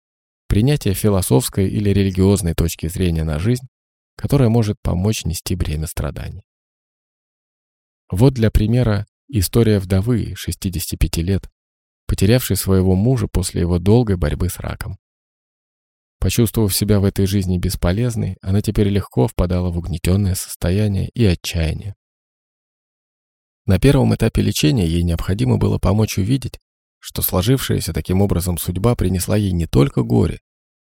принятие 0.50 0.96
философской 0.96 1.70
или 1.70 1.92
религиозной 1.92 2.56
точки 2.56 2.88
зрения 2.88 3.24
на 3.24 3.38
жизнь, 3.38 3.68
которая 4.18 4.50
может 4.50 4.78
помочь 4.82 5.24
нести 5.24 5.56
бремя 5.56 5.86
страданий. 5.86 6.42
Вот 8.12 8.34
для 8.34 8.50
примера 8.50 9.06
история 9.30 9.78
вдовы 9.78 10.34
65 10.36 11.18
лет, 11.18 11.50
потерявшей 12.08 12.58
своего 12.58 12.96
мужа 12.96 13.28
после 13.32 13.62
его 13.62 13.78
долгой 13.78 14.18
борьбы 14.18 14.50
с 14.50 14.58
раком. 14.60 14.98
Почувствовав 16.20 16.76
себя 16.76 17.00
в 17.00 17.06
этой 17.06 17.28
жизни 17.28 17.60
бесполезной, 17.60 18.36
она 18.42 18.62
теперь 18.62 18.90
легко 18.90 19.28
впадала 19.28 19.70
в 19.70 19.78
угнетенное 19.78 20.34
состояние 20.34 21.10
и 21.14 21.24
отчаяние. 21.26 21.96
На 23.68 23.80
первом 23.80 24.16
этапе 24.16 24.42
лечения 24.42 24.88
ей 24.88 25.04
необходимо 25.04 25.58
было 25.58 25.78
помочь 25.78 26.18
увидеть, 26.18 26.60
что 27.00 27.22
сложившаяся 27.22 27.94
таким 27.94 28.22
образом 28.22 28.58
судьба 28.58 28.96
принесла 28.96 29.38
ей 29.38 29.52
не 29.52 29.66
только 29.66 30.04
горе, 30.04 30.40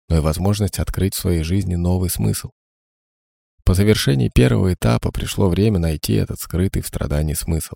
но 0.10 0.18
и 0.18 0.22
возможность 0.22 0.80
открыть 0.80 1.14
в 1.14 1.20
своей 1.20 1.44
жизни 1.44 1.76
новый 1.76 2.10
смысл. 2.10 2.50
По 3.64 3.74
завершении 3.74 4.30
первого 4.34 4.74
этапа 4.74 5.12
пришло 5.12 5.50
время 5.50 5.80
найти 5.80 6.14
этот 6.14 6.40
скрытый 6.40 6.82
в 6.82 6.88
страдании 6.88 7.34
смысл. 7.34 7.76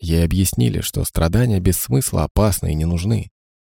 Ей 0.00 0.24
объяснили, 0.24 0.80
что 0.80 1.04
страдания 1.04 1.58
без 1.58 1.78
смысла 1.78 2.24
опасны 2.24 2.72
и 2.72 2.76
не 2.76 2.84
нужны, 2.84 3.30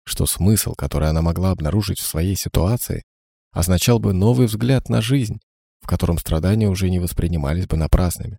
что 0.05 0.25
смысл, 0.25 0.73
который 0.73 1.09
она 1.09 1.21
могла 1.21 1.51
обнаружить 1.51 1.99
в 1.99 2.05
своей 2.05 2.35
ситуации, 2.35 3.03
означал 3.51 3.99
бы 3.99 4.11
новый 4.11 4.47
взгляд 4.47 4.89
на 4.89 5.01
жизнь, 5.01 5.39
в 5.79 5.87
котором 5.87 6.17
страдания 6.17 6.67
уже 6.67 6.89
не 6.89 6.99
воспринимались 6.99 7.67
бы 7.67 7.77
напрасными. 7.77 8.37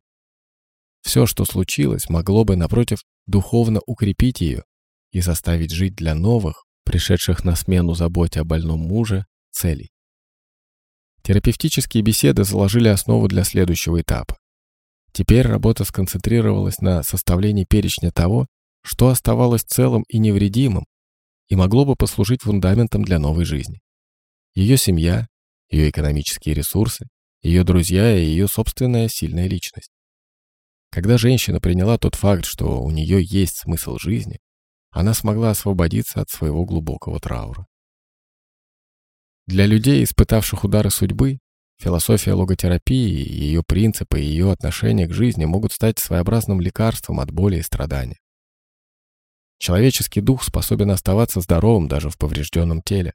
Все, 1.01 1.25
что 1.25 1.47
случилось, 1.47 2.11
могло 2.11 2.45
бы, 2.45 2.57
напротив, 2.57 2.99
духовно 3.27 3.81
укрепить 3.87 4.43
ее 4.43 4.65
и 5.11 5.21
заставить 5.21 5.73
жить 5.73 5.95
для 5.95 6.15
новых, 6.15 6.65
пришедших 6.85 7.45
на 7.45 7.57
смену 7.57 7.95
заботе 7.95 8.41
о 8.41 8.45
больном 8.45 8.81
муже, 8.81 9.27
целей. 9.51 9.91
Терапевтические 11.23 12.03
беседы 12.03 12.45
заложили 12.45 12.89
основу 12.89 13.29
для 13.29 13.45
следующего 13.45 14.01
этапа. 14.01 14.39
Теперь 15.13 15.47
работа 15.47 15.85
сконцентрировалась 15.85 16.79
на 16.79 17.03
составлении 17.03 17.65
перечня 17.69 18.11
того, 18.11 18.47
что 18.83 19.09
оставалось 19.09 19.63
целым 19.63 20.05
и 20.09 20.19
невредимым 20.19 20.87
и 21.49 21.57
могло 21.57 21.85
бы 21.85 21.97
послужить 21.97 22.43
фундаментом 22.43 23.05
для 23.05 23.19
новой 23.19 23.45
жизни. 23.45 23.81
Ее 24.55 24.77
семья, 24.77 25.27
ее 25.69 25.91
экономические 25.91 26.55
ресурсы, 26.55 27.07
ее 27.43 27.65
друзья 27.65 28.17
и 28.17 28.25
ее 28.25 28.49
собственная 28.49 29.09
сильная 29.09 29.49
личность. 29.49 29.91
Когда 30.91 31.19
женщина 31.19 31.61
приняла 31.61 31.99
тот 31.99 32.15
факт, 32.15 32.45
что 32.45 32.83
у 32.83 32.91
нее 32.91 33.23
есть 33.23 33.59
смысл 33.59 33.99
жизни, 33.99 34.39
она 34.91 35.15
смогла 35.15 35.51
освободиться 35.51 36.21
от 36.21 36.31
своего 36.31 36.65
глубокого 36.65 37.21
траура. 37.21 37.67
Для 39.47 39.67
людей, 39.67 40.05
испытавших 40.05 40.65
удары 40.65 40.91
судьбы, 40.91 41.39
философия 41.79 42.35
логотерапии, 42.35 43.29
ее 43.29 43.63
принципы 43.67 44.21
и 44.21 44.25
ее 44.25 44.53
отношение 44.53 45.09
к 45.09 45.13
жизни 45.13 45.45
могут 45.45 45.73
стать 45.73 45.99
своеобразным 45.99 46.61
лекарством 46.61 47.21
от 47.21 47.31
боли 47.31 47.57
и 47.57 47.63
страдания. 47.63 48.19
Человеческий 49.59 50.21
дух 50.21 50.43
способен 50.43 50.91
оставаться 50.91 51.41
здоровым 51.41 51.89
даже 51.89 52.11
в 52.11 52.19
поврежденном 52.19 52.83
теле. 52.83 53.15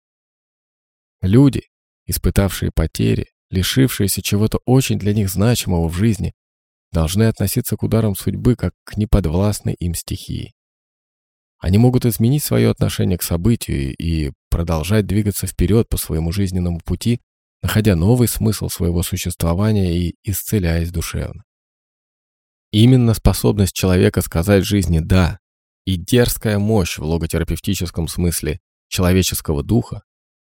Люди, 1.21 1.63
испытавшие 2.05 2.71
потери, 2.71 3.27
лишившиеся 3.49 4.21
чего-то 4.21 4.59
очень 4.65 4.99
для 4.99 5.13
них 5.13 5.29
значимого 5.29 5.87
в 5.87 5.93
жизни, 5.93 6.33
должны 6.91 7.23
относиться 7.23 7.77
к 7.77 7.83
ударам 7.83 8.15
судьбы 8.15 8.55
как 8.55 8.73
к 8.83 8.97
неподвластной 8.97 9.73
им 9.73 9.93
стихии. 9.93 10.54
Они 11.65 11.79
могут 11.79 12.05
изменить 12.05 12.43
свое 12.43 12.69
отношение 12.69 13.17
к 13.17 13.23
событию 13.23 13.95
и 13.95 14.31
продолжать 14.51 15.07
двигаться 15.07 15.47
вперед 15.47 15.89
по 15.89 15.97
своему 15.97 16.31
жизненному 16.31 16.79
пути, 16.79 17.21
находя 17.63 17.95
новый 17.95 18.27
смысл 18.27 18.69
своего 18.69 19.01
существования 19.01 19.97
и 19.97 20.13
исцеляясь 20.23 20.91
душевно. 20.91 21.43
Именно 22.71 23.15
способность 23.15 23.73
человека 23.73 24.21
сказать 24.21 24.63
жизни 24.63 24.99
«да» 24.99 25.39
и 25.85 25.97
дерзкая 25.97 26.59
мощь 26.59 26.99
в 26.99 27.03
логотерапевтическом 27.03 28.09
смысле 28.09 28.59
человеческого 28.87 29.63
духа 29.63 30.03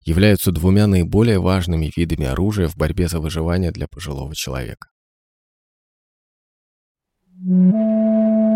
являются 0.05 0.51
двумя 0.51 0.89
наиболее 0.89 1.39
важными 1.39 1.93
видами 1.95 2.27
оружия 2.27 2.67
в 2.67 2.77
борьбе 2.77 3.07
за 3.07 3.21
выживание 3.21 3.71
для 3.71 3.87
пожилого 3.87 4.35
человека. 4.35 4.89
Thank 7.47 7.75
you. 7.75 8.54